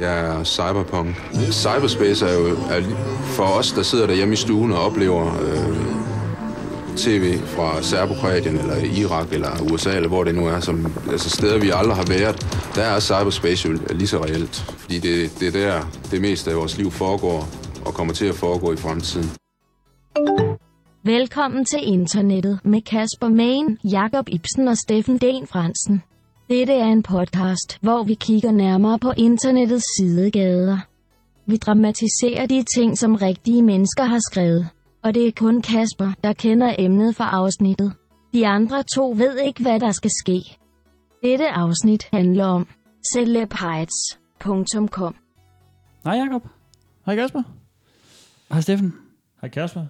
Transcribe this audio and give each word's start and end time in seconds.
Jeg 0.00 0.20
er 0.20 0.44
cyberpunk. 0.44 1.16
Cyberspace 1.50 2.26
er 2.26 2.32
jo 2.32 2.46
er 2.46 2.80
for 3.24 3.44
os, 3.44 3.72
der 3.72 3.82
sidder 3.82 4.06
derhjemme 4.06 4.34
i 4.34 4.36
stuen 4.36 4.72
og 4.72 4.78
oplever 4.78 5.26
øh, 5.42 5.76
tv 6.96 7.38
fra 7.38 7.82
Serbokroatien 7.82 8.58
eller 8.58 8.76
Irak, 8.76 9.32
eller 9.32 9.72
USA, 9.72 9.96
eller 9.96 10.08
hvor 10.08 10.24
det 10.24 10.34
nu 10.34 10.46
er, 10.46 10.60
som, 10.60 10.92
altså 11.10 11.30
steder, 11.30 11.58
vi 11.58 11.70
aldrig 11.74 11.96
har 11.96 12.04
været, 12.04 12.46
der 12.74 12.82
er 12.82 13.00
cyberspace 13.00 13.68
jo 13.68 13.78
lige 13.90 14.08
så 14.08 14.24
reelt. 14.24 14.56
Fordi 14.78 14.98
det, 14.98 15.40
det 15.40 15.48
er 15.48 15.52
der, 15.52 15.90
det 16.10 16.20
meste 16.20 16.50
af 16.50 16.56
vores 16.56 16.78
liv 16.78 16.90
foregår, 16.90 17.48
og 17.84 17.94
kommer 17.94 18.14
til 18.14 18.26
at 18.26 18.34
foregå 18.34 18.72
i 18.72 18.76
fremtiden. 18.76 19.30
Velkommen 21.04 21.64
til 21.64 21.78
internettet 21.82 22.60
med 22.64 22.82
Kasper 22.82 23.28
Main, 23.28 23.78
Jakob 23.84 24.28
Ibsen 24.28 24.68
og 24.68 24.76
Steffen 24.76 25.18
Den 25.18 25.46
Fransen. 25.46 26.02
Dette 26.50 26.72
er 26.72 26.84
en 26.84 27.02
podcast, 27.02 27.78
hvor 27.80 28.04
vi 28.04 28.14
kigger 28.14 28.52
nærmere 28.52 28.98
på 28.98 29.12
internettets 29.16 29.84
sidegader. 29.96 30.78
Vi 31.46 31.56
dramatiserer 31.56 32.46
de 32.46 32.64
ting, 32.76 32.98
som 32.98 33.14
rigtige 33.14 33.62
mennesker 33.62 34.04
har 34.04 34.18
skrevet. 34.30 34.68
Og 35.02 35.14
det 35.14 35.26
er 35.26 35.32
kun 35.36 35.62
Kasper, 35.62 36.12
der 36.24 36.32
kender 36.32 36.74
emnet 36.78 37.16
for 37.16 37.24
afsnittet. 37.24 37.92
De 38.32 38.46
andre 38.46 38.82
to 38.82 39.10
ved 39.10 39.38
ikke, 39.38 39.62
hvad 39.62 39.80
der 39.80 39.92
skal 39.92 40.10
ske. 40.10 40.58
Dette 41.22 41.48
afsnit 41.48 42.08
handler 42.12 42.44
om 42.44 42.66
celebhites.com. 43.14 45.14
Hej 46.04 46.14
Jacob. 46.14 46.48
Hej 47.06 47.16
Kasper. 47.16 47.42
Hej 48.52 48.60
Steffen. 48.60 48.94
Hej 49.40 49.50
Kasper. 49.50 49.86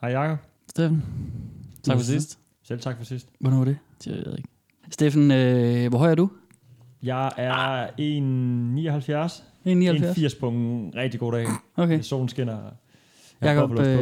Hej 0.00 0.10
Jakob. 0.10 0.38
Steffen. 0.68 1.04
Tak 1.82 1.96
for 1.96 2.04
sidst. 2.04 2.38
Selv 2.62 2.80
tak 2.80 2.96
for 2.96 3.04
sidst. 3.04 3.28
Hvornår 3.40 3.58
var 3.58 3.64
det? 3.64 3.78
Det 4.04 4.12
ved 4.12 4.22
jeg 4.26 4.38
ikke. 4.38 4.49
Steffen, 4.90 5.30
øh, 5.30 5.88
hvor 5.88 5.98
høj 5.98 6.10
er 6.10 6.14
du? 6.14 6.30
Jeg 7.02 7.30
er 7.36 7.86
1,79. 7.86 9.42
1,79. 9.66 10.26
1,80 10.34 10.40
på 10.40 10.48
en 10.48 10.92
rigtig 10.96 11.20
god 11.20 11.32
dag. 11.32 11.46
Okay. 11.76 12.00
Solen 12.00 12.28
skinner. 12.28 12.58
Jeg 13.40 13.54
har 13.54 13.60
Jacob, 13.62 13.78
øh, 13.78 13.96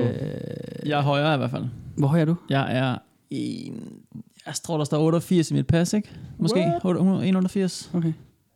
Jeg 0.87 0.99
er 0.99 1.03
højere 1.03 1.35
i 1.35 1.37
hvert 1.37 1.51
fald. 1.51 1.65
hvor 1.97 2.09
høj 2.09 2.21
er 2.21 2.25
du? 2.25 2.37
Jeg 2.51 2.77
er 2.79 2.97
en... 3.31 3.93
Jeg 4.47 4.55
tror, 4.55 4.77
der 4.77 4.85
står 4.85 4.99
88 5.07 5.51
i 5.51 5.55
mit 5.55 5.67
pas, 5.67 5.93
ikke? 5.93 6.11
Måske 6.39 6.59
What? 6.61 6.85
800 6.85 7.25
180. 7.27 7.91
Okay. 7.95 8.13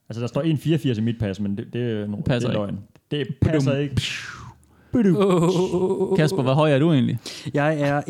Altså, 0.09 0.20
der 0.20 0.27
står 0.27 0.42
1,84 0.42 0.98
i 0.98 1.01
mit 1.01 1.19
pas, 1.19 1.41
men 1.41 1.57
det, 1.57 1.67
det 1.73 1.83
er, 2.03 2.07
no, 2.07 2.17
det 2.17 2.25
passer 2.25 2.48
er 2.48 2.53
ikke. 2.53 2.61
løgn. 2.64 2.79
Det 3.11 3.27
passer 3.42 3.77
ikke. 3.77 4.03
Kasper, 6.19 6.43
hvor 6.43 6.55
høj 6.55 6.73
er 6.73 6.79
du 6.79 6.93
egentlig? 6.93 7.19
Jeg 7.55 7.81
er 7.81 8.01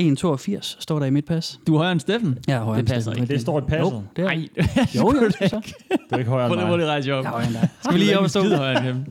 1,82, 0.60 0.76
står 0.80 0.98
der 0.98 1.06
i 1.06 1.10
mit 1.10 1.24
pas. 1.24 1.60
Du 1.66 1.74
er 1.74 1.78
højere 1.78 1.92
end 1.92 2.00
Steffen. 2.00 2.38
Jeg 2.48 2.56
er 2.56 2.60
højere 2.60 2.76
Det 2.76 2.88
end 2.88 2.94
passer 2.94 3.10
Steffen. 3.12 3.28
Det 3.28 3.40
står 3.40 3.58
i 3.58 3.62
passet. 3.68 3.92
Jo, 3.92 4.02
det 4.16 4.22
er. 4.22 4.26
Nej, 4.28 4.48
Jo, 4.96 5.12
jo, 5.22 5.30
så. 5.30 5.60
Det 5.90 5.98
er 6.10 6.16
ikke 6.18 6.30
højere 6.30 6.46
end 6.46 6.54
lige, 6.54 6.66
prøv 6.66 6.68
mig. 6.68 6.78
lige 6.78 6.88
rejse 6.90 7.12
op. 7.14 7.24
Jeg 7.24 7.28
er 7.28 7.32
højere 7.32 7.46
end 7.48 7.54
dig. 7.54 7.68
Skal 7.82 7.94
vi 7.94 7.98
lige 7.98 8.18
op 8.18 8.24
og 8.24 8.30
stå? 8.30 8.42
Højere 8.56 8.78
end 8.78 8.86
dem. 8.88 9.04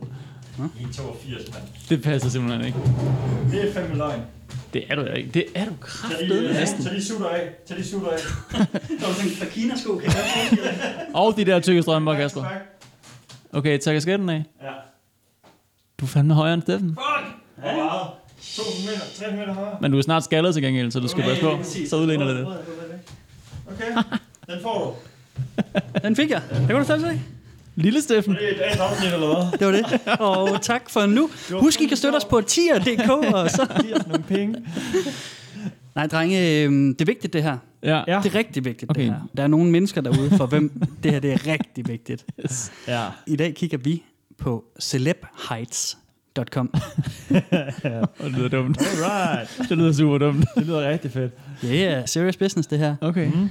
1,82, 0.58 1.52
mand. 1.52 1.64
Det 1.88 2.02
passer 2.02 2.28
simpelthen 2.28 2.64
ikke. 2.66 2.78
Det 3.50 3.68
er 3.68 3.72
fandme 3.72 3.96
løgn. 3.96 4.20
Det 4.72 4.84
er 4.88 4.94
du 4.94 5.02
ikke. 5.04 5.30
Det 5.34 5.44
er 5.54 5.64
du 5.64 5.72
kraftedeme 5.80 6.48
de, 6.48 6.52
næsten. 6.54 6.84
tag 6.84 6.94
de 6.94 7.04
sutter 7.04 7.26
af. 7.28 7.48
Tag 7.68 7.76
de 7.78 7.84
sutter 7.84 8.08
af. 8.08 8.16
Der 9.00 9.06
var 9.06 9.12
sådan 9.12 9.30
en 9.30 9.36
Fakina-sko, 9.36 10.00
Og 11.14 11.34
de 11.36 11.44
der 11.44 11.60
tykke 11.60 11.82
strømper, 11.82 12.14
Kasper. 12.14 12.44
Okay, 13.52 13.78
tag 13.78 13.94
kasketten 13.94 14.28
af. 14.28 14.44
Ja. 14.62 14.68
Du 16.00 16.04
er 16.04 16.08
fandme 16.08 16.34
højere 16.34 16.54
end 16.54 16.62
Steffen. 16.62 16.96
Hvor 17.62 17.72
meget? 17.84 18.06
2 18.56 18.62
meter, 18.86 19.00
3 19.30 19.36
meter 19.36 19.54
højere. 19.54 19.76
Men 19.80 19.92
du 19.92 19.98
er 19.98 20.02
snart 20.02 20.24
skaldet 20.24 20.54
til 20.54 20.62
gengæld, 20.62 20.90
så 20.90 21.00
du 21.00 21.08
skal 21.08 21.22
passe 21.22 21.42
på. 21.42 21.58
Så 21.88 21.96
udligner 21.96 22.26
det 22.26 22.36
lidt. 22.36 22.48
Okay, 23.66 24.02
den 24.46 24.62
får 24.62 24.78
du. 24.84 26.02
Den 26.02 26.16
fik 26.16 26.30
jeg. 26.30 26.42
Det 26.50 26.66
kan 26.66 26.76
du 26.76 26.84
selv 26.84 27.00
se. 27.00 27.20
Lille 27.74 28.02
Steffen. 28.02 28.34
Det 28.34 28.52
er 28.54 28.58
dagens 28.58 28.80
afsnit, 28.80 29.12
eller 29.12 29.26
hvad? 29.26 29.58
Det 29.58 29.66
var 29.66 29.72
det. 29.72 30.20
Og 30.20 30.62
tak 30.62 30.90
for 30.90 31.06
nu. 31.06 31.30
Husk, 31.52 31.80
I 31.80 31.86
kan 31.86 31.96
støtte 31.96 32.16
os 32.16 32.24
på 32.24 32.40
tier.dk. 32.40 33.10
Og 33.34 33.50
så. 33.50 33.66
Giv 33.82 33.94
os 33.94 34.06
nogle 34.06 34.24
penge. 34.24 34.56
Nej, 35.94 36.06
drenge, 36.06 36.38
øh, 36.40 36.72
det 36.72 37.00
er 37.00 37.04
vigtigt 37.04 37.32
det 37.32 37.42
her. 37.42 37.56
Ja. 37.82 38.02
Ja. 38.08 38.20
Det 38.22 38.34
er 38.34 38.38
rigtig 38.38 38.64
vigtigt 38.64 38.90
Okay. 38.90 39.00
det 39.00 39.10
her. 39.10 39.20
Der 39.36 39.42
er 39.42 39.46
nogle 39.46 39.70
mennesker 39.70 40.00
derude, 40.00 40.30
for 40.36 40.46
hvem 40.46 40.82
det 41.02 41.10
her 41.12 41.20
det 41.20 41.32
er 41.32 41.46
rigtig 41.46 41.88
vigtigt. 41.88 42.26
Ja. 42.88 43.06
I 43.26 43.36
dag 43.36 43.54
kigger 43.54 43.78
vi 43.78 44.02
på 44.38 44.64
celebheights.com. 46.36 46.70
Og 48.18 48.24
det 48.30 48.32
lyder 48.32 48.48
dumt. 48.48 48.78
Alright. 48.80 49.68
Det 49.68 49.78
lyder 49.78 49.92
super 49.92 50.18
dumt. 50.18 50.44
Det 50.54 50.66
lyder 50.66 50.90
rigtig 50.90 51.10
fedt. 51.10 51.32
Det 51.62 51.84
er 51.84 52.06
serious 52.06 52.36
business, 52.36 52.68
det 52.68 52.78
her. 52.78 52.96
Okay. 53.00 53.32
Mm. 53.32 53.48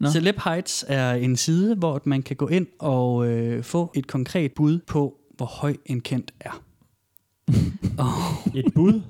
Nå. 0.00 0.10
Celeb 0.10 0.38
Heights 0.44 0.84
er 0.88 1.12
en 1.12 1.36
side, 1.36 1.74
hvor 1.74 2.00
man 2.04 2.22
kan 2.22 2.36
gå 2.36 2.48
ind 2.48 2.66
og 2.78 3.26
øh, 3.26 3.64
få 3.64 3.92
et 3.94 4.06
konkret 4.06 4.52
bud 4.52 4.78
på, 4.86 5.14
hvor 5.36 5.46
høj 5.46 5.76
en 5.86 6.00
kendt 6.00 6.32
er. 6.40 6.62
Et 8.54 8.74
bud. 8.74 9.00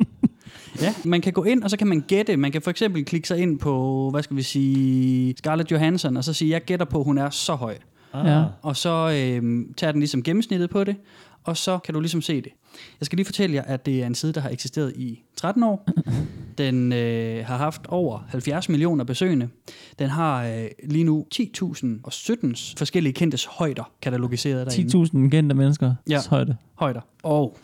Ja, 0.81 0.95
man 1.05 1.21
kan 1.21 1.33
gå 1.33 1.45
ind, 1.45 1.63
og 1.63 1.71
så 1.71 1.77
kan 1.77 1.87
man 1.87 2.05
gætte. 2.09 2.37
Man 2.37 2.53
kan 2.53 2.63
for 2.63 2.71
eksempel 2.71 3.05
klikke 3.05 3.29
sig 3.29 3.39
ind 3.39 3.59
på, 3.59 4.09
hvad 4.11 4.23
skal 4.23 4.37
vi 4.37 4.43
sige, 4.43 5.35
Scarlett 5.39 5.71
Johansson, 5.71 6.17
og 6.17 6.25
så 6.25 6.33
sige, 6.33 6.51
jeg 6.51 6.65
gætter 6.65 6.87
på, 6.87 6.99
at 6.99 7.05
hun 7.05 7.19
er 7.19 7.31
så 7.31 7.55
høj. 7.55 7.77
Ah. 8.13 8.27
Ja. 8.27 8.45
Og 8.63 8.77
så 8.77 8.91
øh, 8.91 9.65
tager 9.77 9.93
den 9.93 10.01
ligesom 10.01 10.23
gennemsnittet 10.23 10.71
på 10.71 10.85
det, 10.85 10.97
og 11.45 11.57
så 11.57 11.79
kan 11.79 11.95
du 11.95 12.01
ligesom 12.01 12.23
se 12.23 12.37
det. 12.41 12.53
Jeg 13.01 13.07
skal 13.07 13.17
lige 13.17 13.27
fortælle 13.27 13.55
jer, 13.57 13.63
at 13.63 13.87
det 13.87 14.03
er 14.03 14.07
en 14.07 14.15
side, 14.15 14.33
der 14.33 14.41
har 14.41 14.51
eksisteret 14.51 14.93
i 14.97 15.23
13 15.37 15.63
år. 15.63 15.89
Den 16.59 16.93
øh, 16.93 17.47
har 17.47 17.57
haft 17.57 17.87
over 17.89 18.19
70 18.29 18.69
millioner 18.69 19.05
besøgende. 19.05 19.49
Den 19.99 20.09
har 20.11 20.45
øh, 20.47 20.67
lige 20.85 21.05
nu 21.05 21.27
10.017 21.35 22.75
forskellige 22.79 23.13
kendtes 23.13 23.45
højder 23.45 23.91
katalogiseret 24.03 24.67
derinde. 24.67 24.99
10.000 25.27 25.31
kendte 25.31 25.55
mennesker 25.55 25.95
Ja. 26.09 26.21
højde. 26.31 26.57
højder. 26.75 27.01
Og 27.23 27.59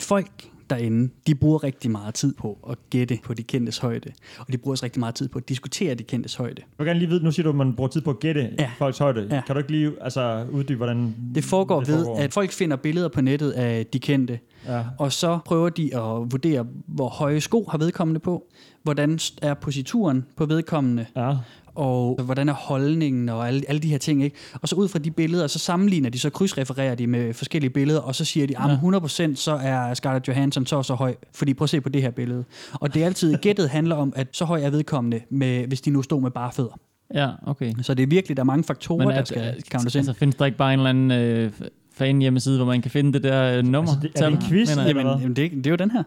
folk 0.00 0.30
derinde, 0.70 1.12
de 1.26 1.34
bruger 1.34 1.64
rigtig 1.64 1.90
meget 1.90 2.14
tid 2.14 2.34
på 2.34 2.58
at 2.70 2.78
gætte 2.90 3.18
på 3.24 3.34
de 3.34 3.42
kendtes 3.42 3.78
højde. 3.78 4.10
Og 4.38 4.52
de 4.52 4.58
bruger 4.58 4.72
også 4.72 4.84
rigtig 4.84 5.00
meget 5.00 5.14
tid 5.14 5.28
på 5.28 5.38
at 5.38 5.48
diskutere 5.48 5.94
de 5.94 6.02
kendtes 6.02 6.34
højde. 6.34 6.54
Jeg 6.58 6.64
vil 6.78 6.86
gerne 6.86 6.98
lige 6.98 7.08
vide, 7.08 7.24
nu 7.24 7.30
siger 7.30 7.44
du, 7.44 7.48
at 7.50 7.56
man 7.56 7.74
bruger 7.74 7.88
tid 7.88 8.00
på 8.00 8.10
at 8.10 8.20
gætte 8.20 8.50
Ja. 8.58 8.70
folks 8.78 8.98
højde. 8.98 9.28
Ja. 9.30 9.40
Kan 9.46 9.54
du 9.54 9.58
ikke 9.58 9.70
lige 9.72 9.92
altså, 10.00 10.46
uddybe, 10.52 10.76
hvordan 10.76 11.14
Det 11.34 11.44
foregår 11.44 11.78
det 11.80 11.88
ved, 11.88 12.04
foregår? 12.04 12.20
at 12.22 12.32
folk 12.32 12.50
finder 12.50 12.76
billeder 12.76 13.08
på 13.08 13.20
nettet 13.20 13.50
af 13.50 13.86
de 13.86 13.98
kendte, 13.98 14.38
Ja. 14.66 14.82
og 14.98 15.12
så 15.12 15.38
prøver 15.44 15.68
de 15.68 15.84
at 15.96 16.02
vurdere, 16.32 16.66
hvor 16.86 17.08
høje 17.08 17.40
sko 17.40 17.64
har 17.70 17.78
vedkommende 17.78 18.20
på, 18.20 18.46
hvordan 18.82 19.18
er 19.42 19.54
posituren 19.54 20.24
på 20.36 20.46
vedkommende, 20.46 21.06
Ja. 21.16 21.34
Og 21.78 22.18
hvordan 22.22 22.48
er 22.48 22.52
holdningen 22.52 23.28
og 23.28 23.46
alle, 23.48 23.62
alle 23.68 23.78
de 23.80 23.88
her 23.88 23.98
ting. 23.98 24.24
Ikke? 24.24 24.36
Og 24.62 24.68
så 24.68 24.76
ud 24.76 24.88
fra 24.88 24.98
de 24.98 25.10
billeder, 25.10 25.46
så 25.46 25.58
sammenligner 25.58 26.10
de, 26.10 26.18
så 26.18 26.30
krydsrefererer 26.30 26.94
de 26.94 27.06
med 27.06 27.34
forskellige 27.34 27.70
billeder, 27.70 28.00
og 28.00 28.14
så 28.14 28.24
siger 28.24 28.46
de, 28.46 28.58
at 28.58 28.70
Ja. 28.70 28.98
100% 29.30 29.34
så 29.34 29.58
er 29.62 29.94
Scarlett 29.94 30.28
Johansson 30.28 30.66
så 30.66 30.76
og 30.76 30.84
så 30.84 30.94
høj, 30.94 31.14
fordi 31.34 31.54
prøv 31.54 31.64
at 31.64 31.70
se 31.70 31.80
på 31.80 31.88
det 31.88 32.02
her 32.02 32.10
billede. 32.10 32.44
Og 32.72 32.94
det 32.94 33.02
er 33.02 33.06
altid, 33.06 33.34
gættet 33.42 33.68
handler 33.70 33.96
om, 33.96 34.12
at 34.16 34.28
så 34.32 34.44
høj 34.44 34.60
er 34.62 34.70
vedkommende, 34.70 35.20
med, 35.30 35.66
hvis 35.66 35.80
de 35.80 35.90
nu 35.90 36.02
stod 36.02 36.20
med 36.20 36.30
bare 36.30 36.52
fødder. 36.52 36.78
Ja, 37.14 37.28
okay. 37.46 37.72
Så 37.82 37.94
det 37.94 38.02
er 38.02 38.06
virkelig, 38.06 38.36
der 38.36 38.42
er 38.42 38.44
mange 38.44 38.64
faktorer, 38.64 38.98
Men 38.98 39.08
der 39.08 39.20
at, 39.20 39.28
skal 39.28 39.54
øh, 39.56 39.62
countes 39.72 39.94
ind. 39.94 40.00
altså, 40.00 40.12
findes 40.12 40.34
der 40.36 40.46
ikke 40.46 40.58
bare 40.58 40.74
en 40.74 40.80
eller 40.80 40.90
anden 40.90 41.10
øh, 41.10 41.52
fan 41.94 42.18
hjemmeside, 42.18 42.56
hvor 42.56 42.66
man 42.66 42.82
kan 42.82 42.90
finde 42.90 43.12
det 43.12 43.22
der 43.22 43.58
øh, 43.58 43.64
nummer? 43.64 43.78
Altså, 43.92 44.08
det- 44.08 44.22
er 44.22 44.30
det 44.30 44.42
en 44.42 44.48
quiz, 44.48 44.76
jeg. 44.76 44.88
eller 44.88 45.00
Jamen, 45.02 45.20
jamen 45.20 45.36
det, 45.36 45.44
er- 45.44 45.50
det 45.56 45.66
er 45.66 45.70
jo 45.70 45.76
den 45.76 45.90
her. 45.90 46.02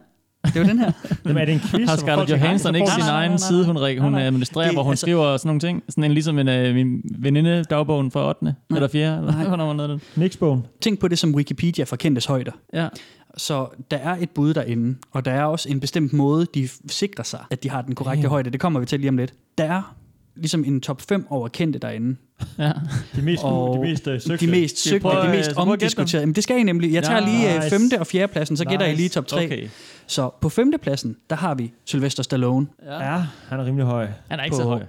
Det 0.53 0.55
er 0.55 0.63
jo 0.63 0.69
den 0.69 0.79
her. 0.79 0.91
Jamen, 1.25 1.37
er 1.41 1.45
det 1.45 1.53
en 1.53 1.59
quiz? 1.59 1.89
Har 1.89 1.95
Scarlett 1.97 2.31
Johansson 2.31 2.75
ikke 2.75 2.87
sin 2.91 2.99
nej, 3.03 3.09
egen 3.19 3.31
nej, 3.31 3.37
side, 3.37 3.65
hun, 3.65 3.75
hun 4.01 4.11
nej. 4.11 4.21
administrerer, 4.21 4.65
Det- 4.65 4.75
hvor 4.75 4.83
hun 4.83 4.91
altså- 4.91 5.03
skriver 5.03 5.37
sådan 5.37 5.47
nogle 5.47 5.59
ting? 5.59 5.83
Sådan 5.89 6.03
en 6.03 6.11
ligesom 6.11 6.39
en, 6.39 6.47
øh, 6.47 6.75
min 6.75 7.01
veninde 7.19 7.63
dagbogen 7.63 8.11
fra 8.11 8.27
8. 8.29 8.55
eller 8.69 8.87
4. 8.87 9.17
Eller 9.17 9.31
Nej. 9.31 9.47
hvornår 9.47 9.73
var 9.73 9.87
det? 9.87 10.01
Nixbogen. 10.15 10.65
Tænk 10.81 10.99
på 10.99 11.07
det 11.07 11.19
som 11.19 11.35
Wikipedia 11.35 11.83
for 11.83 11.95
kendtes 11.95 12.25
højder. 12.25 12.51
Ja. 12.73 12.87
Så 13.37 13.67
der 13.91 13.97
er 13.97 14.15
et 14.19 14.29
bud 14.29 14.53
derinde, 14.53 14.95
og 15.11 15.25
der 15.25 15.31
er 15.31 15.43
også 15.43 15.69
en 15.69 15.79
bestemt 15.79 16.13
måde, 16.13 16.45
de 16.55 16.69
sikrer 16.89 17.23
sig, 17.23 17.39
at 17.51 17.63
de 17.63 17.69
har 17.69 17.81
den 17.81 17.95
korrekte 17.95 18.21
Damn. 18.21 18.29
højde. 18.29 18.49
Det 18.49 18.59
kommer 18.59 18.79
vi 18.79 18.85
til 18.85 18.99
lige 18.99 19.09
om 19.09 19.17
lidt. 19.17 19.33
Der 19.57 19.63
er 19.63 19.95
ligesom 20.39 20.63
en 20.65 20.81
top 20.81 21.01
5 21.09 21.25
over 21.29 21.47
kendte 21.47 21.79
derinde. 21.79 22.15
ja. 22.57 22.71
De 23.15 23.21
mest, 23.21 23.43
Og 23.43 23.75
de 23.75 23.81
mest 23.81 24.03
søgte. 24.05 24.45
De 24.45 24.51
mest 24.51 24.77
søgte, 24.83 24.99
prøve, 25.01 25.21
de 25.21 25.27
øh, 25.27 25.31
mest 25.35 25.53
omdiskuterede. 25.55 26.25
Men 26.25 26.35
det 26.35 26.43
skal 26.43 26.59
I 26.59 26.63
nemlig. 26.63 26.93
Jeg 26.93 27.03
tager 27.03 27.19
lige 27.19 27.37
nice. 27.47 27.55
nice. 27.59 27.69
femte 27.69 27.99
og 27.99 28.07
fjerde 28.07 28.31
pladsen, 28.33 28.57
så 28.57 28.65
gætter 28.65 28.85
I 28.85 28.89
Nice. 28.89 28.97
lige 29.01 29.09
top 29.09 29.27
3. 29.27 29.45
Okay. 29.45 29.67
Så 30.07 30.29
på 30.41 30.49
femte 30.49 30.77
pladsen, 30.77 31.15
der 31.29 31.35
har 31.35 31.55
vi 31.55 31.71
Sylvester 31.85 32.23
Stallone. 32.23 32.67
Ja. 32.85 33.11
Ja, 33.13 33.21
han 33.49 33.59
er 33.59 33.65
rimelig 33.65 33.85
høj. 33.85 34.07
Han 34.29 34.39
er 34.39 34.43
ikke 34.43 34.55
På- 34.55 34.61
så 34.61 34.67
høj. 34.67 34.83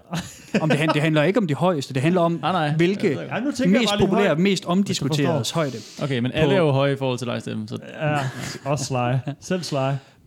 Om 0.61 0.69
det, 0.69 0.79
det 0.95 1.03
handler 1.03 1.23
ikke 1.23 1.39
om 1.39 1.47
de 1.47 1.55
højeste, 1.55 1.95
det 1.95 2.03
handler 2.03 2.21
om, 2.21 2.33
Nej, 2.33 2.53
nej. 2.53 2.73
hvilke 2.77 3.09
Ja, 3.13 3.41
nu 3.41 3.47
mest 3.67 3.93
populære, 4.01 4.27
højt. 4.27 4.39
mest 4.39 4.65
omdiskuterede 4.65 5.45
højde. 5.55 5.77
Okay, 6.03 6.19
men 6.19 6.33
alle 6.35 6.55
er 6.55 6.59
jo 6.59 6.71
høje 6.71 6.93
i 6.93 6.97
forhold 6.97 7.19
til 7.19 7.27
dig, 7.27 7.41
Steffen. 7.41 7.69
Så 7.69 7.79
Ja, 8.01 8.19
også 8.65 8.85
Sly. 8.85 9.33
Selv 9.41 9.63
Sly. 9.63 9.77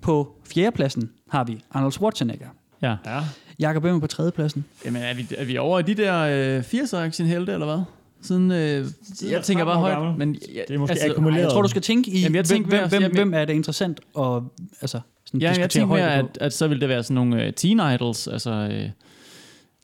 På 0.02 0.36
fjerdepladsen 0.54 1.10
har 1.32 1.44
vi 1.44 1.64
Arnold 1.72 1.92
Schwarzenegger. 1.92 2.48
ja. 2.82 2.96
Ja. 3.06 3.20
Jakob 3.60 3.86
Ømer 3.86 4.00
på 4.00 4.08
tredjepladsen. 4.08 4.66
Jamen, 4.86 5.02
er 5.02 5.14
vi, 5.14 5.28
er 5.38 5.46
vi 5.46 5.58
over 5.58 5.80
i 5.80 5.84
de 5.84 5.94
der 5.94 6.20
øh, 6.58 6.64
80'er 6.64 6.98
action 6.98 7.28
helte, 7.28 7.54
eller 7.54 7.66
hvad? 7.66 7.80
Siden, 8.22 8.52
øh, 8.52 8.86
jeg 9.32 9.44
tænker 9.44 9.66
bare 9.66 9.76
13 9.76 9.78
år 9.78 9.80
højt, 9.80 9.94
gammel. 9.94 10.18
men... 10.18 10.34
Det 10.68 10.76
er 10.76 10.78
måske 10.78 11.04
akkumuleret. 11.10 11.42
Jeg 11.42 11.52
tror, 11.52 11.62
du 11.62 11.68
skal 11.68 11.82
tænke 11.82 12.12
i, 12.12 12.22
Jamen, 12.22 12.36
jeg 12.36 12.42
hvem, 12.42 12.64
tænker 12.64 12.88
hvem, 12.88 13.02
hvem, 13.02 13.12
hvem 13.12 13.34
er 13.34 13.46
det 13.46 13.54
interessant 13.54 14.00
at 14.20 14.42
altså, 14.82 15.00
sådan 15.26 15.42
Ja, 15.42 15.54
jeg 15.60 15.70
tænker 15.70 15.96
mere, 15.96 16.14
at, 16.16 16.26
at 16.42 16.54
så 16.54 16.68
vil 16.68 16.82
det 16.82 16.90
være 16.90 17.04
sådan 17.04 17.16
nogle 17.16 17.48
uh, 17.48 17.54
teen 17.54 17.82
idols, 17.94 18.28
altså... 18.28 18.68
Uh, 18.86 18.90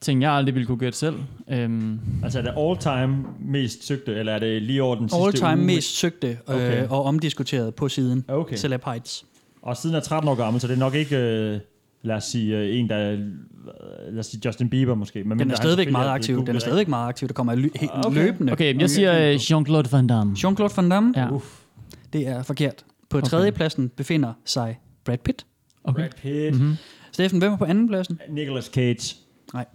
ting, 0.01 0.21
jeg 0.21 0.31
aldrig 0.31 0.55
ville 0.55 0.65
kunne 0.67 0.77
gætte 0.77 0.97
selv. 0.97 1.15
Øhm, 1.49 1.99
Altså 2.23 2.39
er 2.39 2.43
det 2.43 2.53
all-time 2.57 3.25
mest 3.39 3.87
søgte, 3.87 4.15
eller 4.15 4.33
er 4.33 4.39
det 4.39 4.61
lige 4.61 4.83
over 4.83 4.95
den 4.95 5.09
sidste 5.09 5.23
All 5.23 5.33
time 5.33 5.47
uge? 5.57 5.65
mest 5.65 5.97
søgte 5.97 6.27
øh, 6.27 6.55
Okay. 6.55 6.87
og 6.87 7.03
omdiskuteret 7.03 7.75
på 7.75 7.89
siden. 7.89 8.25
Okay. 8.27 8.55
Celeb 8.55 8.85
Heights. 8.85 9.25
Og 9.61 9.77
siden 9.77 9.95
er 9.95 9.99
13 9.99 10.29
år 10.29 10.35
gammel, 10.35 10.61
så 10.61 10.67
det 10.67 10.73
er 10.73 10.77
nok 10.77 10.95
ikke, 10.95 11.17
øh, 11.17 11.59
lad 12.01 12.15
os 12.15 12.23
sige, 12.23 12.57
øh, 12.57 12.75
en, 12.79 12.89
der 12.89 13.11
lad 14.11 14.19
os 14.19 14.25
sige 14.25 14.41
Justin 14.45 14.69
Bieber 14.69 14.95
måske. 14.95 15.23
Men 15.23 15.39
Den 15.39 15.51
er 15.51 15.55
stadigvæk 15.55 15.91
meget 15.91 16.09
aktiv. 16.09 16.45
Den 16.45 16.55
er 16.55 16.59
stadigvæk 16.59 16.87
meget 16.87 17.09
aktiv. 17.09 17.27
Der 17.27 17.33
kommer 17.33 17.55
ly- 17.55 17.69
helt 17.75 17.91
Okay. 17.93 18.15
løbende. 18.25 18.53
okay, 18.53 18.71
men 18.73 18.81
jeg 18.81 18.89
siger 18.89 19.29
øh, 19.29 19.35
Jean-Claude 19.35 19.91
Van 19.91 20.07
Damme. 20.07 20.33
Jean-Claude 20.37 20.75
Van 20.77 20.89
Damme. 20.89 21.13
Ja. 21.17 21.27
Det 22.13 22.27
er 22.27 22.43
forkert. 22.43 22.85
På 23.09 23.21
tredje 23.21 23.51
pladsen 23.51 23.89
befinder 23.89 24.33
sig 24.45 24.79
Brad 25.05 25.17
Pitt. 25.17 25.45
Okay. 25.83 26.01
Brad 26.01 26.09
Pitt, 26.21 26.55
Mhm. 26.55 26.63
mm-hmm. 26.63 26.77
Steffen, 27.11 27.39
hvem 27.39 27.51
er 27.53 27.57
på 27.57 27.65
anden 27.65 27.87
pladsen? 27.87 28.19
Nicolas 28.29 28.65
Cage. 28.65 29.15
Nej. 29.53 29.65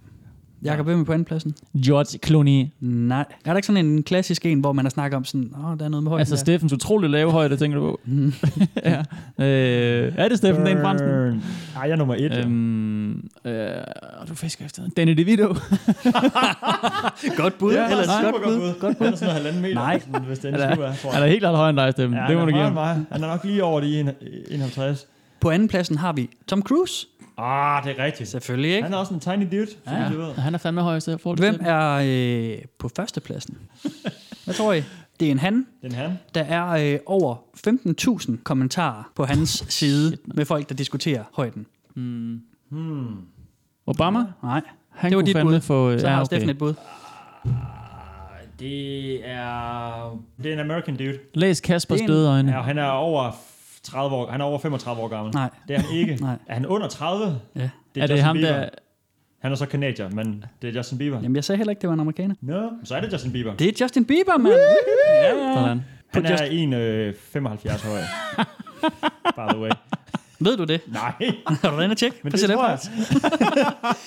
Jakob, 0.64 0.86
hvem 0.86 1.00
er 1.00 1.04
på 1.04 1.12
anden 1.12 1.24
pladsen? 1.24 1.54
George 1.84 2.18
Clooney. 2.26 2.66
Nej. 2.80 3.18
Er 3.44 3.50
der 3.50 3.56
ikke 3.56 3.66
sådan 3.66 3.86
en 3.86 4.02
klassisk 4.02 4.46
en, 4.46 4.60
hvor 4.60 4.72
man 4.72 4.84
har 4.84 4.90
snakket 4.90 5.16
om 5.16 5.24
sådan, 5.24 5.50
åh, 5.58 5.70
oh, 5.70 5.78
der 5.78 5.84
er 5.84 5.88
noget 5.88 6.02
med 6.02 6.10
højden 6.10 6.20
Altså 6.20 6.34
der. 6.34 6.38
Steffens 6.38 6.72
utrolig 6.72 7.10
lave 7.10 7.30
højde, 7.32 7.56
tænker 7.56 7.78
du 7.78 7.84
på? 7.90 8.00
ja. 8.90 8.98
Øh, 9.44 10.12
er 10.16 10.28
det 10.28 10.38
Steffen 10.38 10.66
Den 10.66 10.78
Fransen? 10.80 11.08
Burn. 11.08 11.42
Ej, 11.76 11.82
jeg 11.82 11.90
er 11.90 11.96
nummer 11.96 12.14
et. 12.14 12.38
Øhm, 12.38 13.12
Øhm, 13.14 13.28
øh, 13.44 13.70
du 14.28 14.34
fisker 14.34 14.64
efter 14.64 14.82
Danny 14.96 15.12
DeVito. 15.12 15.46
Godt 17.36 17.58
bud. 17.58 17.72
ja, 17.74 17.90
Ellers 17.90 18.06
super 18.06 18.32
godt 18.32 18.60
bud. 18.60 18.80
Godt 18.80 18.98
bud. 18.98 19.04
Han 19.04 19.12
er 19.14 19.18
sådan 19.18 19.34
halvanden 19.34 19.62
meter, 19.62 19.74
Nej. 19.74 20.00
hvis 20.26 20.38
er, 20.54 20.58
skulle 20.72 20.82
være. 20.82 21.12
han 21.12 21.22
er 21.22 21.26
helt 21.26 21.40
klart 21.40 21.56
højere 21.56 21.70
end 21.70 21.78
dig, 21.78 21.92
Steffen. 21.92 22.18
Ja, 22.18 22.24
det 22.28 22.36
må 22.36 22.42
du 22.44 22.48
er 22.48 22.52
give 22.52 22.62
ham. 22.62 22.76
Han 23.10 23.22
er 23.22 23.26
nok 23.26 23.44
lige 23.44 23.64
over 23.64 23.80
de 23.80 24.00
en- 24.00 24.10
51. 24.50 25.06
På 25.40 25.50
anden 25.50 25.68
pladsen 25.68 25.98
har 25.98 26.12
vi 26.12 26.30
Tom 26.46 26.62
Cruise. 26.62 27.06
Ah, 27.38 27.84
det 27.84 27.98
er 27.98 28.04
rigtigt. 28.04 28.28
Selvfølgelig 28.28 28.70
ikke. 28.70 28.82
Han 28.82 28.92
er 28.92 28.96
også 28.96 29.14
en 29.14 29.20
tiny 29.20 29.48
dude, 29.58 29.66
Ja. 29.86 29.92
ja. 29.92 30.02
jeg 30.02 30.18
ved. 30.18 30.32
Han 30.34 30.54
er 30.54 30.58
fandme 30.58 30.80
højest 30.82 31.08
i 31.08 31.18
forhold 31.18 31.38
til 31.38 31.50
Hvem 31.50 31.60
er 31.66 31.90
øh, 32.58 32.62
på 32.78 32.90
første 32.96 33.20
pladsen? 33.20 33.58
Hvad 34.44 34.54
tror 34.54 34.72
I? 34.72 34.82
Det 35.20 35.26
er 35.28 35.30
en 35.32 35.38
han. 35.38 35.66
Den 35.82 35.92
han. 35.92 36.18
Der 36.34 36.42
er 36.42 36.92
øh, 36.94 36.98
over 37.06 37.36
15.000 38.28 38.42
kommentarer 38.42 39.10
på 39.14 39.24
hans 39.24 39.64
side 39.78 40.16
med 40.24 40.44
folk, 40.44 40.68
der 40.68 40.74
diskuterer 40.74 41.24
højden. 41.34 41.66
Obama? 43.86 44.18
Nej, 44.42 44.60
Han 44.90 45.10
det 45.10 45.16
var 45.16 45.22
kunne 45.22 45.26
dit 45.26 45.36
fandme 45.36 45.52
bud. 45.52 45.60
få... 45.60 45.98
Så 45.98 46.06
ja, 46.06 46.12
har 46.12 46.20
okay. 46.20 46.26
Steffen 46.26 46.50
et 46.50 46.58
bud. 46.58 46.74
Det 48.58 49.28
er... 49.28 50.18
Det 50.42 50.46
er 50.46 50.52
en 50.52 50.60
American 50.60 50.96
dude. 50.96 51.18
Læs 51.34 51.60
Kaspers 51.60 51.98
Det 51.98 52.04
er 52.04 52.08
en- 52.08 52.10
døde 52.14 52.28
øjne. 52.30 52.52
Ja, 52.52 52.60
han 52.62 52.78
er 52.78 52.84
over 52.88 53.30
30 53.84 54.16
år, 54.16 54.30
han 54.30 54.40
er 54.40 54.44
over 54.44 54.58
35 54.58 55.02
år 55.02 55.08
gammel. 55.08 55.34
Nej. 55.34 55.50
Det 55.68 55.76
er 55.76 55.80
han 55.80 55.96
ikke. 55.96 56.14
Nej. 56.24 56.36
Er 56.46 56.54
han 56.54 56.66
under 56.66 56.88
30? 56.88 57.40
Ja. 57.56 57.60
Det 57.60 57.70
er, 57.96 58.02
er 58.02 58.06
det 58.06 58.12
Justin 58.14 58.24
ham, 58.24 58.36
Bieber. 58.36 58.52
der... 58.52 58.68
Han 59.42 59.52
er 59.52 59.56
så 59.56 59.66
kanadier, 59.66 60.10
men 60.10 60.44
det 60.62 60.68
er 60.70 60.72
Justin 60.78 60.98
Bieber. 60.98 61.20
Jamen, 61.22 61.36
jeg 61.36 61.44
sagde 61.44 61.56
heller 61.56 61.70
ikke, 61.70 61.80
det 61.80 61.88
var 61.88 61.94
en 61.94 62.00
amerikaner. 62.00 62.34
Nå, 62.40 62.60
no, 62.60 62.68
så 62.84 62.94
er 62.96 63.00
det 63.00 63.12
Justin 63.12 63.32
Bieber. 63.32 63.54
Det 63.56 63.68
er 63.68 63.84
Justin 63.84 64.04
Bieber, 64.04 64.38
mand. 64.38 64.54
Ja. 65.08 65.54
Sådan. 65.54 65.80
Han 66.14 66.26
er 66.26 66.30
Just- 66.36 66.52
en 66.52 66.72
øh, 66.72 67.14
75 67.14 67.82
høj. 67.82 67.98
By 69.36 69.52
the 69.52 69.60
way. 69.60 69.70
Ved 70.40 70.56
du 70.56 70.64
det? 70.64 70.80
Nej, 70.86 71.12
Har 71.46 71.70
du 71.70 71.76
været 71.76 71.84
inde 71.84 71.92
og 71.92 71.96
tjekke? 71.96 72.16
men 72.22 72.30
på 72.32 72.36
det 72.36 72.50
tror 72.50 72.68
jeg. 72.68 72.78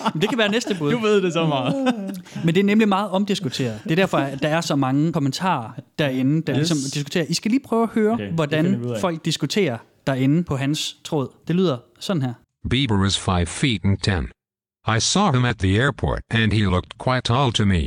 Men 0.13 0.21
det 0.21 0.29
kan 0.29 0.37
være 0.37 0.49
næste 0.49 0.75
bud. 0.79 0.91
Du 0.91 0.97
ved 0.99 1.21
det 1.21 1.33
så 1.33 1.45
meget. 1.47 1.75
Men 2.45 2.55
det 2.55 2.59
er 2.59 2.63
nemlig 2.63 2.87
meget 2.87 3.09
omdiskuteret. 3.09 3.79
Det 3.83 3.91
er 3.91 3.95
derfor, 3.95 4.17
at 4.17 4.41
der 4.41 4.47
er 4.49 4.61
så 4.61 4.75
mange 4.75 5.13
kommentarer 5.13 5.69
derinde, 5.99 6.41
der 6.41 6.53
Yes. 6.53 6.57
ligesom 6.69 6.77
diskuterer. 6.93 7.25
I 7.29 7.33
skal 7.33 7.51
lige 7.51 7.61
prøve 7.65 7.83
at 7.83 7.89
høre, 7.89 8.13
Okay, 8.13 8.31
hvordan 8.31 8.95
folk 9.01 9.25
diskuterer 9.25 9.77
derinde 10.07 10.43
på 10.43 10.57
hans 10.57 10.97
tråd. 11.03 11.27
Det 11.47 11.55
lyder 11.55 11.77
sådan 11.99 12.21
her. 12.21 12.33
Bieber 12.69 13.05
is 13.05 13.19
5 13.19 13.47
feet 13.47 13.81
and 13.83 13.97
10. 13.97 14.11
I 14.97 14.99
saw 14.99 15.31
him 15.31 15.45
at 15.45 15.57
the 15.59 15.81
airport 15.81 16.19
and 16.31 16.51
he 16.53 16.59
looked 16.65 16.97
quite 16.97 17.21
tall 17.23 17.51
to 17.53 17.65
me. 17.65 17.81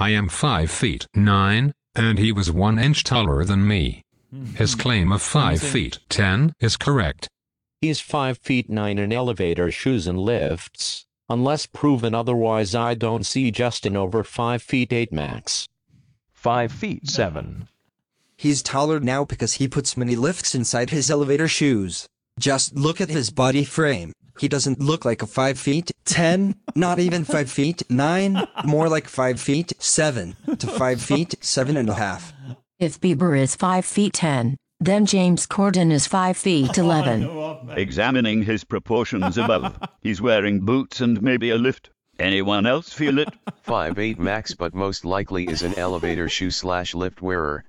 I 0.00 0.10
am 0.14 0.28
5 0.30 0.68
feet 0.70 1.06
9, 1.16 1.72
and 1.96 2.18
he 2.18 2.32
was 2.32 2.50
1 2.50 2.78
inch 2.84 3.04
taller 3.04 3.44
than 3.44 3.64
me. 3.64 4.00
His 4.58 4.74
claim 4.74 5.12
of 5.12 5.20
5 5.20 5.60
feet 5.60 5.98
10 6.10 6.50
is 6.60 6.76
correct. 6.76 7.28
He's 7.80 8.00
5 8.00 8.38
feet 8.38 8.70
9 8.70 8.98
in 8.98 9.12
elevator 9.12 9.70
shoes 9.70 10.06
and 10.06 10.18
lifts. 10.18 11.06
Unless 11.28 11.66
proven 11.66 12.14
otherwise, 12.14 12.74
I 12.74 12.94
don't 12.94 13.26
see 13.26 13.50
Justin 13.50 13.96
over 13.96 14.24
5 14.24 14.62
feet 14.62 14.92
8 14.92 15.12
max. 15.12 15.68
5 16.32 16.72
feet 16.72 17.08
7. 17.08 17.68
He's 18.36 18.62
taller 18.62 19.00
now 19.00 19.24
because 19.24 19.54
he 19.54 19.68
puts 19.68 19.96
many 19.96 20.16
lifts 20.16 20.54
inside 20.54 20.90
his 20.90 21.10
elevator 21.10 21.48
shoes. 21.48 22.06
Just 22.38 22.74
look 22.74 23.00
at 23.00 23.08
his 23.08 23.30
body 23.30 23.64
frame. 23.64 24.12
He 24.38 24.48
doesn't 24.48 24.80
look 24.80 25.04
like 25.04 25.22
a 25.22 25.26
5 25.26 25.58
feet 25.58 25.92
10, 26.04 26.56
not 26.74 26.98
even 26.98 27.24
5 27.24 27.50
feet 27.50 27.82
9, 27.88 28.48
more 28.64 28.88
like 28.88 29.08
5 29.08 29.40
feet 29.40 29.72
7 29.78 30.36
to 30.58 30.66
5 30.66 31.00
feet 31.00 31.36
7 31.40 31.76
and 31.76 31.88
a 31.88 31.94
half. 31.94 32.32
If 32.78 33.00
Bieber 33.00 33.38
is 33.38 33.54
5 33.54 33.84
feet 33.84 34.14
10, 34.14 34.56
then 34.84 35.06
James 35.06 35.46
Corden 35.46 35.90
is 35.90 36.06
5 36.06 36.36
feet 36.36 36.76
11. 36.78 37.70
Examining 37.76 38.42
his 38.42 38.64
proportions 38.64 39.38
above. 39.38 39.78
He's 40.02 40.20
wearing 40.20 40.60
boots 40.60 41.00
and 41.00 41.22
maybe 41.22 41.50
a 41.50 41.56
lift. 41.56 41.90
Anyone 42.18 42.66
else 42.66 42.92
feel 42.92 43.18
it? 43.18 43.28
5'8 43.66 44.18
max 44.18 44.54
but 44.54 44.74
most 44.74 45.04
likely 45.04 45.48
is 45.48 45.62
an 45.62 45.74
elevator 45.78 46.28
shoe 46.28 46.50
slash 46.50 46.94
lift 46.94 47.22
wearer. 47.22 47.64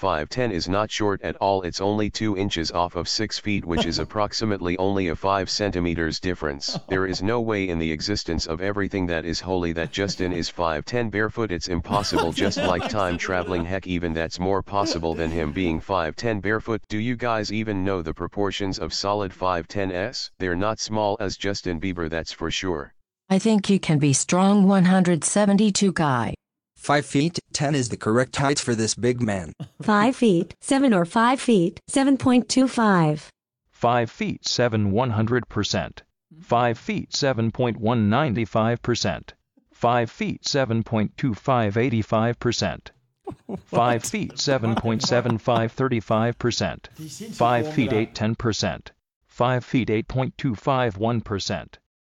5'10 0.00 0.50
is 0.50 0.66
not 0.66 0.90
short 0.90 1.20
at 1.20 1.36
all 1.36 1.60
it's 1.62 1.80
only 1.80 2.08
2 2.08 2.36
inches 2.38 2.72
off 2.72 2.96
of 2.96 3.06
6 3.06 3.38
feet 3.38 3.64
which 3.66 3.84
is 3.84 3.98
approximately 4.04 4.78
only 4.78 5.08
a 5.08 5.14
5 5.14 5.50
centimeters 5.50 6.18
difference. 6.18 6.78
There 6.88 7.06
is 7.06 7.22
no 7.22 7.40
way 7.42 7.68
in 7.68 7.78
the 7.78 7.92
existence 7.92 8.46
of 8.46 8.62
everything 8.62 9.06
that 9.08 9.26
is 9.26 9.40
holy 9.40 9.72
that 9.74 9.92
Justin 9.92 10.32
is 10.32 10.50
5'10 10.50 11.10
barefoot 11.10 11.52
it's 11.52 11.68
impossible 11.68 12.32
just 12.32 12.56
like 12.72 12.88
time 12.88 13.18
traveling 13.18 13.64
heck 13.64 13.86
even 13.86 14.14
that's 14.14 14.40
more 14.40 14.62
possible 14.62 15.14
than 15.14 15.30
him 15.30 15.52
being 15.52 15.80
5'10 15.80 16.40
barefoot. 16.40 16.80
Do 16.88 16.98
you 16.98 17.14
guys 17.14 17.52
even 17.52 17.84
know 17.84 18.00
the 18.00 18.14
proportions 18.14 18.78
of 18.78 18.94
solid 18.94 19.32
5'10s? 19.32 20.30
They're 20.38 20.56
not 20.56 20.80
small 20.80 21.18
as 21.20 21.36
Justin 21.36 21.78
Bieber 21.78 22.08
that's 22.08 22.32
for 22.32 22.50
sure. 22.50 22.94
I 23.28 23.38
think 23.38 23.70
you 23.70 23.78
can 23.78 23.98
be 23.98 24.12
strong 24.12 24.66
172 24.66 25.92
guy. 25.92 26.34
5 26.80 27.04
feet 27.04 27.38
10 27.52 27.74
is 27.74 27.90
the 27.90 27.98
correct 27.98 28.36
height 28.36 28.58
for 28.58 28.74
this 28.74 28.94
big 28.94 29.20
man. 29.20 29.52
5 29.82 30.16
feet, 30.16 30.54
7 30.62 30.94
or 30.94 31.04
5 31.04 31.38
feet, 31.38 31.78
7.25. 31.90 33.28
5 33.70 34.10
feet 34.10 34.48
7 34.48 34.90
100%. 34.90 35.98
5 36.40 36.78
feet 36.78 37.10
7.195%. 37.10 39.32
5 39.72 40.10
feet 40.10 40.42
7.25 40.42 42.34
85%. 42.34 42.90
5 43.66 44.04
feet 44.10 44.32
7.75 44.32 46.34
35%. 46.34 47.34
5 47.34 47.72
feet 47.74 47.92
8 47.92 48.14
10%. 48.14 48.88
5 49.26 49.64
feet 49.64 49.88
8.25 49.88 50.96
1%. 50.96 51.68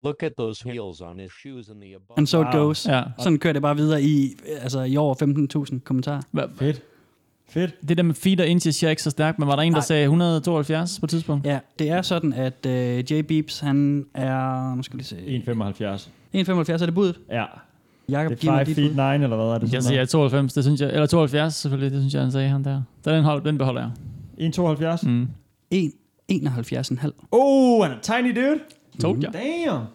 Look 0.04 0.24
at 0.24 0.32
those 0.38 0.70
heels 0.70 1.02
on 1.02 1.20
his 1.20 1.32
shoes 1.42 1.68
in 1.68 1.76
the 1.82 1.96
above. 1.96 2.18
And 2.18 2.28
so 2.28 2.42
it 2.42 2.48
Wow. 2.48 2.64
goes. 2.64 2.88
Ja. 2.88 3.04
Sådan 3.20 3.40
kører 3.40 3.54
det 3.54 3.62
bare 3.62 3.76
videre 3.76 4.02
i, 4.04 4.34
altså, 4.62 4.82
i 4.82 4.98
over 4.98 5.16
15.000 5.16 5.80
kommentarer. 5.80 6.22
Hva- 6.38 6.50
Fedt. 6.60 6.82
Fedt. 7.50 7.90
Det 7.90 7.98
der 7.98 8.04
med 8.04 8.16
feet 8.16 8.40
og 8.40 8.48
inches, 8.48 8.84
jeg 8.84 8.88
er 8.88 8.90
ikke 8.90 9.04
så 9.04 9.10
stærk, 9.10 9.40
men 9.40 9.48
var 9.48 9.56
der 9.56 9.64
en, 9.64 9.72
der 9.74 9.78
Nej. 9.80 9.86
sagde 9.86 10.04
172 10.04 11.00
på 11.00 11.06
et 11.06 11.10
tidspunkt? 11.10 11.46
Ja, 11.48 11.60
det 11.80 11.90
er 11.90 12.02
sådan, 12.02 12.34
at 12.34 12.66
uh, 12.66 13.12
J. 13.12 13.22
Beeps, 13.22 13.60
han 13.60 14.06
er, 14.14 14.76
nu 14.76 14.84
skal 14.84 15.00
vi 15.00 15.04
se, 15.04 15.16
1,75. 15.16 16.10
1,75 16.36 16.72
er 16.72 16.86
det 16.86 16.94
budet. 16.94 17.20
Ja. 17.30 17.46
Jakob, 18.10 18.32
Det 18.32 18.48
er 18.48 18.52
mig 18.52 18.60
5 18.60 18.66
dit 18.66 18.76
feet 18.76 18.90
bud. 18.92 19.18
9, 19.18 19.24
eller 19.24 19.36
hvad 19.36 19.46
er 19.46 19.58
det? 19.58 19.74
Jeg 19.74 19.84
siger 19.84 20.06
92, 20.06 20.54
det 20.54 20.64
synes 20.64 20.82
jeg, 20.82 20.90
eller 20.94 21.06
72 21.06 21.54
selvfølgelig, 21.56 21.92
det 21.92 22.02
synes 22.02 22.14
jeg, 22.14 22.22
han 22.22 22.32
sagde 22.32 22.50
han 22.50 22.64
der. 22.64 22.82
Så 23.04 23.12
den, 23.12 23.24
hold, 23.24 23.44
den 23.44 23.58
beholder 23.58 23.82
jeg. 23.82 23.92
1,72. 25.02 25.08
Mm. 25.10 25.28
1, 25.72 25.92
71,5. 26.32 27.28
Oh, 27.32 27.84
han 27.84 27.92
er 27.92 28.00
tiny 28.02 28.36
dude. 28.36 28.60
Told 29.02 29.24
jeg. 29.24 29.34
Damn. 29.34 29.86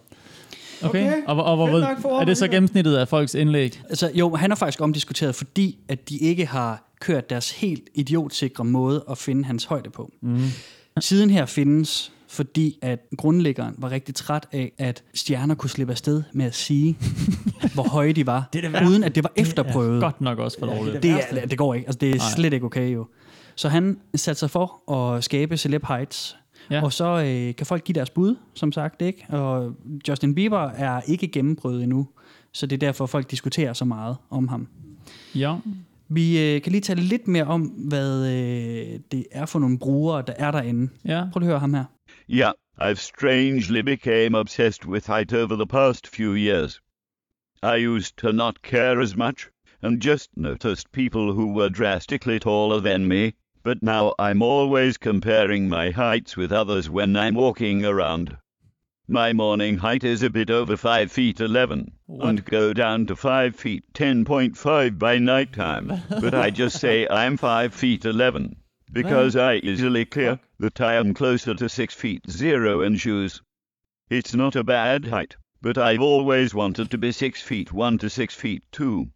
Okay. 0.82 1.06
Okay. 1.06 1.22
Og, 1.26 1.44
og, 1.44 1.58
og, 1.58 1.82
for 2.00 2.20
er 2.20 2.24
det 2.24 2.36
så 2.36 2.48
gennemsnittet 2.48 2.96
af 2.96 3.08
folks 3.08 3.34
indlæg? 3.34 3.80
Altså, 3.88 4.10
jo, 4.14 4.34
han 4.34 4.52
er 4.52 4.56
faktisk 4.56 4.80
omdiskuteret, 4.80 5.34
fordi 5.34 5.78
at 5.88 6.08
de 6.08 6.16
ikke 6.16 6.46
har 6.46 6.86
kørt 7.00 7.30
deres 7.30 7.50
helt 7.50 7.88
idiotsikre 7.94 8.64
måde 8.64 9.04
at 9.10 9.18
finde 9.18 9.44
hans 9.44 9.64
højde 9.64 9.90
på. 9.90 10.10
Mm. 10.22 10.40
Siden 11.00 11.30
her 11.30 11.46
findes, 11.46 12.12
fordi 12.28 12.78
at 12.82 12.98
grundlæggeren 13.18 13.74
var 13.78 13.90
rigtig 13.90 14.14
træt 14.14 14.46
af, 14.52 14.72
at 14.78 15.02
stjerner 15.14 15.54
kunne 15.54 15.70
slippe 15.70 15.92
afsted 15.92 16.22
med 16.32 16.46
at 16.46 16.54
sige, 16.54 16.98
hvor 17.74 17.88
høje 17.88 18.12
de 18.12 18.26
var, 18.26 18.48
Det 18.52 18.64
er 18.64 18.70
det 18.70 18.88
uden 18.88 19.04
at 19.04 19.14
det 19.14 19.24
var 19.24 19.32
efterprøvet. 19.36 20.02
Godt 20.02 20.20
nok 20.20 20.38
også 20.38 20.58
for 20.58 20.66
dårligt. 20.66 21.02
det, 21.02 21.10
er, 21.10 21.46
det 21.46 21.58
går 21.58 21.74
ikke. 21.74 21.86
Altså, 21.86 21.98
det 21.98 22.14
er 22.14 22.20
slet 22.36 22.52
ikke 22.52 22.66
okay 22.66 22.94
jo. 22.94 23.06
Så 23.56 23.68
han 23.68 23.98
satte 24.14 24.38
sig 24.40 24.50
for 24.50 24.92
at 24.92 25.24
skabe 25.24 25.56
Celeb 25.56 25.84
Heights. 25.88 26.36
Ja. 26.70 26.74
Ja. 26.74 26.84
Og 26.84 26.92
så 26.92 27.04
øh, 27.04 27.54
kan 27.54 27.66
folk 27.66 27.84
give 27.84 27.94
deres 27.94 28.10
bud, 28.10 28.36
som 28.54 28.72
sagt. 28.72 29.02
ikke. 29.02 29.26
Og 29.28 29.74
Justin 30.08 30.34
Bieber 30.34 30.70
er 30.70 31.00
ikke 31.00 31.28
gennemprøvet 31.28 31.82
endnu. 31.82 32.08
Så 32.52 32.66
det 32.66 32.76
er 32.76 32.86
derfor, 32.86 33.06
folk 33.06 33.30
diskuterer 33.30 33.72
så 33.72 33.84
meget 33.84 34.16
om 34.30 34.48
ham. 34.48 34.68
Ja. 35.34 35.56
Vi 36.08 36.54
øh, 36.54 36.62
kan 36.62 36.72
lige 36.72 36.82
tale 36.82 37.02
lidt 37.02 37.28
mere 37.28 37.44
om, 37.44 37.62
hvad 37.62 38.26
øh, 38.26 39.00
det 39.12 39.26
er 39.32 39.46
for 39.46 39.58
nogle 39.58 39.78
brugere, 39.78 40.22
der 40.26 40.32
er 40.36 40.50
derinde. 40.50 40.92
Ja. 41.04 41.24
Prøv 41.32 41.40
lige 41.40 41.48
at 41.48 41.52
høre 41.52 41.60
ham 41.60 41.74
her. 41.74 41.84
Yeah, 42.30 42.52
I've 42.80 42.94
strangely 42.94 43.80
became 43.80 44.38
obsessed 44.38 44.86
with 44.86 45.06
height 45.06 45.32
over 45.32 45.56
the 45.56 45.66
past 45.66 46.06
few 46.16 46.34
years. 46.34 46.80
I 47.62 47.86
used 47.86 48.16
to 48.16 48.32
not 48.32 48.62
care 48.62 49.00
as 49.02 49.16
much, 49.16 49.48
and 49.82 50.02
just 50.02 50.30
noticed 50.36 50.92
people 50.92 51.32
who 51.32 51.58
were 51.58 51.68
drastically 51.68 52.38
taller 52.38 52.80
than 52.80 53.06
me, 53.06 53.32
but 53.66 53.82
now 53.82 54.14
I'm 54.16 54.42
always 54.42 54.96
comparing 54.96 55.68
my 55.68 55.90
heights 55.90 56.36
with 56.36 56.52
others 56.52 56.88
when 56.88 57.16
I'm 57.16 57.34
walking 57.34 57.84
around. 57.84 58.36
My 59.08 59.32
morning 59.32 59.78
height 59.78 60.04
is 60.04 60.22
a 60.22 60.30
bit 60.30 60.50
over 60.50 60.76
5 60.76 61.10
feet 61.10 61.40
11, 61.40 61.90
and 62.08 62.44
go 62.44 62.72
down 62.72 63.06
to 63.06 63.16
5 63.16 63.56
feet 63.56 63.82
10.5 63.92 65.00
by 65.00 65.18
nighttime, 65.18 66.00
but 66.08 66.32
I 66.32 66.50
just 66.62 66.78
say 66.78 67.08
I'm 67.08 67.36
5 67.36 67.74
feet 67.74 68.04
11, 68.04 68.54
because 68.92 69.34
I 69.34 69.56
easily 69.56 70.04
clear 70.04 70.38
that 70.60 70.80
I 70.80 70.94
am 70.94 71.12
closer 71.12 71.52
to 71.54 71.68
6 71.68 71.92
feet 71.92 72.30
0 72.30 72.82
in 72.82 72.94
shoes. 72.94 73.42
It's 74.08 74.32
not 74.32 74.54
a 74.54 74.62
bad 74.62 75.06
height, 75.06 75.34
but 75.60 75.76
I've 75.76 76.02
always 76.02 76.54
wanted 76.54 76.88
to 76.92 76.98
be 76.98 77.10
6 77.10 77.42
feet 77.42 77.72
1 77.72 77.98
to 77.98 78.08
6 78.08 78.32
feet 78.32 78.62
2. 78.70 79.10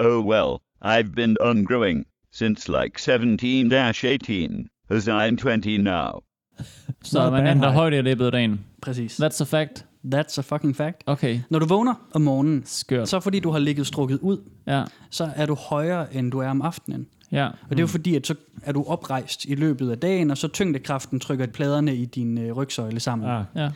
Oh 0.00 0.22
well, 0.22 0.62
I've 0.80 1.14
been 1.14 1.36
ungrowing 1.42 2.06
since 2.38 2.68
like 2.82 2.98
17 3.00 3.72
18, 3.72 4.68
as 4.90 5.08
I'm 5.08 5.36
20 5.36 5.78
now. 5.78 6.20
Så 7.02 7.30
man 7.30 7.46
ændrer 7.46 7.70
højde 7.72 7.98
i 7.98 8.02
løbet 8.02 8.26
af 8.26 8.32
dagen. 8.32 8.60
Præcis. 8.82 9.20
That's 9.20 9.42
a 9.42 9.44
fact. 9.44 9.84
That's 10.14 10.38
a 10.38 10.42
fucking 10.42 10.76
fact. 10.76 11.02
Okay. 11.06 11.40
Når 11.50 11.58
du 11.58 11.66
vågner 11.66 11.94
om 12.14 12.20
morgenen, 12.20 12.62
Skørt. 12.64 13.08
så 13.08 13.20
fordi 13.20 13.40
du 13.40 13.50
har 13.50 13.58
ligget 13.58 13.86
strukket 13.86 14.18
ud, 14.18 14.38
Ja. 14.66 14.82
så 15.10 15.30
er 15.36 15.46
du 15.46 15.54
højere, 15.54 16.14
end 16.14 16.32
du 16.32 16.38
er 16.38 16.48
om 16.48 16.62
aftenen. 16.62 17.06
Ja. 17.32 17.46
Og 17.46 17.52
det 17.70 17.76
er 17.76 17.80
jo 17.82 17.86
fordi, 17.86 18.16
at 18.16 18.26
så 18.26 18.34
er 18.62 18.72
du 18.72 18.84
oprejst 18.86 19.44
i 19.44 19.54
løbet 19.54 19.90
af 19.90 19.98
dagen, 19.98 20.30
og 20.30 20.38
så 20.38 20.48
tyngdekraften 20.48 21.20
trykker 21.20 21.46
pladerne 21.46 21.94
i 21.96 22.04
din 22.04 22.38
øh, 22.38 22.52
rygsøjle 22.52 23.00
sammen. 23.00 23.28
Ja. 23.28 23.36
Ja. 23.62 23.70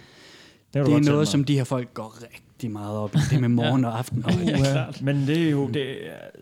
Det, 0.75 0.87
Det 0.87 0.95
er 0.95 1.11
noget, 1.13 1.29
som 1.29 1.45
de 1.45 1.55
her 1.57 1.65
folk 1.65 1.95
går 1.95 2.19
rigtig 2.23 2.71
meget 2.71 2.97
op 2.99 3.15
i. 3.15 3.19
Det 3.31 3.41
med 3.41 3.49
morgen 3.63 3.85
og 3.85 3.99
aften. 3.99 4.25
Og, 4.25 4.33
ja. 4.47 4.85
Men 5.01 5.27
det 5.27 5.47
er 5.47 5.51
jo... 5.51 5.69
Det, 5.69 5.97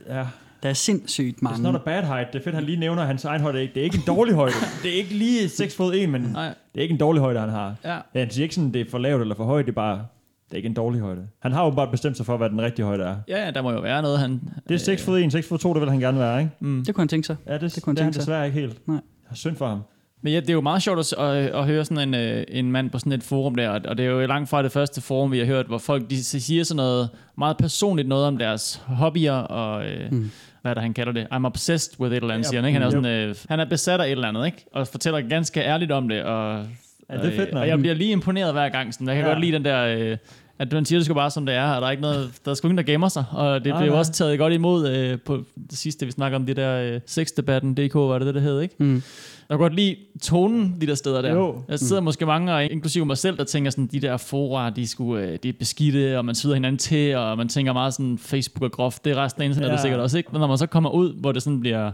ja. 0.07 0.27
Der 0.63 0.69
er 0.69 0.73
sindssygt 0.73 1.37
It's 1.37 1.43
mange. 1.43 1.63
not 1.63 1.75
a 1.75 1.79
bad 1.79 2.03
height. 2.03 2.33
Det 2.33 2.39
er 2.39 2.45
fedt, 2.45 2.55
han 2.55 2.65
lige 2.65 2.79
nævner 2.81 3.05
hans 3.05 3.25
egen 3.25 3.41
højde. 3.43 3.59
Det 3.59 3.77
er 3.77 3.83
ikke 3.83 3.97
en 3.97 4.03
dårlig 4.07 4.35
højde. 4.35 4.55
Det 4.83 4.91
er 4.93 4.97
ikke 4.97 5.15
lige 5.15 5.49
6 5.49 5.77
fod 5.77 5.95
1, 5.95 6.09
men 6.09 6.21
Nej. 6.21 6.47
det 6.49 6.55
er 6.75 6.83
ikke 6.83 6.93
en 6.93 6.99
dårlig 6.99 7.21
højde, 7.23 7.41
han 7.41 7.49
har. 7.49 7.75
Ja. 7.85 7.95
Ja, 8.15 8.21
han 8.21 8.31
siger 8.31 8.43
ikke 8.43 8.55
sådan, 8.55 8.73
det 8.73 8.81
er 8.81 8.91
for 8.91 8.99
lavt 8.99 9.21
eller 9.23 9.35
for 9.35 9.45
højt. 9.45 9.67
Det 9.67 9.73
er 9.73 9.75
bare... 9.75 10.07
Det 10.49 10.53
er 10.53 10.57
ikke 10.57 10.67
en 10.67 10.75
dårlig 10.75 11.01
højde. 11.01 11.27
Han 11.43 11.53
har 11.53 11.65
jo 11.65 11.71
bare 11.71 11.91
bestemt 11.91 12.17
sig 12.17 12.27
for, 12.27 12.37
hvad 12.37 12.51
den 12.51 12.61
rigtige 12.63 12.87
højde 12.87 13.05
er. 13.05 13.17
Ja, 13.29 13.45
ja, 13.45 13.51
der 13.51 13.63
må 13.63 13.73
jo 13.73 13.81
være 13.81 14.03
noget, 14.03 14.19
han... 14.19 14.41
Det 14.69 14.75
er 14.75 14.79
6 14.79 15.05
fod 15.05 15.19
1, 15.21 15.33
6 15.33 15.49
fod 15.49 15.59
2, 15.59 15.73
det 15.75 15.81
vil 15.81 15.91
han 15.91 16.01
gerne 16.01 16.19
være, 16.19 16.39
ikke? 16.41 16.53
Mm. 16.61 16.85
Det 16.85 16.95
kunne 16.95 17.03
han 17.03 17.09
tænke 17.09 17.27
sig. 17.27 17.37
Ja, 17.47 17.59
det, 17.59 17.75
Det 17.75 17.83
kunne 17.83 17.91
han 17.91 17.97
det 17.97 18.05
han 18.05 18.13
tænke 18.13 18.15
sig. 18.15 18.21
desværre 18.21 18.47
ikke 18.47 18.61
helt. 18.61 18.89
Nej. 18.89 19.01
Synd 19.35 19.57
for 19.57 19.69
ham. 19.69 19.81
Men 20.23 20.33
ja, 20.33 20.41
det 20.41 20.51
er 20.51 20.55
jo 20.55 20.61
meget 20.61 20.83
sjovt 20.83 20.99
at, 20.99 21.13
at, 21.19 21.37
at 21.55 21.65
høre 21.65 21.85
sådan 21.85 22.09
en, 22.09 22.15
øh, 22.15 22.45
en 22.49 22.73
mand 22.73 22.91
på 22.91 22.99
sådan 22.99 23.13
et 23.13 23.23
forum 23.23 23.55
der, 23.55 23.71
og 23.71 23.99
det 23.99 24.07
er 24.07 24.11
jo 24.11 24.27
langt 24.27 24.51
fra 24.51 24.63
det 24.63 24.73
første 24.73 25.01
forum, 25.01 25.33
vi 25.33 25.39
har 25.39 25.47
hørt, 25.47 25.67
hvor 25.67 25.79
folk 25.79 26.11
de 26.11 26.25
siger 26.25 26.65
sådan 26.65 26.77
noget 26.77 27.09
meget 27.39 27.57
personligt 27.57 28.09
noget 28.09 28.27
om 28.27 28.39
deres 28.39 28.83
hobbyer, 28.87 29.33
og 29.33 29.87
øh, 29.87 30.13
mm. 30.13 30.31
hvad 30.63 30.73
er 30.73 30.75
det, 30.75 30.83
han 30.83 30.95
kalder 30.95 31.13
det? 31.13 31.27
I'm 31.33 31.47
obsessed 31.47 32.01
with 32.01 32.13
et 32.13 32.17
eller 32.17 32.35
andet, 32.35 32.47
siger 32.47 32.61
han, 32.61 32.69
ikke? 32.69 32.79
Han 32.79 32.87
er, 32.87 32.91
sådan, 32.91 33.29
øh, 33.29 33.35
han 33.49 33.61
er 33.61 33.65
besat 33.65 34.01
af 34.01 34.05
et 34.05 34.11
eller 34.11 34.29
andet, 34.29 34.47
ikke? 34.47 34.65
Og 34.73 34.87
fortæller 34.87 35.21
ganske 35.21 35.61
ærligt 35.61 35.93
om 35.93 36.09
det, 36.09 36.23
og, 36.23 36.67
Ja, 37.11 37.17
det 37.17 37.25
er 37.25 37.37
fedt, 37.37 37.49
og, 37.49 37.55
nok. 37.55 37.61
og 37.61 37.69
jeg 37.69 37.79
bliver 37.79 37.95
lige 37.95 38.11
imponeret 38.13 38.53
hver 38.53 38.69
gang. 38.69 38.95
Sådan. 38.95 39.09
Jeg 39.09 39.17
kan 39.17 39.25
ja. 39.25 39.31
godt 39.31 39.41
lide 39.41 39.53
den 39.53 39.65
der... 39.65 39.85
Øh, 39.85 40.17
at 40.59 40.73
man 40.73 40.85
siger 40.85 40.99
det 40.99 41.07
sgu 41.07 41.15
bare 41.15 41.31
som 41.31 41.47
det 41.47 41.55
er, 41.55 41.71
og 41.71 41.81
der 41.81 41.87
er 41.87 41.91
ikke 41.91 42.01
noget, 42.01 42.31
der 42.45 42.51
er 42.51 42.55
sgu 42.55 42.69
ingen, 42.69 42.79
der 42.79 42.93
gemmer 42.93 43.09
sig, 43.09 43.25
og 43.33 43.55
det 43.65 43.75
blev 43.79 43.91
nej. 43.91 43.99
også 43.99 44.13
taget 44.13 44.39
godt 44.39 44.53
imod 44.53 44.89
øh, 44.89 45.19
på 45.21 45.45
det 45.71 45.79
sidste, 45.79 46.07
vi 46.07 46.13
snakker 46.13 46.39
om 46.39 46.47
det 46.47 46.57
der 46.57 46.95
øh, 46.95 47.01
sexdebatten, 47.07 47.75
DK, 47.75 47.95
var 47.95 48.19
det 48.19 48.27
det, 48.27 48.35
der 48.35 48.41
hed, 48.41 48.61
ikke? 48.61 48.75
Mm. 48.79 49.03
Jeg 49.49 49.55
kan 49.55 49.59
godt 49.59 49.75
lide 49.75 49.97
tonen, 50.23 50.77
de 50.81 50.87
der 50.87 50.95
steder 50.95 51.23
der. 51.23 51.33
Jo. 51.33 51.63
Jeg 51.69 51.79
sidder 51.79 52.01
mm. 52.01 52.05
måske 52.05 52.27
mange, 52.27 52.55
og 52.55 52.65
inklusive 52.65 53.07
mig 53.07 53.19
selv, 53.19 53.39
der 53.39 53.45
tænker 53.45 53.71
sådan, 53.71 53.87
de 53.87 54.01
der 54.01 54.17
fora, 54.17 54.71
de, 54.71 54.87
skulle, 54.87 55.27
øh, 55.27 55.39
de 55.43 55.49
er 55.49 55.53
beskidte, 55.59 56.19
og 56.19 56.25
man 56.25 56.35
syder 56.35 56.55
hinanden 56.55 56.79
til, 56.79 57.17
og 57.17 57.37
man 57.37 57.49
tænker 57.49 57.73
meget 57.73 57.95
sådan, 57.95 58.19
Facebook 58.19 58.63
er 58.63 58.69
groft, 58.77 59.05
det 59.05 59.13
er 59.13 59.25
resten 59.25 59.43
af 59.43 59.47
internettet 59.47 59.77
ja. 59.77 59.83
sikkert 59.83 60.01
også, 60.01 60.19
ikke? 60.19 60.29
Men 60.33 60.41
når 60.41 60.47
man 60.47 60.59
så 60.59 60.67
kommer 60.67 60.91
ud, 60.91 61.15
hvor 61.15 61.33
det 61.33 61.43
sådan 61.43 61.61
bliver, 61.61 61.91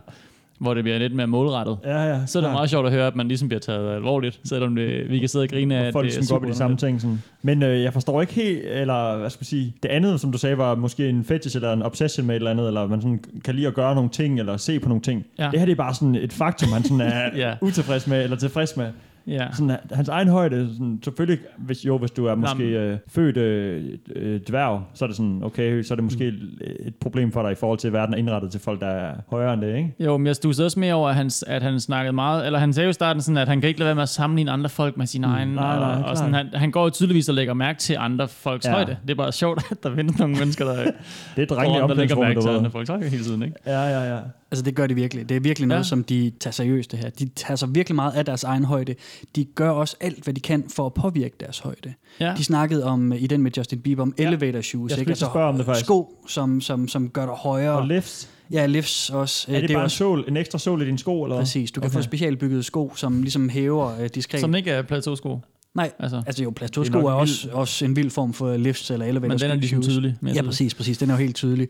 hvor 0.65 0.75
det 0.75 0.85
bliver 0.85 0.99
lidt 0.99 1.15
mere 1.15 1.27
målrettet, 1.27 1.79
Ja, 1.85 2.03
ja. 2.05 2.27
så 2.27 2.39
er 2.39 2.43
det 2.43 2.47
klart. 2.49 2.53
meget 2.53 2.71
sjovt 2.71 2.87
at 2.87 2.93
høre, 2.93 3.07
at 3.07 3.17
man 3.17 3.29
ligesom 3.29 3.49
bliver 3.49 3.61
taget 3.61 3.95
alvorligt, 3.95 4.41
selvom 4.45 4.75
det, 4.77 5.11
vi 5.11 5.19
kan 5.19 5.29
sidde 5.29 5.43
og 5.43 5.49
grine 5.49 5.77
af, 5.77 5.85
at 5.87 5.93
folk 5.93 6.07
det 6.07 6.13
er 6.13 6.29
går 6.29 6.37
op 6.37 6.43
i 6.43 6.47
super 6.47 6.53
de 6.53 6.55
samme 6.59 6.77
ting. 6.77 7.01
Sådan. 7.01 7.23
Men 7.43 7.63
øh, 7.63 7.83
jeg 7.83 7.93
forstår 7.93 8.21
ikke 8.21 8.33
helt, 8.35 8.61
eller 8.65 9.17
hvad 9.19 9.31
skal 9.31 9.39
jeg 9.41 9.47
sige, 9.47 9.75
det 9.83 9.89
andet, 9.89 10.21
som 10.21 10.33
du 10.33 10.39
sagde, 10.39 10.59
var 10.59 10.75
måske 10.75 11.09
en 11.09 11.25
fetish 11.25 11.57
eller 11.57 11.73
en 11.73 11.83
obsession 11.83 12.27
med 12.27 12.35
et 12.35 12.39
eller 12.41 12.51
andet, 12.51 12.67
eller 12.67 12.87
man 12.87 13.01
sådan 13.01 13.25
kan 13.45 13.55
lide 13.55 13.67
at 13.67 13.75
gøre 13.75 13.95
nogle 13.95 14.11
ting, 14.11 14.39
eller 14.41 14.57
se 14.57 14.81
på 14.81 14.89
nogle 14.89 15.03
ting. 15.03 15.25
Ja. 15.39 15.49
Det 15.51 15.59
her 15.59 15.67
det 15.67 15.73
er 15.73 15.77
bare 15.77 15.95
sådan 15.95 16.15
et 16.15 16.33
faktum, 16.33 16.73
han 16.73 16.83
sådan 16.83 17.01
er 17.01 17.31
Ja. 17.49 17.55
utilfreds 17.61 18.07
med, 18.07 18.25
eller 18.25 18.37
tilfreds 18.37 18.77
med. 18.77 18.87
Ja. 19.27 19.47
Sådan, 19.53 19.77
hans 19.93 20.09
egen 20.09 20.29
højde, 20.29 20.69
sådan, 20.73 21.01
selvfølgelig, 21.05 21.39
hvis, 21.59 21.85
jo, 21.87 21.99
hvis 21.99 22.11
du 22.11 22.27
er 22.27 22.35
måske 22.35 22.65
øh, 22.65 22.97
født 23.09 23.37
øh, 23.37 23.85
øh, 24.17 24.41
dværg, 24.49 24.83
så 24.95 25.05
er 25.05 25.07
det 25.07 25.17
sådan, 25.17 25.41
okay, 25.45 25.83
så 25.83 25.95
er 25.95 25.97
det 25.97 26.05
måske 26.05 26.31
Mm. 26.31 26.59
et 26.87 26.95
problem 26.95 27.33
for 27.33 27.43
dig 27.43 27.53
i 27.53 27.55
forhold 27.55 27.79
til, 27.79 27.87
at 27.89 27.93
verden 27.93 28.15
er 28.15 28.19
indrettet 28.19 28.51
til 28.51 28.61
folk, 28.61 28.81
der 28.81 28.87
er 28.87 29.15
højere 29.31 29.55
end 29.55 29.63
det, 29.63 29.77
ikke? 29.77 29.95
Jo, 30.01 30.17
men 30.17 30.27
jeg 30.27 30.37
stussede 30.37 30.67
også 30.67 30.81
mere 30.81 30.95
over, 30.95 31.09
at 31.09 31.15
han, 31.15 31.31
at 31.47 31.63
han 31.63 31.81
snakkede 31.81 32.13
meget, 32.13 32.47
eller 32.47 32.59
han 32.59 32.73
sagde 32.73 32.85
jo 32.85 32.91
i 32.91 32.93
starten 32.93 33.23
sådan, 33.23 33.39
at 33.39 33.49
han 33.49 33.61
kan 33.61 33.69
ikke 33.69 33.81
lade 33.81 33.87
være 33.87 33.95
med 33.95 34.03
at 34.03 34.09
sammenligne 34.09 34.51
andre 34.51 34.69
folk 34.71 34.97
med 34.97 35.07
sin 35.07 35.25
egen, 35.25 35.49
Mm. 35.49 35.55
Nej, 35.55 35.79
nej, 35.79 36.03
og, 36.03 36.05
og 36.05 36.17
sådan, 36.17 36.35
han, 36.35 36.47
han 36.55 36.71
går 36.71 36.85
jo 36.85 36.91
tydeligvis 36.91 37.29
og 37.29 37.35
lægger 37.35 37.55
mærke 37.55 37.79
til 37.79 37.97
andre 37.99 38.29
folks 38.29 38.67
Ja. 38.67 38.73
højde. 38.73 38.97
Det 39.03 39.11
er 39.11 39.15
bare 39.15 39.33
sjovt, 39.33 39.63
at 39.71 39.83
der 39.83 39.95
findes 39.95 40.19
nogle 40.19 40.37
mennesker, 40.37 40.65
der, 40.65 40.91
Det 41.37 41.51
er 41.51 41.55
drengene 41.55 41.81
der 41.89 41.95
lægger 41.95 42.17
mærke 42.21 42.41
til 42.41 42.49
andre 42.49 42.71
folks 42.71 42.89
højde 42.89 43.09
hele 43.09 43.25
tiden, 43.25 43.43
ikke? 43.43 43.57
Ja, 43.67 43.83
ja, 43.83 44.15
ja. 44.15 44.21
Altså 44.55 44.65
det 44.65 44.75
gør 44.75 44.87
de 44.87 44.95
virkelig. 44.95 45.29
Det 45.29 45.37
er 45.37 45.41
virkelig 45.41 45.69
noget, 45.69 45.79
Ja. 45.79 45.85
som 45.89 46.05
de 46.05 46.33
tager 46.41 46.53
seriøst 46.53 46.91
det 46.93 46.99
her. 46.99 47.11
De 47.11 47.29
tager 47.37 47.57
sig 47.57 47.75
virkelig 47.75 47.95
meget 47.97 48.13
af 48.13 48.25
deres 48.25 48.45
egen 48.45 48.65
højde. 48.65 48.95
De 49.37 49.45
gør 49.45 49.71
også 49.71 49.97
alt, 50.01 50.25
hvad 50.25 50.35
de 50.35 50.41
kan 50.41 50.65
for 50.75 50.87
at 50.87 50.95
påvirke 50.95 51.35
deres 51.41 51.59
højde. 51.59 51.95
Ja. 52.21 52.35
De 52.39 52.45
snakkede 52.45 52.85
om 52.85 53.13
øh, 53.13 53.23
i 53.23 53.27
den 53.27 53.43
med 53.43 53.51
Justin 53.57 53.81
Bieber 53.81 54.03
om 54.03 54.15
Ja. 54.19 54.27
elevator 54.27 54.61
shoes. 54.61 54.91
Jeg 54.91 54.99
ikke? 54.99 55.11
Altså, 55.11 55.27
spørge 55.27 55.49
om 55.49 55.57
det, 55.57 55.67
faktisk. 55.67 55.85
Sko, 55.85 56.19
som, 56.29 56.61
som, 56.61 56.89
som 56.89 57.09
gør 57.09 57.27
dig 57.27 57.35
højere. 57.35 57.79
Og 57.79 57.87
lifts. 57.87 58.29
Ja, 58.53 58.67
lifts 58.67 59.11
også. 59.11 59.47
Er 59.53 59.61
det, 59.61 59.71
er 59.71 59.75
bare 59.75 59.81
en, 59.83 59.85
også 59.85 59.97
sol, 59.97 60.25
en 60.29 60.37
ekstra 60.37 60.59
sol 60.59 60.83
i 60.83 60.87
din 60.87 60.99
sko, 60.99 61.23
eller 61.25 61.39
præcis. 61.39 61.71
Du 61.71 61.81
kan 61.81 61.89
Okay. 61.91 61.97
få 61.99 62.03
specialbyggede 62.03 62.63
sko, 62.63 62.93
som 62.97 63.23
ligesom 63.23 63.49
hæver 63.49 64.01
øh, 64.01 64.09
diskret. 64.15 64.41
Som 64.41 64.55
ikke 64.55 64.71
er 64.71 64.83
plateausko. 64.83 65.39
Nej, 65.75 65.91
Altså, 65.99 66.23
altså 66.27 66.43
jo, 66.43 66.49
Det 66.49 66.57
plateausko 66.57 66.99
er 66.99 67.03
er, 67.03 67.09
er 67.09 67.13
også, 67.15 67.49
også 67.53 67.85
en 67.85 67.97
vild 67.97 68.11
form 68.11 68.33
for 68.33 68.57
lifts 68.57 68.91
eller 68.91 69.07
elevator 69.07 69.29
men 69.29 69.39
den 69.39 69.51
er 69.51 69.55
ligesom 69.55 69.83
tydelig. 69.83 70.15
Ja, 70.35 70.43
præcis, 70.43 70.75
præcis. 70.75 70.99
Den 70.99 71.11
er 71.11 71.15
jo 71.15 71.19
helt 71.21 71.37
tydelig. 71.37 71.69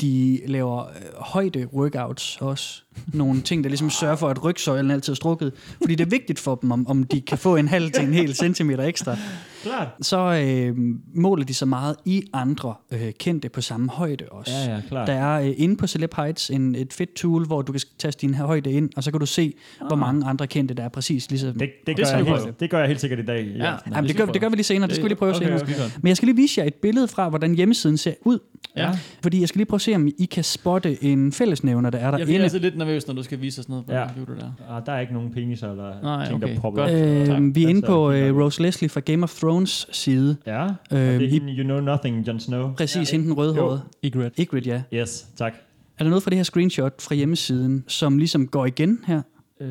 De 0.00 0.40
laver 0.46 0.88
øh, 0.88 0.94
højde 1.16 1.66
workouts 1.72 2.38
også. 2.40 2.82
Nogle 3.12 3.42
ting, 3.48 3.64
der 3.64 3.70
ligesom 3.70 3.90
sørger 3.90 4.16
for, 4.16 4.28
at 4.28 4.44
rygsøjlen 4.44 4.90
altid 4.90 5.12
er 5.12 5.16
strukket. 5.16 5.52
Fordi 5.80 5.94
det 5.94 6.04
er 6.04 6.10
vigtigt 6.10 6.38
for 6.38 6.54
dem, 6.54 6.70
om, 6.70 6.86
om 6.86 7.04
de 7.04 7.20
kan 7.20 7.38
få 7.38 7.56
en 7.56 7.68
halv 7.68 7.92
til 7.92 8.04
en 8.04 8.14
hel 8.14 8.34
centimeter 8.34 8.84
ekstra. 8.84 9.16
Klart. 9.62 9.88
Så 10.02 10.18
øh, 10.44 10.76
måler 11.14 11.44
de 11.44 11.54
så 11.54 11.66
meget 11.66 11.96
i 12.04 12.22
andre 12.32 12.74
øh, 12.92 13.00
kendte 13.18 13.48
på 13.48 13.60
samme 13.60 13.90
højde 13.90 14.24
også. 14.30 14.52
Ja, 14.66 14.74
ja, 14.74 14.80
klart. 14.88 15.06
Der 15.08 15.12
er 15.12 15.40
øh, 15.40 15.52
inde 15.56 15.76
på 15.76 15.86
Celeb 15.86 16.14
Heights 16.16 16.50
en, 16.50 16.74
et 16.74 16.92
fedt 16.92 17.14
tool, 17.14 17.46
hvor 17.46 17.62
du 17.62 17.72
kan 17.72 17.80
taste 17.98 18.20
din 18.26 18.34
her 18.34 18.44
højde 18.44 18.72
ind, 18.72 18.90
og 18.96 19.02
så 19.04 19.10
kan 19.10 19.20
du 19.20 19.26
se, 19.26 19.52
ah. 19.80 19.86
hvor 19.86 19.96
mange 19.96 20.26
andre 20.26 20.46
kendte 20.46 20.74
der 20.74 20.82
er 20.82 20.88
præcis 20.88 21.30
ligesom. 21.30 21.52
Det, 21.58 21.70
det, 21.86 21.96
gør 21.96 22.04
jeg 22.16 22.24
helt, 22.26 22.60
det 22.60 22.70
gør 22.70 22.78
jeg 22.78 22.88
helt 22.88 23.00
sikkert 23.00 23.18
i 23.18 23.24
dag. 23.24 23.46
Ja. 23.56 23.74
Jamen, 23.94 24.08
det, 24.08 24.16
gør, 24.16 24.26
det 24.26 24.40
gør 24.40 24.48
vi 24.48 24.56
lige 24.56 24.64
senere, 24.64 24.86
det 24.88 24.94
skal 24.96 25.04
vi 25.04 25.08
lige 25.08 25.18
prøve 25.18 25.34
Okay, 25.34 25.44
senere. 25.46 25.62
okay. 25.62 25.74
Men 26.02 26.08
jeg 26.08 26.16
skal 26.16 26.26
lige 26.26 26.36
vise 26.36 26.60
jer 26.60 26.66
et 26.66 26.74
billede 26.74 27.08
fra, 27.08 27.28
hvordan 27.28 27.54
hjemmesiden 27.54 27.96
ser 27.96 28.12
ud. 28.24 28.38
Ja. 28.76 28.90
Fordi 29.22 29.40
jeg 29.40 29.48
skal 29.48 29.58
lige 29.58 29.66
prøve 29.66 29.76
at 29.76 29.82
se, 29.82 29.94
om 29.94 30.08
I 30.18 30.24
kan 30.24 30.44
spotte 30.44 31.04
en 31.04 31.32
fællesnævner, 31.32 31.90
der 31.90 31.98
er 31.98 32.02
Jeg 32.02 32.12
bliver 32.12 32.26
derinde. 32.26 32.44
altid 32.44 32.58
lidt 32.60 32.76
nervøs, 32.78 33.06
når 33.06 33.14
du 33.14 33.22
skal 33.22 33.40
vise 33.40 33.60
os 33.60 33.68
noget 33.68 33.86
på 33.86 33.92
Ja. 33.92 34.06
computer 34.06 34.34
der. 34.34 34.74
Ah, 34.76 34.82
der 34.86 34.92
er 34.92 35.00
ikke 35.00 35.12
nogen 35.12 35.32
peniser 35.32 35.70
eller 35.70 35.92
Nej, 36.02 36.26
ting, 36.26 36.44
okay. 36.44 36.54
der 36.54 36.60
popper. 36.60 36.84
Øh, 36.84 37.54
vi 37.54 37.64
er 37.64 37.68
inde 37.68 37.78
Altså, 37.80 37.86
på 37.86 38.10
øh. 38.12 38.36
Rose 38.36 38.62
Leslie 38.62 38.88
fra 38.88 39.00
Game 39.00 39.22
of 39.22 39.34
Thrones 39.34 39.49
side. 39.66 40.36
Ja, 40.46 40.64
og 40.64 40.72
Øh, 40.92 40.98
det 40.98 41.24
er 41.24 41.30
hende, 41.30 41.52
You 41.52 41.62
Know 41.64 41.80
Nothing, 41.80 42.28
Jon 42.28 42.40
Snow. 42.40 42.72
Præcis, 42.74 43.10
hende 43.10 43.24
den 43.26 43.32
rødhårede. 43.36 43.82
Egret. 44.02 44.32
Ygritte, 44.40 44.70
ja. 44.70 44.82
Yes, 45.00 45.26
tak. 45.36 45.52
Er 45.98 46.04
der 46.04 46.10
noget 46.10 46.22
fra 46.22 46.30
det 46.30 46.38
her 46.38 46.42
screenshot 46.44 47.02
fra 47.02 47.14
hjemmesiden, 47.14 47.84
som 47.88 48.18
ligesom 48.18 48.46
går 48.48 48.66
igen 48.66 48.98
her? 49.06 49.22
Øh, 49.60 49.68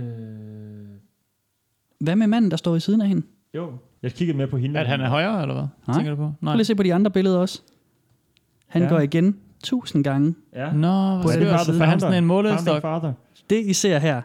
Hvad 2.00 2.16
med 2.16 2.28
manden, 2.28 2.52
der 2.52 2.58
står 2.58 2.76
i 2.76 2.80
siden 2.80 3.02
af 3.02 3.08
hende? 3.08 3.26
jo, 3.56 3.72
jeg 4.04 4.12
kiggede 4.14 4.38
med 4.38 4.48
på 4.48 4.58
hende. 4.58 4.80
At 4.80 4.88
han 4.88 5.02
er 5.02 5.10
højere, 5.10 5.42
eller 5.42 5.56
hvad? 5.56 5.66
Nej. 5.88 5.98
Tænker 5.98 6.12
du 6.12 6.16
på? 6.18 6.32
Prøv 6.44 6.52
lige 6.54 6.60
at 6.60 6.68
se 6.68 6.76
på 6.76 6.84
de 6.84 6.94
andre 6.94 7.12
billeder 7.12 7.38
også. 7.38 7.62
Han 8.68 8.82
Ja. 8.82 8.88
går 8.90 9.00
igen 9.00 9.38
tusind 9.64 10.04
gange. 10.04 10.36
Ja. 10.56 10.72
Nå, 10.72 10.88
hvor 10.88 11.32
her 11.32 11.40
skørt. 11.48 11.66
side. 11.66 11.78
For 11.78 11.86
han 11.86 11.96
er 11.96 12.00
sådan 12.00 12.18
en 12.18 12.26
målestok. 12.26 12.84
Det, 13.50 13.66
I 13.66 13.74
ser 13.74 14.00
her, 14.00 14.22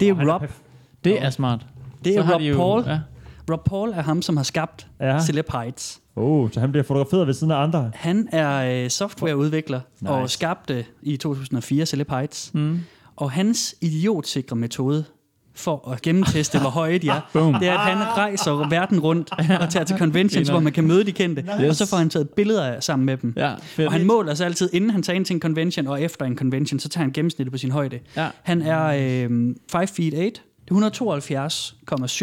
det 0.00 0.16
Nå, 0.16 0.22
er 0.22 0.34
Rob. 0.34 0.42
perf- 0.42 0.60
Det 1.04 1.22
er 1.22 1.30
smart. 1.30 1.66
Det 2.04 2.14
Så 2.14 2.20
er 2.20 2.24
har 2.24 2.32
Rob 2.34 2.40
de 2.40 2.46
jo- 2.46 2.56
Paul. 2.56 2.82
Ja. 2.86 3.00
Rob 3.50 3.64
Paul 3.64 3.90
er 3.90 4.02
ham, 4.02 4.22
som 4.22 4.36
har 4.36 4.44
skabt 4.44 4.86
Ja. 5.00 5.20
Celeb 5.20 5.46
Heights. 5.52 6.00
Oh, 6.16 6.50
så 6.50 6.60
han 6.60 6.70
bliver 6.72 6.84
fotograferet 6.84 7.26
ved 7.26 7.34
siden 7.34 7.50
af 7.50 7.56
andre. 7.56 7.90
Han 7.94 8.28
er 8.32 8.82
øh, 8.84 8.90
softwareudvikler 8.90 9.80
nice. 10.00 10.12
og 10.12 10.30
skabte 10.30 10.84
i 11.02 11.16
2004 11.16 11.86
Celeb 11.86 12.10
Heights. 12.10 12.50
Mm. 12.54 12.80
Og 13.16 13.30
hans 13.30 13.74
idiotsikre 13.80 14.56
metode 14.56 15.04
for 15.56 15.88
at 15.90 16.02
gennemteste, 16.02 16.60
hvor 16.60 16.70
høje 16.70 16.98
de 16.98 17.08
er, 17.08 17.20
Boom. 17.32 17.54
det 17.54 17.68
er, 17.68 17.72
at 17.78 17.80
han 17.96 17.98
rejser 18.16 18.68
verden 18.68 19.00
rundt 19.00 19.30
og 19.60 19.70
tager 19.70 19.84
til 19.84 19.98
conventions, 19.98 20.48
hvor 20.48 20.60
man 20.60 20.72
kan 20.72 20.86
møde 20.86 21.04
de 21.04 21.12
kendte, 21.12 21.42
nice. 21.42 21.68
og 21.68 21.74
så 21.76 21.86
får 21.86 21.96
han 21.96 22.10
taget 22.10 22.30
billeder 22.30 22.64
af- 22.64 22.82
sammen 22.82 23.06
med 23.06 23.16
dem. 23.16 23.32
Ja, 23.36 23.54
fedt. 23.60 23.86
Og 23.86 23.92
han 23.92 24.06
måler 24.06 24.34
sig 24.34 24.46
altid, 24.46 24.70
inden 24.72 24.90
han 24.90 25.02
tager 25.02 25.16
ind 25.16 25.24
til 25.24 25.34
en 25.34 25.40
convention, 25.40 25.86
og 25.86 26.02
efter 26.02 26.24
en 26.24 26.36
convention, 26.38 26.78
så 26.80 26.88
tager 26.88 27.02
han 27.04 27.12
gennemsnittet 27.12 27.52
på 27.52 27.58
sin 27.58 27.70
højde. 27.70 27.98
Ja. 28.16 28.28
Han 28.42 28.62
er 28.62 28.84
øh, 28.84 29.54
5 29.72 29.86
feet 29.88 30.14
8. 30.26 30.40
Det 30.68 30.70
er 30.70 30.90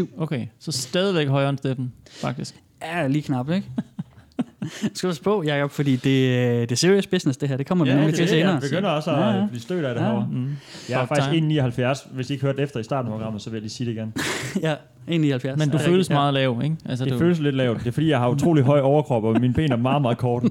172,7. 0.07 0.21
Okay, 0.21 0.48
så 0.60 0.71
stadigvæk 0.71 1.27
højere 1.27 1.50
end 1.50 1.57
Steffen, 1.57 1.93
faktisk. 2.21 2.55
Ja, 2.81 3.07
lige 3.07 3.21
knap, 3.21 3.50
ikke? 3.50 3.67
Skal 4.93 5.10
du 5.10 5.15
på, 5.24 5.43
Jacob, 5.43 5.71
fordi 5.71 5.95
det, 5.95 6.10
øh, 6.27 6.62
det 6.62 6.71
er 6.71 6.75
serious 6.75 7.07
business, 7.07 7.38
det 7.38 7.50
her. 7.50 7.57
Det 7.57 7.65
kommer 7.65 7.86
vi 7.86 7.91
nemlig 7.93 8.13
til 8.13 8.21
det, 8.21 8.29
senere. 8.29 8.51
jeg 8.53 8.62
begynder 8.62 8.89
også 8.89 9.12
at 9.12 9.19
Ja, 9.19 9.29
ja. 9.39 9.48
blive 9.48 9.62
stødt 9.62 9.86
af 9.86 9.95
det 9.95 10.01
Ja. 10.01 10.07
her. 10.12 10.27
Mm. 10.31 10.48
Jeg 10.89 10.95
er 11.01 11.05
Fuck 11.05 11.07
faktisk 11.07 11.31
time. 11.31 11.62
1,79. 11.93 12.07
Hvis 12.15 12.29
I 12.29 12.33
ikke 12.33 12.45
hørte 12.45 12.62
efter 12.62 12.79
i 12.79 12.83
starten 12.83 13.12
af 13.12 13.17
programmet, 13.17 13.41
så 13.41 13.50
vil 13.50 13.55
jeg 13.57 13.62
lige 13.62 13.69
sige 13.71 13.88
det 13.88 13.93
igen. 13.98 14.13
ja, 14.67 14.74
1,79. 14.75 15.55
Men 15.57 15.69
du 15.69 15.77
Ja, 15.77 15.88
føles 15.88 16.10
ja. 16.10 16.13
meget 16.15 16.33
lav, 16.33 16.62
ikke? 16.63 16.75
Altså, 16.86 17.05
Det 17.05 17.13
du, 17.13 17.17
føles 17.19 17.39
lidt 17.39 17.55
lavt. 17.55 17.79
Det 17.79 17.88
er 17.88 17.91
fordi, 17.91 18.10
jeg 18.10 18.19
har 18.19 18.29
utrolig 18.29 18.63
høj 18.63 18.79
overkrop, 18.79 19.24
og 19.24 19.41
mine 19.41 19.53
ben 19.53 19.71
er 19.71 19.75
meget, 19.77 20.01
meget 20.01 20.17
korte. 20.17 20.50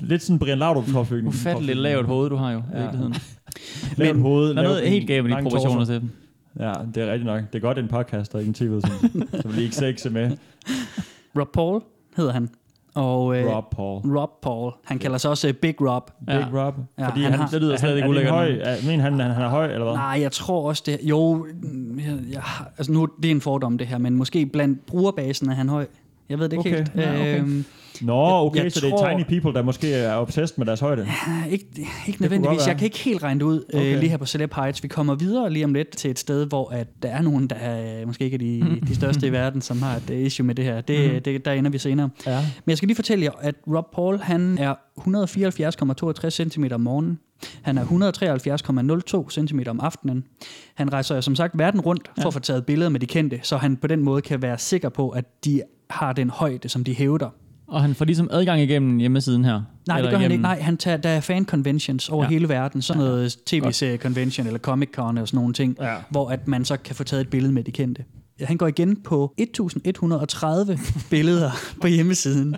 Lidt 0.00 0.22
sådan 0.22 0.38
Brian 0.38 0.58
laudrup 0.58 0.84
påfygning 0.92 1.28
ufatteligt 1.28 1.78
lavt 1.78 2.06
hoved, 2.06 2.30
du 2.30 2.36
har 2.36 2.52
jo 2.52 2.58
i 2.58 2.62
Ja. 2.72 2.78
virkeligheden. 2.80 3.14
Lavt 3.96 4.18
hoved, 4.20 4.44
Der 4.48 4.50
er 4.50 4.62
lavt 4.62 4.74
noget 4.74 4.88
helt 4.90 5.06
galt 5.06 5.24
med 5.24 5.36
de 5.36 5.42
proportioner 5.42 5.84
til 5.84 5.94
dem. 6.00 6.10
Ja, 6.60 6.72
det 6.94 7.02
er 7.02 7.06
rigtigt 7.12 7.24
nok. 7.26 7.40
Det 7.52 7.54
er 7.54 7.60
godt, 7.60 7.78
er 7.78 7.82
en 7.82 7.88
podcast, 7.88 8.34
og 8.34 8.40
ikke 8.40 8.48
en 8.48 8.54
tv-udsendelse. 8.54 9.42
så 9.42 9.48
vil 9.48 9.58
I 9.58 9.62
ikke 9.62 9.76
sexe 9.76 10.10
med. 10.10 10.36
Rob 11.38 11.52
Paul 11.52 11.82
hedder 12.16 12.32
han. 12.32 12.48
Og, 12.94 13.36
øh, 13.38 13.46
Rob 13.46 13.64
Paul. 13.76 14.18
Rob 14.18 14.30
Paul. 14.42 14.72
Han 14.84 14.98
kalder 14.98 15.18
sig 15.18 15.30
også 15.30 15.48
øh, 15.48 15.54
Big 15.54 15.74
Rob. 15.80 16.10
Big 16.26 16.36
Rob. 16.54 16.74
Ja, 16.98 17.08
Fordi 17.08 17.22
han 17.22 17.30
han, 17.32 17.40
har- 17.40 17.48
det 17.48 17.60
lyder 17.60 17.76
slet 17.76 17.94
ikke 17.96 18.04
er 18.04 18.08
ulækkert. 18.08 18.34
høj, 18.34 18.58
er, 18.60 18.76
men 18.86 19.00
han, 19.00 19.12
han, 19.20 19.30
han 19.30 19.42
er 19.44 19.48
høj, 19.48 19.64
eller 19.72 19.84
hvad? 19.84 19.94
Nej, 19.94 20.18
jeg 20.20 20.32
tror 20.32 20.68
også 20.68 20.82
det. 20.86 20.98
Jo, 21.02 21.46
mm, 21.62 21.98
jeg, 21.98 22.18
jeg, 22.32 22.40
har- 22.42 22.70
altså 22.78 22.92
nu 22.92 23.08
det 23.22 23.26
er 23.28 23.30
en 23.30 23.40
fordom 23.40 23.78
det 23.78 23.86
her, 23.86 23.98
men 23.98 24.14
måske 24.16 24.46
blandt 24.46 24.86
brugerbasen 24.86 25.50
er 25.50 25.54
han 25.54 25.68
høj. 25.68 25.86
Jeg 26.28 26.38
ved 26.38 26.48
det 26.48 26.52
ikke 26.52 26.60
Okay, 26.60 26.76
helt. 26.76 26.92
ja, 26.96 27.14
okay. 27.20 27.40
Øhm, 27.40 27.64
Nå, 28.00 28.46
okay, 28.46 28.62
jeg 28.64 28.72
så 28.72 28.80
det 28.80 28.92
er 28.92 28.96
tror- 28.96 29.08
tiny 29.10 29.24
people, 29.28 29.52
der 29.58 29.62
måske 29.62 29.92
er 29.94 30.16
obsessed 30.16 30.58
med 30.58 30.66
deres 30.66 30.80
højde. 30.80 31.02
Ja, 31.26 31.50
ikke, 31.50 31.66
ikke 32.08 32.22
nødvendigvis. 32.22 32.66
Jeg 32.66 32.76
kan 32.76 32.84
ikke 32.84 32.98
helt 32.98 33.22
regne 33.22 33.40
det 33.40 33.46
ud 33.46 33.64
okay. 33.68 33.78
Okay. 33.78 33.94
øh, 33.94 33.98
lige 34.00 34.10
her 34.10 34.16
på 34.16 34.26
Celeb 34.26 34.54
Heights. 34.54 34.82
Vi 34.82 34.88
kommer 34.88 35.14
videre 35.14 35.50
lige 35.52 35.64
om 35.64 35.74
lidt 35.74 35.96
til 35.96 36.10
et 36.10 36.18
sted, 36.18 36.46
hvor 36.46 36.70
at 36.70 36.86
der 37.02 37.08
er 37.08 37.22
nogen, 37.22 37.46
der 37.46 37.56
er, 37.56 38.06
måske 38.06 38.24
ikke 38.24 38.34
er 38.34 38.38
de, 38.38 38.80
de 38.88 38.94
største 38.94 39.26
i 39.26 39.32
verden, 39.32 39.60
som 39.62 39.82
har 39.82 39.96
et 39.96 40.10
øh, 40.10 40.18
issue 40.20 40.46
med 40.46 40.54
det 40.54 40.64
her. 40.64 40.80
Det, 40.80 41.12
Mhm. 41.12 41.22
det, 41.22 41.44
der 41.44 41.52
ender 41.52 41.70
vi 41.70 41.78
senere. 41.78 42.10
Ja. 42.26 42.36
Men 42.40 42.70
jeg 42.70 42.76
skal 42.76 42.86
lige 42.86 42.96
fortælle 42.96 43.24
jer, 43.24 43.30
at 43.40 43.54
Rob 43.66 43.84
Paul 43.94 44.18
han 44.18 44.58
er 44.58 44.74
174,62 44.98 46.30
cm 46.30 46.64
om 46.72 46.80
morgenen. 46.80 47.18
Han 47.62 47.78
er 47.78 47.84
173,02 47.84 49.30
cm 49.30 49.60
om 49.68 49.80
aftenen. 49.80 50.24
Han 50.74 50.92
rejser 50.92 51.20
som 51.20 51.34
sagt 51.36 51.58
verden 51.58 51.80
rundt 51.80 52.10
for 52.20 52.26
at 52.28 52.34
få 52.34 52.40
taget 52.40 52.66
billeder 52.66 52.90
med 52.90 53.00
de 53.00 53.06
kendte, 53.06 53.40
så 53.42 53.56
han 53.56 53.76
på 53.76 53.86
den 53.86 54.02
måde 54.02 54.22
kan 54.22 54.42
være 54.42 54.58
sikker 54.58 54.88
på, 54.88 55.08
at 55.08 55.44
de 55.44 55.62
har 55.90 56.12
den 56.12 56.30
højde, 56.30 56.68
som 56.68 56.84
de 56.84 56.94
hævder. 56.94 57.28
Og 57.68 57.82
han 57.82 57.94
får 57.94 58.04
ligesom 58.04 58.28
adgang 58.32 58.60
igennem 58.60 58.98
hjemmesiden 58.98 59.44
her. 59.44 59.62
Nej, 59.88 60.00
det 60.00 60.10
gør 60.10 60.16
han 60.18 60.20
igennem- 60.20 60.32
ikke. 60.32 60.42
Nej, 60.42 60.60
han 60.60 60.76
tager, 60.76 60.96
der 60.96 61.08
er 61.08 61.20
fan 61.20 61.44
conventions 61.44 62.08
over 62.08 62.24
Ja. 62.24 62.28
hele 62.30 62.48
verden. 62.48 62.82
Sådan 62.82 63.02
noget 63.02 63.36
tv-serie 63.46 63.96
convention 63.96 64.46
eller 64.46 64.58
Comic 64.58 64.88
Con 64.94 65.18
og 65.18 65.28
sådan 65.28 65.38
nogle 65.38 65.54
ting, 65.54 65.76
Ja. 65.80 65.94
hvor 66.10 66.30
at 66.30 66.48
man 66.48 66.64
så 66.64 66.76
kan 66.76 66.96
få 66.96 67.04
taget 67.04 67.20
et 67.20 67.28
billede 67.28 67.52
med 67.52 67.64
de 67.64 67.70
kendte. 67.72 68.04
Han 68.40 68.56
går 68.56 68.66
igen 68.66 68.96
på 68.96 69.34
1130 69.38 70.78
billeder 71.10 71.50
på 71.80 71.86
hjemmesiden. 71.86 72.56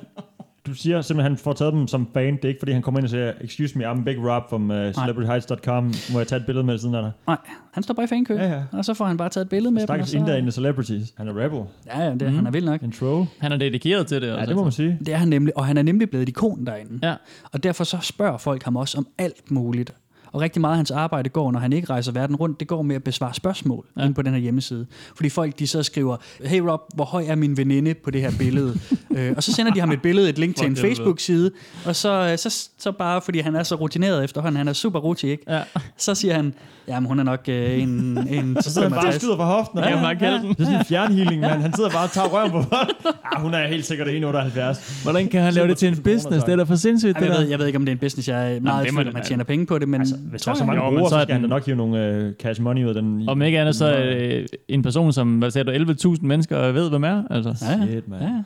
Du 0.67 0.75
siger 0.75 1.01
simpelthen, 1.03 1.33
at 1.33 1.39
han 1.39 1.45
får 1.45 1.53
taget 1.53 1.73
dem 1.73 1.87
som 1.89 2.09
fan. 2.15 2.37
Det 2.37 2.45
er 2.45 2.49
ikke, 2.49 2.59
fordi 2.59 2.73
han 2.73 2.83
kommer 2.83 3.01
ind 3.01 3.05
og 3.05 3.11
siger, 3.11 3.33
excuse 3.41 3.79
me, 3.79 3.91
I'm 3.91 4.05
Big 4.05 4.19
Rob 4.19 4.43
from 4.49 4.71
uh, 4.71 4.77
celebrityheights.com. 4.77 5.93
Må 6.13 6.19
jeg 6.19 6.27
tage 6.27 6.41
et 6.41 6.47
billede 6.47 6.67
med 6.67 6.79
siden 6.79 6.95
af 6.95 7.03
dig? 7.03 7.13
Nej, 7.27 7.37
han 7.73 7.83
står 7.83 7.95
bare 7.95 8.05
i 8.05 8.07
fankø, 8.07 8.35
Ja, 8.35 8.49
ja. 8.53 8.63
og 8.73 8.85
så 8.85 8.95
får 8.95 9.05
han 9.05 9.17
bare 9.17 9.29
taget 9.29 9.45
et 9.45 9.49
billede 9.51 9.73
med 9.75 9.81
dem. 9.81 9.85
og 9.85 9.89
Stakkels 9.89 10.11
så- 10.11 10.17
indagende 10.19 10.53
celebrities. 10.53 11.13
Han 11.17 11.29
er 11.29 11.45
rebel. 11.45 11.61
Ja, 11.87 12.03
ja, 12.05 12.11
det, 12.11 12.23
mm. 12.23 12.35
han 12.37 12.47
er 12.47 12.51
vild 12.51 12.65
nok. 12.65 12.81
En 12.83 12.93
troll. 12.93 13.27
Han 13.39 13.53
er 13.53 13.57
dedikeret 13.57 14.07
til 14.07 14.23
det. 14.23 14.27
altså. 14.27 14.41
Ja, 14.41 14.47
det 14.47 14.57
må 14.57 14.63
man 14.63 14.73
sige. 14.73 14.99
Det 15.07 15.09
er 15.15 15.17
han 15.19 15.29
nemlig, 15.29 15.57
og 15.57 15.67
han 15.67 15.77
er 15.79 15.83
nemlig 15.83 16.11
blevet 16.11 16.23
et 16.23 16.29
ikon 16.29 16.67
derinde. 16.67 17.09
Ja. 17.09 17.15
Og 17.53 17.63
derfor 17.63 17.85
så 17.85 17.99
spørger 18.03 18.39
folk 18.39 18.63
ham 18.63 18.77
også 18.77 18.99
om 18.99 19.07
alt 19.19 19.51
muligt. 19.51 19.95
Og 20.33 20.41
rigtig 20.41 20.61
meget 20.61 20.73
af 20.73 20.77
hans 20.77 20.91
arbejde 20.91 21.29
går, 21.29 21.53
når 21.53 21.61
han 21.61 21.73
ikke 21.73 21.91
rejser 21.91 22.13
verden 22.13 22.37
rundt, 22.37 22.61
det 22.61 22.69
går 22.69 22.83
med 22.83 22.97
at 22.97 23.05
besvare 23.05 23.35
spørgsmål 23.35 23.87
ja. 23.97 24.03
inde 24.03 24.15
på 24.15 24.23
den 24.23 24.33
her 24.33 24.41
hjemmeside. 24.41 24.87
Fordi 25.17 25.29
folk 25.29 25.59
de 25.59 25.67
så 25.67 25.83
skriver, 25.83 26.17
hey 26.45 26.59
Rob, 26.59 26.81
hvor 26.95 27.05
høj 27.05 27.25
er 27.29 27.35
min 27.35 27.57
veninde 27.57 27.95
på 27.95 28.11
det 28.11 28.21
her 28.21 28.33
billede? 28.39 28.81
øh, 29.17 29.33
og 29.37 29.43
så 29.43 29.53
sender 29.53 29.73
de 29.73 29.81
ham 29.81 29.91
et 29.91 30.03
billede, 30.03 30.29
et 30.29 30.39
link 30.39 30.57
til 30.57 30.67
en 30.67 30.77
Facebook-side, 30.77 31.51
og 31.85 31.97
så, 31.97 32.29
øh, 32.33 32.39
så, 32.39 32.69
så 32.79 32.93
bare, 32.93 33.23
fordi 33.23 33.41
han 33.41 33.57
er 33.57 33.63
så 33.63 33.75
rutineret 33.75 34.25
efterhånden, 34.25 34.57
han 34.57 34.69
er 34.69 34.73
super 34.73 34.99
ruti, 34.99 35.29
ikke? 35.29 35.53
Ja. 35.53 35.63
Så 35.97 36.15
siger 36.15 36.35
han, 36.35 36.55
jamen 36.89 37.09
hun 37.09 37.19
er 37.19 37.23
nok 37.23 37.41
øh, 37.49 37.83
en, 37.83 37.89
en 38.29 38.57
Så 38.63 38.73
sidder 38.73 38.89
han 38.89 38.91
bare 38.91 38.99
og 38.99 39.13
65. 39.13 39.15
skyder 39.15 39.37
fra 39.37 39.45
hoften. 39.45 39.79
Ja, 39.79 40.03
man 40.03 40.19
kan 40.19 40.33
den. 40.33 40.49
Det 40.49 40.61
er 40.61 40.65
sådan 40.65 40.79
en 40.79 40.85
fjernhealing, 40.85 41.41
mand. 41.41 41.61
Han 41.61 41.73
sidder 41.73 41.91
bare 41.91 42.05
og 42.05 42.11
tager 42.11 42.29
røven 42.29 42.51
på 42.51 42.63
folk. 42.63 42.97
Ja, 43.05 43.41
hun 43.45 43.55
er 43.55 43.67
helt 43.67 43.87
sikkert 43.87 44.09
1,78. 44.09 45.03
Hvordan 45.03 45.29
kan 45.29 45.43
han 45.43 45.55
lave 45.55 45.69
det 45.69 45.77
til 45.77 45.89
en 45.89 45.97
business? 45.97 46.45
Det 46.45 46.53
er 46.53 46.57
da 46.57 46.63
for 46.63 46.77
sindssygt, 46.77 47.19
det 47.19 47.27
jeg, 47.27 47.31
ved, 47.31 47.49
jeg 47.49 47.59
ved 47.59 47.67
ikke, 47.67 47.77
om 47.77 47.85
det 47.85 47.93
er 47.93 47.95
en 47.95 47.99
business. 47.99 48.29
Jeg 48.29 48.57
er 48.57 48.61
meget 48.61 48.87
i 48.87 48.89
tvivl, 48.89 48.99
det 48.99 49.07
om 49.09 49.13
man 49.13 49.15
være. 49.15 49.25
tjener 49.25 49.45
penge 49.45 49.67
på 49.67 49.79
det, 49.79 49.89
men 49.89 50.01
altså, 50.01 50.17
Hvis 50.31 50.43
der 50.43 50.51
er 50.51 50.55
så 50.55 50.65
mange 50.65 50.85
Jo, 50.85 50.91
brugere, 50.91 51.05
så 51.05 51.11
så 51.11 51.17
er 51.17 51.23
skal 51.23 51.33
han 51.33 51.43
den- 51.43 51.51
nok 51.51 51.67
hive 51.67 51.77
nogle 51.77 52.27
uh, 52.29 52.33
cash 52.35 52.63
money 52.63 52.85
ud 52.85 52.89
af 52.89 52.95
den. 53.03 53.29
Om 53.29 53.43
ikke 53.43 53.61
andet, 53.61 53.77
så 53.77 53.97
øh, 53.99 54.47
en 54.69 54.83
person, 54.83 55.13
som 55.13 55.39
hvad 55.39 55.51
sagde 55.51 55.85
du, 55.85 55.93
11.000 55.93 56.17
mennesker 56.23 56.73
ved, 56.73 56.91
hvem 56.91 57.05
er. 57.05 57.23
Altså. 57.31 57.67
Ja, 57.67 57.81
ja. 57.81 57.87
Shit, 57.87 58.09
mand. 58.09 58.23
ja. 58.23 58.43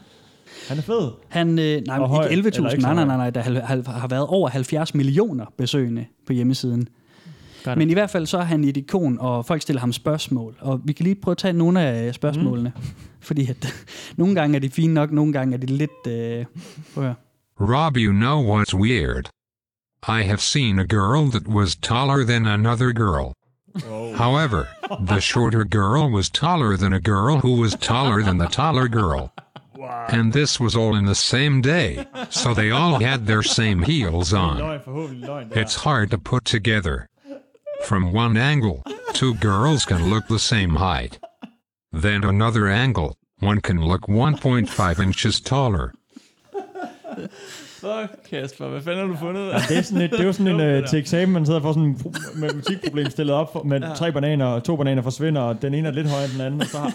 Han 0.69 0.79
er 0.79 0.83
fed. 0.83 1.11
Han, 1.29 1.59
øh, 1.59 1.83
nej, 1.87 1.99
Og 1.99 2.09
høj, 2.09 2.25
ikke 2.27 2.33
eller 2.49 2.51
11.000, 2.69 2.73
ikke 2.73 2.83
så 2.83 2.87
nej, 2.87 2.95
nej, 2.95 3.05
nej, 3.05 3.17
nej, 3.17 3.31
der 3.31 3.41
har, 3.41 3.91
har, 3.93 4.09
været 4.09 4.27
over 4.27 4.49
70 4.49 4.95
millioner 4.95 5.45
besøgende 5.59 6.05
på 6.27 6.33
hjemmesiden. 6.33 6.89
Got 7.65 7.73
it. 7.73 7.79
Men 7.79 7.91
i 7.91 7.93
hvert 7.93 8.11
fald 8.11 8.27
så 8.27 8.39
er 8.39 8.43
han 8.43 8.65
et 8.65 8.77
ikon, 8.77 9.19
og 9.21 9.47
folk 9.47 9.63
stiller 9.63 9.81
ham 9.81 9.93
spørgsmål. 9.93 10.55
Og 10.61 10.81
vi 10.85 10.93
kan 10.93 11.05
lige 11.05 11.15
prøve 11.15 11.33
at 11.33 11.39
tage 11.39 11.53
nogle 11.53 11.81
af 11.81 12.15
spørgsmålene. 12.15 12.73
Mm. 12.77 12.83
Fordi 13.21 13.51
at, 13.51 13.75
nogle 14.17 14.35
gange 14.35 14.57
er 14.57 14.61
de 14.61 14.71
fine 14.71 14.95
nok, 14.95 15.13
nogle 15.13 15.33
gange 15.33 15.55
er 15.55 15.59
de 15.59 15.67
lidt... 15.67 16.07
Øh, 16.09 16.45
prøv 16.95 17.05
at 17.05 17.11
høre. 17.11 17.15
Rob, 17.61 17.97
you 17.97 18.13
know 18.13 18.57
what's 18.57 18.77
weird? 18.77 19.29
I 20.07 20.23
have 20.23 20.41
seen 20.41 20.79
a 20.79 20.87
girl 20.87 21.27
that 21.27 21.47
was 21.47 21.77
taller 21.77 22.25
than 22.25 22.47
another 22.47 22.93
girl. 22.93 23.35
However, 24.17 24.69
the 25.01 25.21
shorter 25.21 25.65
girl 25.65 26.11
was 26.11 26.31
taller 26.31 26.77
than 26.77 26.93
a 26.93 27.01
girl 27.01 27.39
who 27.39 27.57
was 27.57 27.75
taller 27.77 28.23
than 28.23 28.39
the 28.39 28.49
taller 28.49 28.89
girl. 28.89 29.33
And 30.09 30.33
this 30.33 30.59
was 30.59 30.75
all 30.75 30.97
in 30.97 31.05
the 31.07 31.15
same 31.15 31.61
day, 31.61 32.07
so 32.31 32.53
they 32.53 32.71
all 32.71 32.99
had 32.99 33.27
their 33.27 33.43
same 33.43 33.83
heels 33.83 34.33
on. 34.33 34.59
Løgn, 34.59 34.85
forhåbentlig 34.85 35.29
løgn. 35.29 35.49
der. 35.51 35.61
It's 35.61 35.77
hard 35.77 36.11
to 36.11 36.19
put 36.19 36.45
together. 36.45 37.09
From 37.85 38.13
one 38.13 38.37
angle, 38.37 38.83
two 39.13 39.35
girls 39.35 39.85
can 39.85 40.11
look 40.11 40.27
the 40.29 40.39
same 40.39 40.77
height. 40.77 41.19
Then 41.93 42.25
another 42.25 42.69
angle, 42.69 43.17
one 43.39 43.61
can 43.61 43.81
look 43.81 44.03
1.5 44.03 45.01
inches 45.03 45.41
taller. 45.41 45.93
Fuck, 47.81 48.31
Kasper, 48.31 48.69
hvad 48.69 48.81
fanden 48.81 49.01
har 49.01 49.07
du 49.15 49.17
fundet? 49.21 49.55
Det 49.69 49.79
er, 49.79 49.83
sådan 49.83 50.03
et, 50.03 50.11
det 50.11 50.21
er 50.21 50.25
jo 50.25 50.33
sådan 50.33 50.55
en 50.61 50.79
uh, 50.83 50.89
til 50.89 50.99
eksamen, 50.99 51.33
man 51.33 51.47
sidder 51.47 51.61
får 51.61 51.73
sådan 51.73 51.89
en 51.89 51.95
pro- 51.95 52.39
matematikproblem 52.41 53.11
stillet 53.11 53.35
op 53.35 53.53
for, 53.53 53.63
med 53.63 53.97
tre 53.97 54.13
bananer, 54.13 54.47
og 54.47 54.65
to 54.65 54.77
bananer 54.77 55.03
forsvinder, 55.03 55.41
og 55.41 55.63
den 55.63 55.75
ene 55.75 55.89
er 55.89 55.93
lidt 55.93 56.09
højere 56.11 56.25
end 56.25 56.33
den 56.33 56.41
anden, 56.41 56.61
og 56.61 56.67
så 56.67 56.79
har 56.79 56.93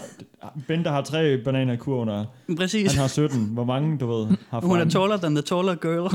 Bente 0.68 0.90
har 0.90 1.02
tre 1.02 1.38
bananer 1.44 1.72
i 1.72 1.76
kurven, 1.76 2.08
og 2.08 2.26
Præcis. 2.56 2.92
han 2.92 3.00
har 3.00 3.08
17. 3.08 3.44
Hvor 3.52 3.64
mange, 3.64 3.98
du 3.98 4.06
ved, 4.12 4.36
har 4.50 4.60
Hun 4.60 4.80
er 4.80 4.84
taller 4.84 5.16
than 5.16 5.34
the 5.34 5.42
taller 5.42 5.74
girl. 5.74 6.10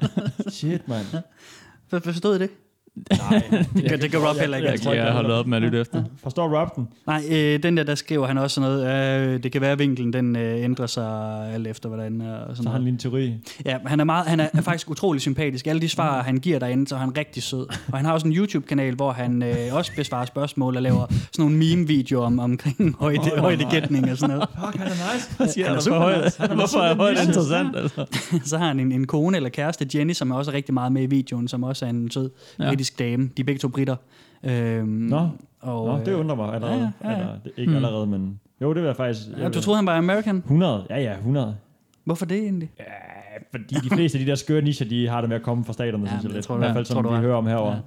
Shit, 0.56 0.88
mand. 0.88 1.06
Hvad 1.90 2.00
Forstod 2.00 2.36
I 2.36 2.38
det? 2.38 2.50
Nej, 3.30 3.42
Det, 3.74 3.84
kan- 3.88 4.00
det 4.00 4.10
kan 4.10 4.20
Rob 4.20 4.36
heller 4.36 4.56
ikke. 4.56 4.68
Jeg, 4.70 4.84
jeg, 4.84 4.96
jeg 4.96 5.12
holder 5.12 5.34
op 5.34 5.46
med 5.46 5.56
at 5.56 5.62
lytte 5.62 5.80
efter. 5.80 6.04
Forstår 6.22 6.58
Rob 6.60 6.76
den? 6.76 6.88
Nej, 7.06 7.22
øh, 7.30 7.62
den 7.62 7.76
der, 7.76 7.82
der 7.82 7.94
skriver 7.94 8.26
han 8.26 8.38
også 8.38 8.54
sådan 8.54 8.70
noget, 8.70 9.34
øh, 9.34 9.42
det 9.42 9.52
kan 9.52 9.60
være, 9.60 9.72
at 9.72 9.78
vinklen 9.78 10.12
den 10.12 10.36
øh, 10.36 10.64
ændrer 10.64 10.86
sig 10.86 11.08
alt 11.54 11.66
efter, 11.66 11.88
hvordan 11.88 12.22
øh, 12.22 12.28
og 12.28 12.38
sådan 12.42 12.56
Så 12.56 12.62
har 12.62 12.72
han 12.72 12.82
lige 12.82 12.92
en 12.92 12.98
teori. 12.98 13.34
Ja, 13.64 13.78
han 13.86 14.00
er, 14.00 14.04
meget, 14.04 14.26
han 14.26 14.40
er 14.40 14.48
faktisk 14.62 14.90
utrolig 14.90 15.20
sympatisk. 15.22 15.66
Alle 15.66 15.80
de 15.82 15.88
svar, 15.88 16.22
han 16.22 16.36
giver 16.36 16.58
derinde, 16.58 16.88
så 16.88 16.94
er 16.94 16.98
han 16.98 17.16
rigtig 17.18 17.42
sød. 17.42 17.66
Og 17.92 17.98
han 17.98 18.04
har 18.04 18.12
også 18.12 18.26
en 18.26 18.32
YouTube-kanal, 18.32 18.94
hvor 18.94 19.12
han 19.12 19.42
øh, 19.42 19.56
også 19.72 19.92
besvarer 19.96 20.24
spørgsmål 20.24 20.76
og 20.76 20.82
laver 20.82 21.06
sådan 21.10 21.22
nogle 21.38 21.56
meme-videoer 21.56 22.26
om, 22.26 22.38
omkring 22.38 22.96
højde, 23.00 23.32
oh, 23.32 23.38
højdegætning 23.38 24.10
og 24.10 24.16
sådan 24.18 24.34
noget. 24.36 24.48
Fuck, 24.64 24.76
han 24.76 24.86
er 24.88 25.14
nice. 25.14 25.36
Hvad 25.36 25.48
siger 25.48 25.66
Han 25.66 25.70
er 25.72 25.74
han? 25.76 25.82
super 25.82 25.96
er 25.96 26.00
højt- 26.02 26.54
Hvorfor 26.54 26.78
er 26.78 26.94
højt 26.96 27.18
interessant? 27.26 27.76
Altså? 27.76 28.04
så 28.50 28.58
har 28.58 28.66
han 28.66 28.80
en, 28.80 28.92
en 28.92 29.06
kone 29.06 29.36
eller 29.36 29.48
kæreste, 29.50 29.86
Jenny, 29.94 30.12
som 30.12 30.30
er 30.30 30.34
også 30.36 30.52
rigtig 30.52 30.74
meget 30.74 30.92
med 30.92 31.02
i 31.02 31.06
videoen, 31.06 31.48
som 31.48 31.62
også 31.62 31.84
er 31.86 31.90
en 31.90 32.10
sød 32.10 32.30
Ja. 32.58 32.70
Britisk 32.96 32.98
dame. 32.98 33.30
De 33.36 33.42
er 33.42 33.44
begge 33.44 33.58
to 33.58 33.68
britter. 33.68 33.96
Øhm, 34.44 34.86
Nå, 34.88 35.28
og, 35.60 35.86
Nå, 35.86 35.98
det 36.04 36.08
øh, 36.08 36.20
undrer 36.20 36.36
mig 36.36 36.54
allerede. 36.54 36.92
ja, 37.04 37.10
ja, 37.10 37.14
ja. 37.14 37.20
Eller, 37.20 37.32
det, 37.44 37.52
ikke 37.56 37.70
Hmm. 37.72 37.76
allerede, 37.76 38.06
men... 38.06 38.40
Jo, 38.62 38.68
det 38.74 38.82
vil 38.82 38.86
jeg 38.86 38.96
faktisk... 38.96 39.26
Ja, 39.38 39.48
du 39.48 39.60
troede, 39.60 39.76
han 39.76 39.86
var 39.86 39.96
American? 39.98 40.36
100, 40.36 40.86
ja 40.90 40.98
ja, 41.00 41.12
100. 41.16 41.56
Hvorfor 42.04 42.26
det 42.26 42.38
egentlig? 42.38 42.70
Ja, 42.78 42.84
fordi 43.50 43.74
de 43.74 43.90
fleste 43.90 44.18
af 44.18 44.24
de 44.24 44.30
der 44.30 44.36
skøre 44.36 44.62
nischer, 44.62 44.86
de 44.88 45.08
har 45.08 45.20
det 45.20 45.28
med 45.28 45.36
at 45.36 45.42
komme 45.42 45.64
fra 45.64 45.72
staterne, 45.72 46.04
Ja, 46.04 46.08
synes 46.10 46.22
jeg 46.22 46.28
det 46.28 46.34
lidt. 46.34 46.44
tror 46.46 46.54
I 46.54 46.56
du 46.56 46.58
hvert 46.60 46.70
er. 46.70 46.74
fald, 46.74 46.84
som 46.84 47.04
vi 47.04 47.08
er. 47.08 47.20
hører 47.20 47.36
om 47.36 47.46
herover. 47.46 47.70
Ja. 47.72 47.78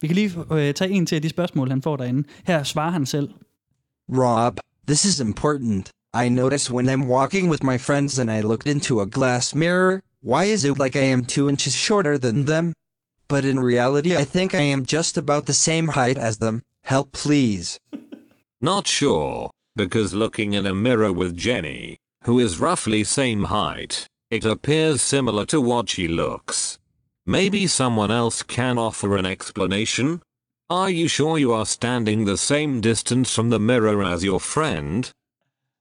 Vi 0.00 0.06
kan 0.06 0.14
lige 0.14 0.30
øh, 0.52 0.74
tage 0.74 0.90
en 0.90 1.06
til 1.06 1.16
af 1.16 1.22
de 1.22 1.28
spørgsmål, 1.28 1.68
han 1.70 1.82
får 1.82 1.96
derinde. 1.96 2.28
Her 2.46 2.62
svarer 2.62 2.90
han 2.90 3.06
selv. 3.06 3.28
Rob, 4.12 4.58
this 4.86 5.04
is 5.04 5.20
important. 5.20 5.90
I 6.24 6.28
notice 6.28 6.72
when 6.72 6.88
I'm 6.88 7.04
walking 7.06 7.50
with 7.50 7.64
my 7.64 7.78
friends 7.78 8.18
and 8.18 8.30
I 8.30 8.40
looked 8.40 8.66
into 8.74 9.00
a 9.00 9.04
glass 9.04 9.54
mirror, 9.54 10.00
why 10.24 10.44
is 10.54 10.64
it 10.64 10.78
like 10.84 10.98
I 10.98 11.02
am 11.12 11.24
two 11.24 11.48
inches 11.48 11.72
shorter 11.74 12.18
than 12.18 12.46
them? 12.46 12.72
But 13.28 13.44
in 13.44 13.58
reality, 13.58 14.16
I 14.16 14.24
think 14.24 14.54
I 14.54 14.60
am 14.60 14.86
just 14.86 15.16
about 15.16 15.46
the 15.46 15.52
same 15.52 15.88
height 15.88 16.16
as 16.16 16.38
them. 16.38 16.62
Help, 16.84 17.12
please. 17.12 17.78
Not 18.60 18.86
sure, 18.86 19.50
because 19.74 20.14
looking 20.14 20.54
in 20.54 20.66
a 20.66 20.74
mirror 20.74 21.12
with 21.12 21.36
Jenny, 21.36 21.98
who 22.24 22.38
is 22.38 22.60
roughly 22.60 23.04
same 23.04 23.44
height, 23.44 24.06
it 24.30 24.44
appears 24.44 25.02
similar 25.02 25.44
to 25.46 25.60
what 25.60 25.88
she 25.88 26.08
looks. 26.08 26.78
Maybe 27.26 27.66
someone 27.66 28.10
else 28.10 28.42
can 28.42 28.78
offer 28.78 29.16
an 29.16 29.26
explanation? 29.26 30.22
Are 30.70 30.90
you 30.90 31.06
sure 31.06 31.38
you 31.38 31.52
are 31.52 31.66
standing 31.66 32.24
the 32.24 32.36
same 32.36 32.80
distance 32.80 33.34
from 33.34 33.50
the 33.50 33.60
mirror 33.60 34.02
as 34.02 34.24
your 34.24 34.40
friend? 34.40 35.10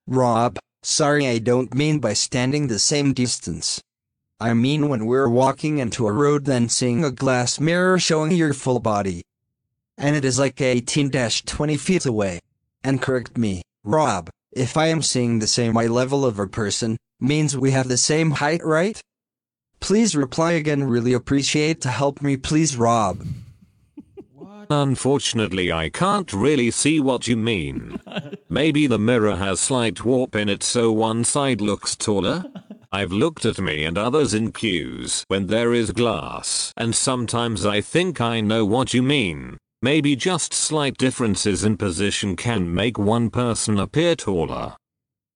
Rob, 0.07 0.59
sorry 0.83 1.27
I 1.27 1.39
don't 1.39 1.73
mean 1.73 1.99
by 1.99 2.13
standing 2.13 2.67
the 2.67 2.79
same 2.79 3.13
distance. 3.13 3.81
I 4.39 4.53
mean 4.53 4.89
when 4.89 5.05
we're 5.05 5.29
walking 5.29 5.77
into 5.77 6.07
a 6.07 6.11
road 6.11 6.43
then 6.43 6.67
seeing 6.67 7.05
a 7.05 7.11
glass 7.11 7.59
mirror 7.59 7.97
showing 7.97 8.33
your 8.33 8.53
full 8.53 8.79
body. 8.79 9.23
And 9.97 10.15
it 10.15 10.25
is 10.25 10.37
like 10.37 10.57
18-20 10.57 11.79
feet 11.79 12.05
away. 12.05 12.41
And 12.83 13.01
correct 13.01 13.37
me, 13.37 13.61
Rob, 13.83 14.29
if 14.51 14.75
I 14.75 14.87
am 14.87 15.01
seeing 15.01 15.39
the 15.39 15.47
same 15.47 15.77
eye 15.77 15.87
level 15.87 16.25
of 16.25 16.37
a 16.37 16.47
person, 16.47 16.97
means 17.19 17.57
we 17.57 17.71
have 17.71 17.87
the 17.87 17.97
same 17.97 18.31
height, 18.31 18.63
right? 18.63 19.01
Please 19.79 20.15
reply 20.15 20.53
again, 20.53 20.83
really 20.83 21.13
appreciate 21.13 21.79
to 21.81 21.89
help 21.89 22.21
me 22.21 22.35
please, 22.35 22.75
Rob. 22.75 23.25
Unfortunately, 24.69 25.71
I 25.71 25.89
can't 25.89 26.33
really 26.33 26.71
see 26.71 26.99
what 26.99 27.27
you 27.27 27.37
mean. 27.37 27.99
Maybe 28.49 28.87
the 28.87 28.99
mirror 28.99 29.35
has 29.37 29.59
slight 29.59 30.03
warp 30.03 30.35
in 30.35 30.49
it 30.49 30.63
so 30.63 30.91
one 30.91 31.23
side 31.23 31.61
looks 31.61 31.95
taller? 31.95 32.45
I've 32.95 33.11
looked 33.11 33.43
at 33.43 33.59
me 33.59 33.83
and 33.83 33.97
others 33.97 34.33
in 34.33 34.53
queues 34.53 35.25
when 35.27 35.47
there 35.47 35.73
is 35.73 35.91
glass, 35.91 36.71
and 36.77 36.95
sometimes 36.95 37.65
I 37.65 37.81
think 37.81 38.21
I 38.21 38.39
know 38.39 38.63
what 38.65 38.93
you 38.93 39.03
mean. 39.03 39.57
Maybe 39.81 40.15
just 40.15 40.53
slight 40.53 40.97
differences 40.97 41.65
in 41.65 41.75
position 41.75 42.37
can 42.37 42.73
make 42.73 42.97
one 42.97 43.29
person 43.31 43.77
appear 43.81 44.15
taller. 44.15 44.77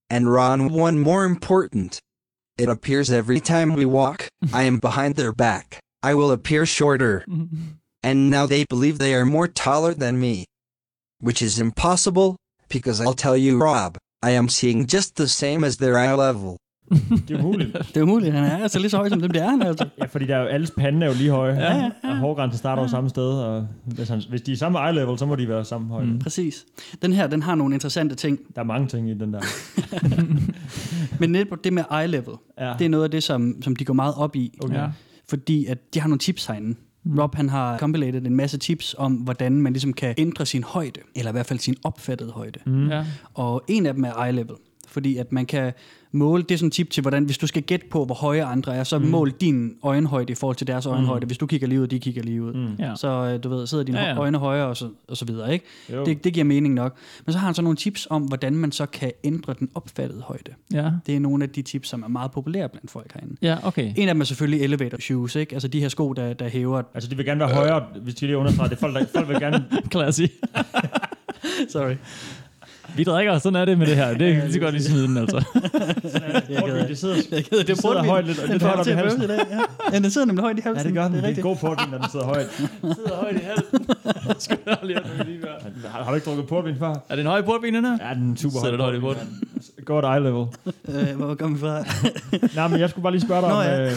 And 0.09 0.31
Ron, 0.31 0.69
one 0.69 0.99
more 0.99 1.25
important. 1.25 1.99
It 2.57 2.69
appears 2.69 3.11
every 3.11 3.41
time 3.41 3.73
we 3.73 3.83
walk, 3.83 4.29
I 4.53 4.63
am 4.63 4.79
behind 4.79 5.17
their 5.17 5.33
back. 5.33 5.81
I 6.01 6.13
will 6.13 6.31
appear 6.31 6.65
shorter. 6.65 7.25
and 8.01 8.29
now 8.29 8.45
they 8.45 8.63
believe 8.69 8.99
they 8.99 9.13
are 9.15 9.25
more 9.25 9.49
taller 9.49 9.93
than 9.93 10.17
me. 10.17 10.45
Which 11.19 11.41
is 11.41 11.59
impossible, 11.59 12.37
because 12.69 13.01
I'll 13.01 13.13
tell 13.25 13.35
you, 13.35 13.57
Rob, 13.57 13.97
I 14.23 14.29
am 14.29 14.47
seeing 14.47 14.85
just 14.85 15.17
the 15.17 15.27
same 15.27 15.65
as 15.65 15.75
their 15.75 15.97
eye 15.99 16.13
level. 16.13 16.57
Det 17.27 17.31
er 17.31 17.43
umuligt. 17.43 17.77
Det 17.93 17.97
er 17.97 18.01
umuligt. 18.01 18.33
Han 18.33 18.43
er 18.43 18.57
altså 18.57 18.79
lige 18.79 18.89
så 18.89 18.97
høj 18.97 19.09
som 19.09 19.21
dem, 19.21 19.31
det 19.31 19.41
er 19.41 19.49
han 19.49 19.61
altså. 19.61 19.85
Ja, 19.99 20.05
fordi 20.05 20.25
der 20.25 20.35
er 20.35 20.41
jo, 20.41 20.47
alles 20.47 20.71
pande 20.71 21.05
er 21.05 21.09
jo 21.11 21.15
lige 21.17 21.31
høje. 21.31 21.53
Ja, 21.53 21.75
ja, 21.75 21.89
Og 22.03 22.17
hårgrænsen 22.17 22.57
starter 22.57 22.81
jo 22.81 22.87
samme 22.87 23.09
sted, 23.09 23.23
og 23.31 23.67
hvis, 23.85 24.09
han, 24.09 24.21
hvis 24.29 24.41
de 24.41 24.51
er 24.51 24.55
samme 24.57 24.79
eye 24.87 24.95
level, 24.95 25.17
så 25.17 25.25
må 25.25 25.35
de 25.35 25.49
være 25.49 25.65
samme 25.65 25.87
højde. 25.87 26.07
Mm. 26.07 26.19
Præcis. 26.19 26.65
Den 27.01 27.13
her, 27.13 27.27
den 27.27 27.43
har 27.43 27.55
nogle 27.55 27.73
interessante 27.75 28.15
ting. 28.15 28.39
Der 28.55 28.61
er 28.61 28.65
mange 28.65 28.87
ting 28.87 29.09
i 29.09 29.13
den 29.13 29.33
der. 29.33 29.39
Men 31.19 31.29
netop 31.31 31.63
det 31.63 31.73
med 31.73 31.83
eye 32.01 32.07
level, 32.07 32.33
Ja. 32.57 32.67
ja. 32.67 32.73
det 32.79 32.85
er 32.85 32.89
noget 32.89 33.03
af 33.03 33.11
det, 33.11 33.23
som, 33.23 33.61
som 33.61 33.75
de 33.75 33.85
går 33.85 33.93
meget 33.93 34.13
op 34.17 34.35
i. 34.35 34.57
Okay. 34.63 34.75
Ja. 34.75 34.87
Fordi 35.29 35.65
at 35.65 35.93
de 35.93 35.99
har 35.99 36.07
nogle 36.07 36.19
tips 36.19 36.45
herinde. 36.45 36.77
Rob 37.19 37.35
han 37.35 37.49
har 37.49 37.77
compilated 37.77 38.25
en 38.25 38.35
masse 38.35 38.57
tips 38.57 38.95
om, 38.97 39.13
hvordan 39.13 39.51
man 39.61 39.73
ligesom 39.73 39.93
kan 39.93 40.13
ændre 40.17 40.45
sin 40.45 40.63
højde, 40.63 40.99
eller 41.15 41.31
i 41.31 41.33
hvert 41.33 41.45
fald 41.45 41.59
sin 41.59 41.75
opfattede 41.83 42.31
højde. 42.31 42.59
Mm. 42.65 42.87
Ja. 42.89 43.05
Og 43.33 43.63
en 43.67 43.85
af 43.85 43.93
dem 43.93 44.03
er 44.03 44.23
eye 44.23 44.31
level. 44.31 44.55
Fordi 44.87 45.17
at 45.17 45.31
man 45.31 45.45
kan 45.45 45.73
måle, 46.11 46.43
det 46.43 46.51
er 46.51 46.57
sådan 46.57 46.67
en 46.67 46.71
tip 46.71 46.89
til, 46.89 47.01
hvordan, 47.01 47.23
hvis 47.23 47.37
du 47.37 47.47
skal 47.47 47.61
gætte 47.63 47.85
på, 47.91 48.05
hvor 48.05 48.15
høje 48.15 48.43
andre 48.45 48.75
er, 48.75 48.83
så 48.83 48.97
Mm. 48.99 49.05
mm. 49.05 49.11
mål 49.11 49.31
din 49.31 49.73
øjenhøjde 49.83 50.31
i 50.31 50.35
forhold 50.35 50.55
til 50.55 50.67
deres 50.67 50.85
øjenhøjde. 50.85 51.25
Hvis 51.25 51.37
du 51.37 51.45
kigger 51.47 51.67
lige 51.67 51.81
ud, 51.81 51.87
de 51.87 51.99
kigger 51.99 52.23
lige 52.23 52.43
ud. 52.43 52.53
Mm. 52.53 52.75
Ja. 52.79 52.95
Så 52.95 53.07
øh, 53.07 53.43
du 53.43 53.49
ved, 53.49 53.67
sidder 53.67 53.83
dine 53.83 53.99
Ja, 53.99 54.07
ja, 54.09 54.17
øjne 54.17 54.37
højere 54.37 54.67
og 54.67 54.77
så, 54.77 54.89
og 55.07 55.17
så 55.17 55.25
videre. 55.25 55.53
Ikke? 55.53 55.65
Jo. 55.93 56.05
Det, 56.05 56.23
det 56.23 56.33
giver 56.33 56.43
mening 56.43 56.73
nok. 56.73 56.95
Men 57.25 57.33
så 57.33 57.39
har 57.39 57.45
han 57.45 57.53
så 57.55 57.61
nogle 57.61 57.75
tips 57.77 58.07
om, 58.09 58.21
hvordan 58.21 58.55
man 58.55 58.71
så 58.71 58.85
kan 58.85 59.11
ændre 59.23 59.55
den 59.59 59.69
opfattede 59.75 60.21
højde. 60.21 60.51
Ja. 60.73 60.91
Det 61.05 61.15
er 61.15 61.19
nogle 61.19 61.43
af 61.43 61.49
de 61.49 61.61
tips, 61.61 61.89
som 61.89 62.03
er 62.03 62.07
meget 62.07 62.31
populære 62.31 62.69
blandt 62.69 62.91
folk 62.91 63.13
herinde. 63.13 63.35
Ja, 63.41 63.57
okay. 63.63 63.93
En 63.97 64.07
af 64.09 64.13
dem 64.15 64.21
er 64.21 64.25
selvfølgelig 64.25 64.63
elevator 64.63 64.97
shoes, 65.01 65.35
ikke? 65.35 65.53
Altså 65.53 65.67
de 65.67 65.79
her 65.81 65.89
sko, 65.89 66.13
der, 66.13 66.33
der 66.33 66.47
hæver... 66.49 66.81
Altså, 66.93 67.09
de 67.09 67.15
vil 67.17 67.25
gerne 67.25 67.39
være 67.39 67.49
højere, 67.53 67.83
hvis 68.03 68.15
de 68.15 68.25
lige 68.25 68.37
understreger 68.37 68.69
det. 68.69 68.77
Folk, 68.77 68.95
der, 68.95 69.05
folk 69.15 69.27
vil 69.29 69.39
gerne... 69.39 69.65
Classy. 69.91 70.21
Sorry. 71.73 71.95
Vi 72.95 73.03
drikker, 73.03 73.37
sådan 73.37 73.55
er 73.61 73.65
det 73.65 73.77
med 73.77 73.87
det 73.87 73.95
her. 73.95 74.13
Det 74.17 74.29
er 74.29 74.33
lige 74.41 74.53
så 74.53 74.59
godt 74.59 74.73
lige 74.73 74.83
smide 74.83 75.07
den, 75.07 75.17
altså. 75.17 75.43
Jeg 76.49 76.63
Portvin, 76.67 76.87
det 76.87 76.97
sidder, 76.97 77.15
Jeg 77.31 77.43
gider, 77.43 77.57
det 77.57 77.67
det 77.67 77.69
er 77.69 77.75
sidder 77.81 78.03
højt 78.03 78.25
lidt, 78.27 78.39
og 78.39 78.47
Den 78.47 78.59
op 78.79 78.79
i 78.79 78.83
til 78.83 78.93
halsen. 78.95 79.21
i 79.23 79.27
dag, 79.27 79.39
Ja. 79.51 79.59
ja, 79.93 79.99
den 79.99 80.11
sidder 80.11 80.27
nemlig 80.27 80.41
højt 80.43 80.57
i 80.57 80.61
halsen. 80.61 80.77
Ja, 80.83 80.87
det 80.87 80.93
gør 80.97 81.03
den. 81.03 81.13
Det 81.13 81.23
er 81.23 81.27
rigtigt. 81.27 81.43
god 81.43 81.55
portvin, 81.55 81.89
når 81.91 81.97
den 81.97 82.09
sidder 82.11 82.25
højt. 82.25 82.47
sidder 82.81 83.15
højt 83.21 83.35
i 83.35 83.39
halsen. 83.43 83.85
Skal 84.45 84.57
jeg 84.65 84.77
lige 84.83 84.99
lige 85.25 85.41
gøre. 85.41 85.55
Har, 85.91 86.03
har 86.03 86.09
du 86.11 86.15
ikke 86.15 86.25
drukket 86.25 86.47
portvin 86.47 86.75
før? 86.79 86.89
Er 87.09 87.15
det 87.15 87.19
en 87.19 87.27
høj 87.27 87.41
portvin, 87.41 87.73
den 87.75 87.85
her? 87.85 87.97
Ja, 88.09 88.13
den 88.13 88.31
er 88.31 88.35
super 88.35 88.59
Sidder 88.59 88.71
det 88.71 88.81
højt 88.81 88.95
i 88.95 88.99
portvin. 88.99 89.27
Godt 89.85 90.05
eye 90.05 90.23
level. 90.23 90.45
Øh, 91.11 91.17
hvor 91.17 91.35
kom 91.35 91.53
vi 91.55 91.59
fra? 91.59 91.83
Nej, 92.55 92.67
men 92.67 92.79
jeg 92.79 92.89
skulle 92.89 93.03
bare 93.03 93.13
lige 93.13 93.21
spørge 93.21 93.41
dig 93.41 93.51
om, 93.51 93.81
øh, 93.81 93.91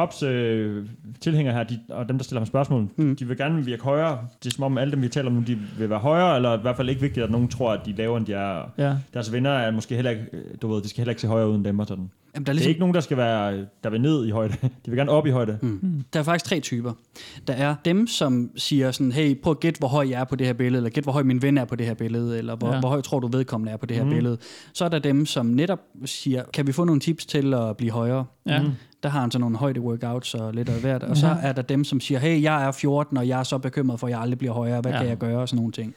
Robs 0.00 0.22
øh, 0.22 0.84
tilhængere 1.20 1.54
her, 1.54 1.62
de, 1.64 1.78
og 1.88 2.08
dem, 2.08 2.18
der 2.18 2.24
stiller 2.24 2.40
ham 2.40 2.46
spørgsmål, 2.46 2.88
mm. 2.96 3.16
de 3.16 3.28
vil 3.28 3.36
gerne 3.36 3.64
virke 3.64 3.82
højere. 3.82 4.18
Det 4.44 4.50
er 4.50 4.54
som 4.54 4.64
om 4.64 4.78
alle 4.78 4.92
dem, 4.92 5.02
vi 5.02 5.08
taler 5.08 5.28
om 5.28 5.32
nu, 5.36 5.42
de 5.46 5.58
vil 5.78 5.90
være 5.90 5.98
højere, 5.98 6.36
eller 6.36 6.58
i 6.58 6.60
hvert 6.60 6.76
fald 6.76 6.88
ikke 6.88 7.00
vigtigt, 7.00 7.24
at 7.24 7.30
nogen 7.30 7.48
tror, 7.48 7.72
at 7.72 7.80
de 7.86 7.90
er 7.90 7.96
lavere, 7.96 8.16
end 8.18 8.26
de 8.26 8.32
er. 8.32 8.62
Ja. 8.78 8.96
Deres 9.14 9.32
venner 9.32 9.50
er 9.50 9.70
måske 9.70 9.94
heller 9.94 10.10
ikke, 10.10 10.26
du 10.62 10.68
ved, 10.74 10.82
de 10.82 10.88
skal 10.88 11.00
heller 11.00 11.10
ikke 11.10 11.20
se 11.22 11.28
højere 11.28 11.48
ud 11.50 11.54
end 11.56 11.64
dem 11.64 11.78
og 11.78 11.86
sådan. 11.86 12.10
Jamen, 12.34 12.34
der 12.34 12.38
er 12.40 12.42
Det 12.44 12.48
er 12.48 12.52
ligesom- 12.52 12.68
ikke 12.68 12.80
nogen, 12.80 12.94
der 12.94 13.00
skal 13.00 13.16
være, 13.16 13.66
der 13.84 13.90
vil 13.90 14.00
ned 14.00 14.26
i 14.26 14.30
højde. 14.30 14.54
De 14.86 14.90
vil 14.90 14.96
gerne 14.96 15.10
op 15.10 15.26
i 15.26 15.30
højde. 15.30 15.58
Mm. 15.62 16.04
Der 16.12 16.20
er 16.20 16.24
faktisk 16.24 16.44
tre 16.44 16.60
typer. 16.60 16.92
Der 17.46 17.54
er 17.54 17.74
dem, 17.84 18.06
som 18.06 18.50
siger 18.56 18.90
sådan, 18.90 19.12
hey, 19.12 19.40
prøv 19.42 19.50
at 19.50 19.60
gætte, 19.60 19.78
hvor 19.78 19.88
høj 19.88 20.06
jeg 20.10 20.20
er 20.20 20.24
på 20.24 20.36
det 20.36 20.46
her 20.46 20.54
billede, 20.54 20.76
eller 20.78 20.90
gæt, 20.90 21.02
hvor 21.04 21.12
høj 21.12 21.22
min 21.22 21.42
ven 21.42 21.58
er 21.58 21.64
på 21.64 21.76
det 21.76 21.86
her 21.86 21.94
billede, 21.94 22.38
eller 22.38 22.56
hvor, 22.56 22.72
Ja. 22.74 22.80
hvor 22.80 22.88
høj 22.88 23.00
tror 23.00 23.20
du 23.20 23.26
vedkommende 23.32 23.72
er 23.72 23.76
på 23.76 23.86
det 23.86 23.96
her 23.96 24.04
Mm. 24.04 24.10
mm. 24.10 24.14
billede. 24.16 24.38
Så 24.74 24.84
er 24.84 24.88
der 24.88 24.98
dem, 24.98 25.26
som 25.26 25.46
netop 25.46 25.80
siger, 26.04 26.42
kan 26.52 26.66
vi 26.66 26.72
få 26.72 26.84
nogle 26.84 27.00
tips 27.00 27.26
til 27.26 27.54
at 27.54 27.76
blive 27.76 27.92
højere? 27.92 28.24
Ja. 28.46 28.62
Mm. 28.62 28.68
Der 29.02 29.08
har 29.08 29.20
han 29.20 29.30
så 29.30 29.38
nogle 29.38 29.56
højde 29.56 29.80
workouts 29.80 30.34
og 30.34 30.54
lidt 30.54 30.68
af 30.68 30.80
hvert. 30.84 31.02
Og 31.02 31.16
så 31.16 31.26
Ja. 31.26 31.34
er 31.42 31.52
der 31.52 31.62
dem, 31.62 31.84
som 31.84 32.00
siger, 32.00 32.18
hey, 32.18 32.42
jeg 32.42 32.66
er 32.66 32.72
14, 32.72 33.16
og 33.16 33.28
jeg 33.28 33.38
er 33.40 33.42
så 33.44 33.58
bekymret 33.58 34.00
for, 34.00 34.06
at 34.06 34.10
jeg 34.10 34.20
aldrig 34.20 34.38
bliver 34.38 34.52
højere. 34.54 34.80
Hvad 34.80 34.92
Ja. 34.92 34.96
ja. 34.96 35.02
kan 35.02 35.08
jeg 35.10 35.18
gøre? 35.18 35.40
Og 35.40 35.48
sådan 35.48 35.56
nogle 35.56 35.72
ting. 35.72 35.94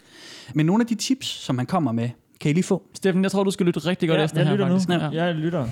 Men 0.54 0.66
nogle 0.66 0.82
af 0.84 0.88
de 0.88 0.96
tips, 0.96 1.28
som 1.28 1.58
han 1.58 1.68
kommer 1.68 1.92
med, 1.92 2.10
kan 2.40 2.52
I 2.52 2.54
lige 2.54 2.64
få? 2.64 2.84
Steffen, 2.94 3.24
jeg 3.24 3.32
tror, 3.32 3.44
du 3.44 3.52
skal 3.52 3.66
lytte 3.66 3.80
rigtig 3.80 4.10
godt 4.10 4.20
ja, 4.20 4.24
efter 4.24 4.38
jeg 4.40 4.48
her, 4.48 4.54
lytter 4.54 4.68
faktisk. 4.70 4.90
nu. 4.90 4.96
Ja. 4.96 5.10
Jeg 5.26 5.36
lytter. 5.36 5.68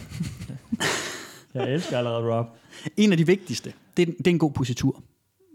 jeg 1.54 1.74
elsker 1.74 1.98
allerede 1.98 2.34
Rob. 2.36 2.46
En 2.98 3.12
af 3.12 3.18
de 3.18 3.26
vigtigste, 3.26 3.74
det 3.98 4.10
er, 4.10 4.14
det 4.18 4.28
er 4.28 4.32
en 4.32 4.40
god 4.40 4.52
positur. 4.52 5.02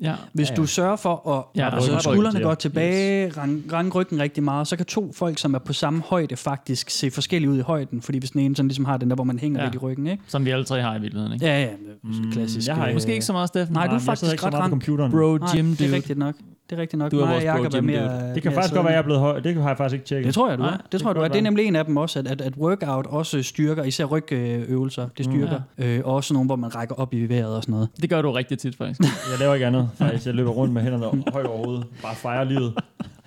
Ja. 0.02 0.14
Hvis 0.32 0.50
Ja, 0.50 0.54
du 0.54 0.62
ja. 0.62 0.66
sørger 0.66 0.96
for 0.96 1.28
at 1.38 1.44
Ja, 1.60 1.74
altså, 1.74 1.92
er 1.92 1.98
skuldrene 1.98 2.40
går 2.40 2.54
til. 2.54 2.70
tilbage, 2.70 3.26
yes. 3.28 3.36
range, 3.38 3.62
range 3.72 3.90
ryggen 3.90 4.20
rigtig 4.20 4.42
meget, 4.42 4.68
så 4.68 4.76
kan 4.76 4.86
to 4.86 5.12
folk, 5.12 5.38
som 5.38 5.54
er 5.54 5.58
på 5.58 5.72
samme 5.72 6.02
højde, 6.06 6.36
faktisk 6.36 6.90
se 6.90 7.10
forskellige 7.10 7.50
ud 7.50 7.58
i 7.58 7.60
højden, 7.60 8.02
fordi 8.02 8.18
hvis 8.18 8.30
den 8.30 8.40
ene 8.40 8.56
sådan 8.56 8.68
ligesom 8.68 8.84
har 8.84 8.96
den 8.96 9.08
der, 9.10 9.14
hvor 9.14 9.24
man 9.24 9.38
hænger 9.38 9.60
Ja. 9.60 9.64
lidt 9.66 9.74
i 9.74 9.78
ryggen, 9.78 10.06
ikke? 10.06 10.22
Som 10.26 10.44
vi 10.44 10.50
alle 10.50 10.64
tre 10.64 10.82
har 10.82 10.96
i 10.96 11.00
virkeligheden, 11.00 11.32
ikke? 11.32 11.46
Ja, 11.46 11.60
ja, 11.60 11.66
det 11.66 12.26
er 12.28 12.32
klassisk. 12.32 12.68
jeg 12.68 12.76
har 12.76 12.82
øh, 12.82 12.88
ikke- 12.88 12.96
Måske 12.96 13.12
ikke 13.12 13.24
så 13.24 13.32
meget, 13.32 13.48
Steffen. 13.48 13.74
Nej, 13.74 13.86
du 13.86 13.94
er 13.94 13.98
faktisk 13.98 14.44
ret 14.44 14.70
computeren. 14.70 15.10
Bro, 15.10 15.36
Nej, 15.36 15.48
gym 15.56 15.74
det 15.76 15.90
er 15.90 15.94
rigtigt 15.96 16.18
nok. 16.18 16.34
Det 16.70 16.76
er 16.76 16.80
rigtigt 16.80 16.98
nok. 16.98 17.10
Du 17.10 17.20
er 17.20 17.26
vores 17.28 17.44
Jacob 17.44 17.74
er 17.74 17.80
mere, 17.80 18.02
dude. 18.02 18.34
Det 18.34 18.42
kan 18.42 18.50
mere 18.50 18.54
faktisk 18.54 18.74
godt 18.74 18.84
være, 18.84 18.92
jeg 18.92 18.98
er 18.98 19.02
blevet 19.02 19.20
høj. 19.20 19.40
Det 19.40 19.54
har 19.54 19.68
jeg 19.68 19.76
faktisk 19.76 19.94
ikke 19.94 20.06
tjekket. 20.06 20.26
Det 20.26 20.34
tror 20.34 20.48
jeg, 20.48 20.58
du 20.58 20.62
Nej, 20.62 20.72
er. 20.72 20.78
Det 20.92 21.00
tror 21.00 21.10
jeg, 21.10 21.16
du 21.16 21.20
er. 21.20 21.28
Det 21.28 21.38
er 21.38 21.42
nemlig 21.42 21.66
en 21.66 21.76
af 21.76 21.84
dem 21.84 21.96
også, 21.96 22.18
at, 22.18 22.26
at, 22.26 22.40
at 22.40 22.52
workout 22.56 23.06
også 23.06 23.42
styrker, 23.42 23.84
især 23.84 24.04
rygøvelser, 24.04 25.08
det 25.16 25.24
styrker. 25.24 25.60
Øh, 25.78 26.00
og 26.04 26.14
også 26.14 26.34
nogle, 26.34 26.46
hvor 26.46 26.56
man 26.56 26.74
rækker 26.74 26.94
op 26.94 27.14
i 27.14 27.26
vejret 27.26 27.56
og 27.56 27.62
sådan 27.62 27.72
noget. 27.72 27.88
Det 28.02 28.10
gør 28.10 28.22
du 28.22 28.32
rigtig 28.32 28.58
tit, 28.58 28.76
faktisk. 28.76 29.00
Jeg 29.30 29.38
laver 29.38 29.54
ikke 29.54 29.66
andet, 29.66 29.90
faktisk. 29.98 30.26
Jeg 30.26 30.34
løber 30.34 30.50
rundt 30.50 30.74
med 30.74 30.82
hænderne 30.82 31.22
højt 31.32 31.46
over 31.46 31.64
hovedet. 31.64 31.86
Bare 32.02 32.14
fejrer 32.14 32.44
livet. 32.44 32.74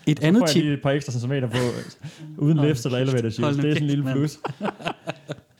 Et 0.07 0.19
Så 0.19 0.25
andet 0.25 0.43
tip, 0.47 0.65
et 0.65 0.81
par 0.81 0.91
ekstra 0.91 1.11
centimeter 1.11 1.47
på, 1.47 1.57
uden 2.37 2.57
lifts 2.57 2.85
eller 2.85 2.97
elevator 2.97 3.21
nu 3.41 3.47
Det 3.47 3.49
er 3.49 3.51
sådan 3.53 3.83
en 3.83 3.87
lille 3.87 4.11
plus. 4.13 4.37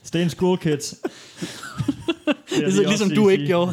Stay 0.02 0.22
in 0.22 0.30
school, 0.30 0.58
kids. 0.58 0.94
Det 2.50 2.56
er 2.56 2.60
ligesom, 2.60 2.78
lige 2.80 2.88
ligesom 2.88 3.08
du 3.10 3.14
sige. 3.28 3.32
ikke 3.32 3.46
gjorde. 3.46 3.72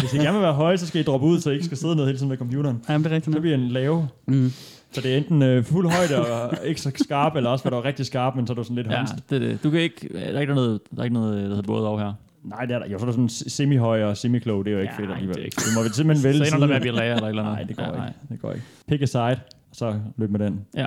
Hvis 0.00 0.14
I 0.14 0.16
gerne 0.16 0.32
vil 0.32 0.42
være 0.42 0.52
høje, 0.52 0.78
så 0.78 0.86
skal 0.86 1.00
I 1.00 1.04
droppe 1.04 1.26
ud, 1.26 1.40
så 1.40 1.50
I 1.50 1.52
ikke 1.52 1.64
skal 1.64 1.78
sidde 1.78 1.96
ned 1.96 2.04
hele 2.06 2.18
tiden 2.18 2.28
med 2.28 2.36
computeren. 2.36 2.82
Jamen, 2.88 3.04
det 3.04 3.10
er 3.12 3.14
rigtigt. 3.16 3.34
Så 3.34 3.40
bliver 3.40 3.56
en 3.56 3.68
lave. 3.68 4.08
Mm. 4.26 4.52
Så 4.92 5.00
det 5.00 5.12
er 5.12 5.16
enten 5.16 5.42
øh, 5.42 5.64
fuld 5.64 5.90
højde 5.90 6.32
og 6.32 6.58
ikke 6.66 6.80
så 6.80 6.90
skarp, 7.04 7.36
eller 7.36 7.50
også 7.50 7.64
var 7.70 7.76
du 7.76 7.80
rigtig 7.80 8.06
skarp, 8.06 8.36
men 8.36 8.46
så 8.46 8.52
er 8.52 8.54
du 8.54 8.62
sådan 8.64 8.76
lidt 8.76 8.86
Ja, 8.86 8.96
håndst. 8.96 9.14
det 9.30 9.36
er 9.36 9.48
det. 9.48 9.62
Du 9.64 9.70
kan 9.70 9.80
ikke... 9.80 10.08
Der 10.14 10.20
er 10.20 10.40
ikke 10.40 10.54
noget, 10.54 10.80
der 10.94 11.00
er 11.00 11.04
ikke 11.04 11.14
noget 11.14 11.36
der 11.42 11.48
hedder 11.48 11.62
både 11.62 11.88
over 11.88 11.98
her. 11.98 12.12
Nej, 12.44 12.64
det 12.64 12.74
er 12.74 12.78
der. 12.78 12.86
Jo, 12.88 12.98
så 12.98 13.04
er 13.04 13.06
der 13.06 13.12
sådan 13.12 13.28
semi-høj 13.28 14.02
og 14.02 14.16
semi-klog. 14.16 14.64
Det 14.64 14.70
er 14.70 14.74
jo 14.74 14.80
ikke 14.80 14.92
Ja, 14.98 15.02
fedt 15.02 15.10
alligevel. 15.12 15.36
det 15.36 15.44
er 15.56 15.60
Du 15.60 15.78
må 15.78 15.82
vel 15.82 15.92
simpelthen 15.92 16.24
vælge 16.24 16.38
Så 16.38 16.44
ender 16.54 16.58
der 16.58 16.66
med 16.66 16.74
at 16.76 16.80
blive 16.82 16.94
lærer 16.96 17.14
eller 17.16 17.28
eller 17.28 17.42
andet. 17.42 17.54
Nej, 17.54 17.62
det 17.62 17.76
går 17.76 17.82
Ja, 17.82 17.88
ikke. 17.90 17.98
nej. 18.00 18.12
Det 18.30 18.40
går 18.42 18.52
ikke. 18.52 18.64
Pick 18.88 19.02
a 19.02 19.06
side, 19.06 19.22
og 19.22 19.36
så 19.72 19.94
løb 20.18 20.30
med 20.30 20.38
den. 20.40 20.60
Ja. 20.76 20.86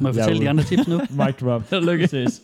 Må 0.00 0.08
jeg 0.08 0.16
Jeg 0.16 0.20
er 0.20 0.24
fortælle 0.24 0.42
de 0.44 0.48
andre 0.50 0.64
tips 0.64 0.88
nu? 0.88 1.00
Mic 1.26 1.34
drop. 1.40 1.72
Lykke. 1.88 2.06
Ses. 2.08 2.42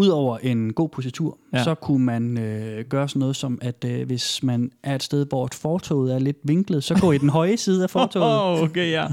Udover 0.00 0.38
en 0.38 0.72
god 0.72 0.88
positur, 0.88 1.38
Ja. 1.54 1.64
så 1.64 1.74
kunne 1.74 2.04
man 2.04 2.38
øh, 2.38 2.84
gøre 2.84 3.08
sådan 3.08 3.20
noget 3.20 3.36
som, 3.36 3.58
at 3.62 3.84
øh, 3.88 4.06
hvis 4.06 4.42
man 4.42 4.70
er 4.82 4.94
et 4.94 5.02
sted, 5.02 5.26
hvor 5.26 5.46
et 5.46 5.54
fortoget 5.54 6.14
er 6.14 6.18
lidt 6.18 6.36
vinklet, 6.44 6.84
så 6.84 6.94
gå 7.00 7.12
i 7.12 7.18
den 7.18 7.28
høje 7.28 7.56
side 7.56 7.82
af 7.82 7.90
fortoget. 7.90 8.58
Åh, 8.58 8.62
okay, 8.70 8.90
ja. 8.90 9.06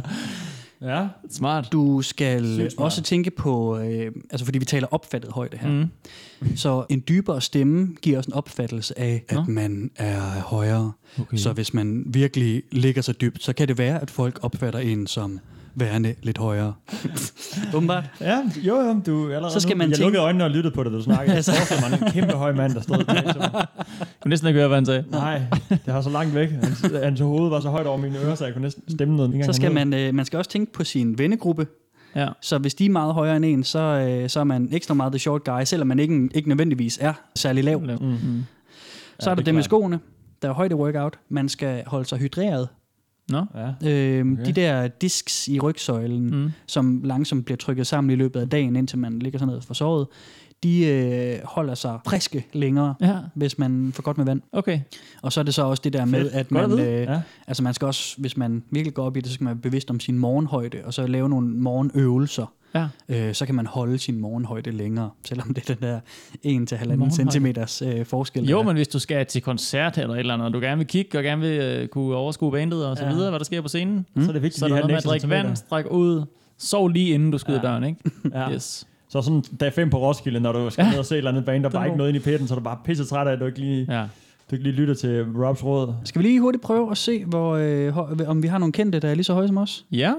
Ja. 0.82 1.08
Smart. 1.32 1.68
Du 1.72 2.02
skal 2.02 2.54
Sygt 2.60 2.72
smart. 2.74 2.86
også 2.86 3.02
tænke 3.02 3.32
på, 3.32 3.78
øh, 3.78 4.12
altså 4.32 4.46
fordi 4.46 4.60
vi 4.60 4.66
taler 4.66 4.88
opfattet 4.92 5.32
højde 5.32 5.58
her, 5.58 5.70
Mm. 5.70 5.86
så 6.56 6.86
en 6.90 7.04
dybere 7.08 7.42
stemme 7.42 7.88
giver 8.02 8.20
os 8.20 8.26
en 8.26 8.34
opfattelse 8.34 9.00
af, 9.00 9.24
at 9.30 9.36
Nå. 9.36 9.44
man 9.48 9.92
er 9.96 10.22
højere. 10.42 10.92
Okay. 11.22 11.38
Så 11.38 11.54
hvis 11.54 11.74
man 11.74 12.04
virkelig 12.08 12.64
ligger 12.72 13.02
så 13.02 13.12
dybt, 13.12 13.44
så 13.44 13.54
kan 13.54 13.68
det 13.68 13.78
være, 13.78 14.02
at 14.02 14.12
folk 14.12 14.40
opfatter 14.42 14.80
en 14.80 15.08
som 15.08 15.40
værende 15.80 16.16
lidt 16.24 16.38
højere. 16.38 16.74
Åbenbart. 17.76 18.04
Ja, 18.22 18.40
jo, 18.64 18.76
jo, 18.76 19.02
du 19.06 19.24
er 19.30 19.36
allerede 19.36 19.54
Så 19.54 19.60
skal 19.60 19.74
nu. 19.76 19.78
man 19.78 19.90
Jeg 19.90 19.96
tænke- 19.98 20.04
lukkede 20.06 20.24
øjnene 20.24 20.44
og 20.44 20.50
lyttede 20.52 20.76
på 20.76 20.84
det, 20.84 20.92
da 20.92 20.98
du 20.98 21.04
snakkede. 21.04 21.28
Jeg 21.30 21.36
Altså. 21.36 21.52
forestiller 21.52 21.90
mig 21.90 22.08
en 22.08 22.12
kæmpe 22.12 22.34
høj 22.34 22.54
mand, 22.54 22.74
der 22.74 22.82
stod 22.82 22.98
der. 23.04 23.14
Jeg 23.14 23.66
kunne 24.22 24.30
næsten 24.30 24.48
ikke 24.48 24.60
høre, 24.60 24.68
hvad 24.68 24.78
han 24.78 24.86
sagde. 24.86 25.04
Nej, 25.12 25.42
det 25.70 25.80
var 25.94 26.02
så 26.02 26.10
langt 26.10 26.36
væk. 26.36 26.50
Hans, 26.52 26.86
hans 27.04 27.20
hoved 27.20 27.50
var 27.50 27.60
så 27.60 27.70
højt 27.70 27.88
over 27.88 27.98
mine 27.98 28.20
ører, 28.20 28.36
så 28.36 28.46
jeg 28.46 28.54
kunne 28.54 28.62
næsten 28.64 28.84
stemme 28.92 29.16
noget. 29.16 29.46
Så 29.46 29.54
skal 29.54 29.72
man, 29.74 29.94
øh, 29.94 30.14
man 30.14 30.26
skal 30.26 30.38
også 30.38 30.52
tænke 30.52 30.74
på 30.74 30.84
sin 30.84 31.18
vennegruppe. 31.18 31.68
Ja. 32.16 32.28
Så 32.42 32.58
hvis 32.58 32.76
de 32.76 32.86
er 32.86 32.90
meget 32.90 33.14
højere 33.14 33.36
end 33.36 33.46
en, 33.46 33.64
så, 33.64 33.80
øh, 33.80 34.30
så 34.30 34.40
er 34.40 34.44
man 34.44 34.70
ekstra 34.72 34.94
meget 34.94 35.12
the 35.12 35.20
short 35.20 35.44
guy, 35.44 35.64
selvom 35.64 35.88
man 35.88 36.00
ikke, 36.00 36.30
ikke 36.36 36.50
nødvendigvis 36.50 36.98
er 37.02 37.14
særlig 37.36 37.64
lav. 37.64 37.80
Mm. 37.82 37.88
Så 37.88 37.94
Mm. 37.96 38.08
er 38.08 38.44
Ja, 39.26 39.30
der 39.30 39.36
det 39.36 39.46
det 39.46 39.56
med 39.56 39.64
skoene. 39.64 40.00
Der 40.42 40.50
er 40.50 40.54
højde 40.54 40.76
workout. 40.76 41.20
Man 41.30 41.50
skal 41.50 41.84
holde 41.88 42.06
sig 42.06 42.20
hydreret. 42.20 42.68
Nå. 43.30 43.46
Ja. 43.56 43.90
Øhm, 43.90 44.34
Okay. 44.34 44.46
De 44.46 44.52
der 44.54 44.88
disks 44.88 45.48
i 45.48 45.60
rygsøjlen, 45.60 46.30
Mm. 46.44 46.52
som 46.68 47.02
langsomt 47.04 47.46
bliver 47.46 47.58
trykket 47.58 47.88
sammen 47.88 48.12
i 48.12 48.16
løbet 48.16 48.40
af 48.40 48.50
dagen, 48.50 48.76
indtil 48.76 48.98
man 49.00 49.20
ligger 49.20 49.40
sådan 49.40 49.54
ned 49.54 49.62
for 49.62 49.74
såret, 49.74 50.08
de 50.64 50.86
øh, 50.86 51.40
holder 51.44 51.76
sig 51.76 52.00
friske 52.06 52.46
længere, 52.54 52.96
Ja. 53.02 53.16
hvis 53.34 53.58
man 53.60 53.92
får 53.96 54.04
godt 54.04 54.18
med 54.18 54.26
vand. 54.26 54.42
Okay. 54.52 54.80
Og 55.22 55.34
så 55.34 55.40
er 55.40 55.44
det 55.44 55.54
så 55.54 55.64
også 55.66 55.82
det 55.84 55.94
der 55.94 56.06
med, 56.06 56.22
Fedt. 56.22 56.34
at 56.34 56.52
man, 56.52 56.72
øh, 56.72 56.80
Ja. 57.02 57.22
altså 57.48 57.64
man 57.64 57.74
skal 57.74 57.86
også, 57.86 58.16
hvis 58.18 58.38
man 58.38 58.64
virkelig 58.72 58.94
går 58.94 59.06
op 59.06 59.18
i 59.18 59.20
det, 59.20 59.28
så 59.28 59.34
skal 59.34 59.44
man 59.44 59.54
være 59.54 59.62
bevidst 59.62 59.90
om 59.90 60.00
sin 60.00 60.18
morgenhøjde, 60.20 60.78
og 60.86 60.94
så 60.94 61.08
lave 61.08 61.30
nogle 61.30 61.48
morgenøvelser. 61.48 62.46
Ja. 62.76 62.88
Øh, 63.10 63.34
så 63.34 63.46
kan 63.46 63.56
man 63.56 63.66
holde 63.66 63.98
sin 63.98 64.20
morgenhøjde 64.20 64.72
længere, 64.72 65.10
selvom 65.26 65.54
det 65.54 65.70
er 65.70 65.74
den 65.76 65.84
der 65.84 66.00
1-1,5 66.00 66.86
Morgenhøjde. 66.88 67.16
centimeters 67.16 67.82
øh, 67.82 68.06
forskel. 68.06 68.44
Jo, 68.50 68.64
men 68.64 68.76
hvis 68.76 68.88
du 68.88 69.00
skal 69.00 69.26
til 69.26 69.42
koncert 69.42 69.98
eller 69.98 70.14
et 70.14 70.20
eller 70.20 70.34
andet, 70.34 70.46
og 70.48 70.54
du 70.54 70.60
gerne 70.60 70.78
vil 70.78 70.88
kigge 70.88 71.18
og 71.18 71.24
gerne 71.24 71.42
vil 71.42 71.60
øh, 71.62 71.88
kunne 71.88 72.16
overskue 72.16 72.52
bandet 72.52 72.86
og 72.86 72.98
så 72.98 73.04
Ja. 73.06 73.14
videre, 73.14 73.30
hvad 73.30 73.40
der 73.40 73.46
sker 73.46 73.62
på 73.62 73.68
scenen, 73.68 74.06
Så 74.16 74.28
er 74.28 74.32
det 74.34 74.42
vigtigt 74.42 74.60
så 74.60 74.66
er 74.66 74.70
der 74.70 74.76
noget 74.76 74.90
med 74.92 74.98
at 74.98 75.04
drikke 75.04 75.30
vand, 75.30 75.56
strække 75.56 75.92
ud, 75.92 76.26
sov 76.58 76.88
lige 76.90 77.10
inden 77.14 77.32
du 77.32 77.38
skyder 77.38 77.60
Ja. 77.64 77.68
døren, 77.68 77.84
ikke? 77.84 78.12
Ja. 78.34 78.52
Yes. 78.54 78.88
Så 79.10 79.22
sådan 79.22 79.42
dag 79.60 79.74
5 79.74 79.90
på 79.90 79.98
Roskilde, 80.00 80.40
når 80.40 80.52
du 80.52 80.70
skal 80.70 80.84
Ja. 80.86 80.90
ned 80.92 81.00
og 81.00 81.06
se 81.06 81.16
et 81.16 81.18
eller 81.18 81.32
andet 81.32 81.46
band, 81.46 81.64
der 81.64 81.70
bare 81.70 81.86
ikke 81.86 81.98
noget 81.98 82.10
ind 82.10 82.18
i 82.18 82.22
pætten, 82.26 82.48
så 82.48 82.54
er 82.54 82.58
du 82.60 82.64
bare 82.64 82.78
pisse 82.86 83.06
træt 83.06 83.28
af, 83.28 83.32
at 83.32 83.40
du 83.40 83.46
ikke 83.46 83.60
lige, 83.60 83.86
Ja. 83.90 84.02
du 84.52 84.56
ikke 84.56 84.64
lige 84.64 84.76
lytter 84.76 84.94
til 84.94 85.26
Robs 85.36 85.64
råd. 85.64 85.94
Skal 86.04 86.22
vi 86.22 86.28
lige 86.28 86.40
hurtigt 86.42 86.64
prøve 86.64 86.92
at 86.92 86.98
se, 86.98 87.26
hvor, 87.26 87.52
øh, 87.56 88.30
om 88.30 88.44
vi 88.44 88.48
har 88.48 88.58
nogle 88.58 88.72
kendte, 88.72 89.00
der 89.00 89.10
er 89.10 89.14
lige 89.16 89.24
så 89.24 89.34
høje 89.34 89.48
som 89.48 89.58
os? 89.58 89.86
Ja. 89.92 90.14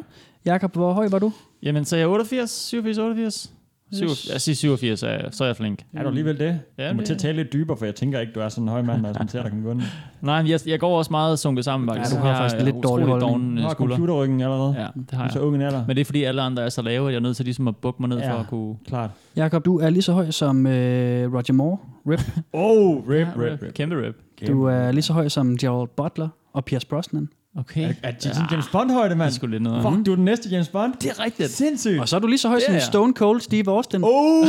Jakob, 0.44 0.72
hvor 0.74 0.92
høj 0.92 1.08
var 1.08 1.18
du? 1.18 1.32
Jamen, 1.62 1.84
så 1.84 1.96
er 1.96 2.00
jeg 2.00 2.08
88, 2.08 2.50
87, 2.50 2.98
88? 2.98 3.52
Yes. 3.94 4.28
Jeg 4.32 4.40
siger 4.40 4.56
87, 4.56 5.00
så 5.00 5.06
er 5.06 5.10
jeg, 5.12 5.24
så 5.30 5.44
er 5.44 5.48
jeg 5.48 5.56
flink. 5.56 5.82
Er 5.94 6.02
du 6.02 6.08
alligevel 6.08 6.38
det? 6.38 6.60
Ja, 6.78 6.88
du 6.88 6.94
må 6.94 6.98
det- 6.98 7.06
til 7.06 7.14
at 7.14 7.20
tale 7.20 7.36
lidt 7.36 7.52
dybere, 7.52 7.76
for 7.76 7.84
jeg 7.84 7.94
tænker 7.94 8.20
ikke, 8.20 8.32
du 8.32 8.40
er 8.40 8.48
sådan 8.48 8.64
en 8.64 8.68
høj 8.68 8.82
mand, 8.82 9.02
når 9.02 9.12
man 9.18 9.28
ser 9.28 9.42
dig 9.42 9.50
komme 9.50 9.64
gående. 9.66 9.84
Nej, 10.20 10.44
jeg, 10.48 10.60
jeg 10.66 10.80
går 10.80 10.98
også 10.98 11.10
meget 11.10 11.38
sunket 11.38 11.64
sammen, 11.64 11.88
faktisk. 11.88 12.16
du 12.16 12.20
har 12.20 12.28
Jeg 12.28 12.36
faktisk 12.36 12.64
lidt 12.64 12.76
dårlig 12.82 13.06
holdning. 13.06 13.52
Du 13.56 13.56
øh, 13.58 13.62
har 13.62 13.70
skulder. 13.70 13.96
computerryggen 13.96 14.40
allerede. 14.40 14.74
Ja, 14.78 14.86
det 15.00 15.10
har 15.12 15.28
så 15.28 15.38
jeg. 15.38 15.46
ung 15.46 15.54
en 15.56 15.62
alder. 15.62 15.86
Men 15.86 15.96
det 15.96 16.00
er 16.00 16.04
fordi 16.04 16.24
alle 16.24 16.42
andre 16.42 16.62
er 16.62 16.68
så 16.68 16.82
lave, 16.82 17.06
at 17.08 17.12
jeg 17.12 17.18
er 17.18 17.22
nødt 17.22 17.36
til 17.36 17.44
ligesom 17.44 17.68
at 17.68 17.76
bukke 17.76 18.02
mig 18.02 18.08
ned 18.08 18.18
Ja. 18.18 18.32
for 18.34 18.38
at 18.38 18.46
kunne... 18.46 18.76
Klart. 18.88 19.10
Jakob, 19.36 19.64
du 19.64 19.78
er 19.78 19.90
lige 19.90 20.02
så 20.02 20.12
høj 20.12 20.30
som 20.30 20.66
øh, 20.66 21.32
Roger 21.34 21.52
Moore. 21.52 21.78
Rip. 22.08 22.20
Oh, 22.52 23.08
rip, 23.08 23.10
Ja, 23.26 23.26
rip, 23.42 23.62
rip. 23.62 23.74
Kæmpe 23.74 24.06
rip. 24.06 24.14
Du 24.48 24.64
er 24.64 24.92
lige 24.92 25.02
så 25.02 25.12
høj 25.12 25.28
som 25.28 25.56
Gerald 25.56 25.88
Butler 25.96 26.28
og 26.52 26.64
Pierce 26.64 26.86
Brosnan. 26.86 27.28
Okay. 27.56 27.82
Er, 27.82 27.92
er 28.02 28.10
det 28.10 28.22
sådan 28.22 28.48
James 28.50 28.68
Bond-højde, 28.72 29.14
mand? 29.14 29.26
Det 29.26 29.34
er 29.34 29.38
sgu 29.38 29.46
lidt 29.46 29.62
noget. 29.62 29.82
Fuck, 29.82 30.06
du 30.06 30.12
er 30.12 30.16
den 30.16 30.24
næste 30.24 30.48
James 30.48 30.68
Bond. 30.68 30.94
Det 31.00 31.10
er 31.10 31.24
rigtigt. 31.24 31.50
Sindssygt. 31.50 32.00
Og 32.00 32.08
så 32.08 32.16
er 32.16 32.20
du 32.20 32.26
lige 32.26 32.38
så 32.38 32.48
høj 32.48 32.60
som. 32.60 32.80
Stone 32.80 33.12
Cold 33.12 33.40
Steve 33.40 33.70
Austin. 33.70 34.00
Oh, 34.04 34.46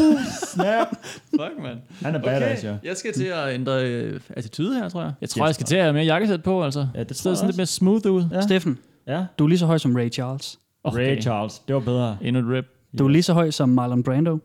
snap. 0.54 0.88
Fuck, 1.40 1.64
man. 1.64 1.78
Han 2.02 2.16
er 2.16 2.22
badass, 2.22 2.64
ja. 2.64 2.76
Jeg 2.84 2.98
skal 2.98 3.14
til 3.14 3.24
at 3.26 3.54
ændre 3.54 3.86
øh, 3.86 4.20
attitude 4.30 4.76
her, 4.76 4.90
tror 4.90 5.02
jeg. 5.02 5.12
Jeg 5.22 5.30
tror, 5.30 5.44
Yes, 5.44 5.48
jeg 5.48 5.56
skal 5.56 5.66
til 5.66 5.76
at 5.76 5.82
have 5.84 5.94
mere 5.94 6.06
jakkesæt 6.06 6.44
på, 6.44 6.64
altså. 6.64 6.88
Ja, 6.96 7.04
det 7.04 7.16
tror 7.18 7.30
er 7.30 7.32
jeg 7.32 7.38
sådan 7.38 7.48
lidt 7.50 7.58
mere 7.58 7.66
smooth 7.68 8.08
ud. 8.08 8.24
Ja. 8.32 8.42
Steffen, 8.42 8.78
Ja. 9.08 9.26
du 9.40 9.44
er 9.44 9.48
lige 9.48 9.60
så 9.60 9.66
høj 9.66 9.78
som 9.78 9.96
Ray 9.96 10.12
Charles. 10.12 10.60
Okay. 10.84 11.16
Ray 11.16 11.22
Charles, 11.22 11.60
det 11.60 11.76
var 11.76 11.82
bedre. 11.82 12.18
Endnu 12.22 12.42
et 12.52 12.58
rip. 12.58 12.66
Du 13.00 13.06
er 13.06 13.10
lige 13.10 13.24
så 13.24 13.34
høj 13.34 13.52
som 13.52 13.70
Marlon 13.70 14.04
Brando. 14.04 14.38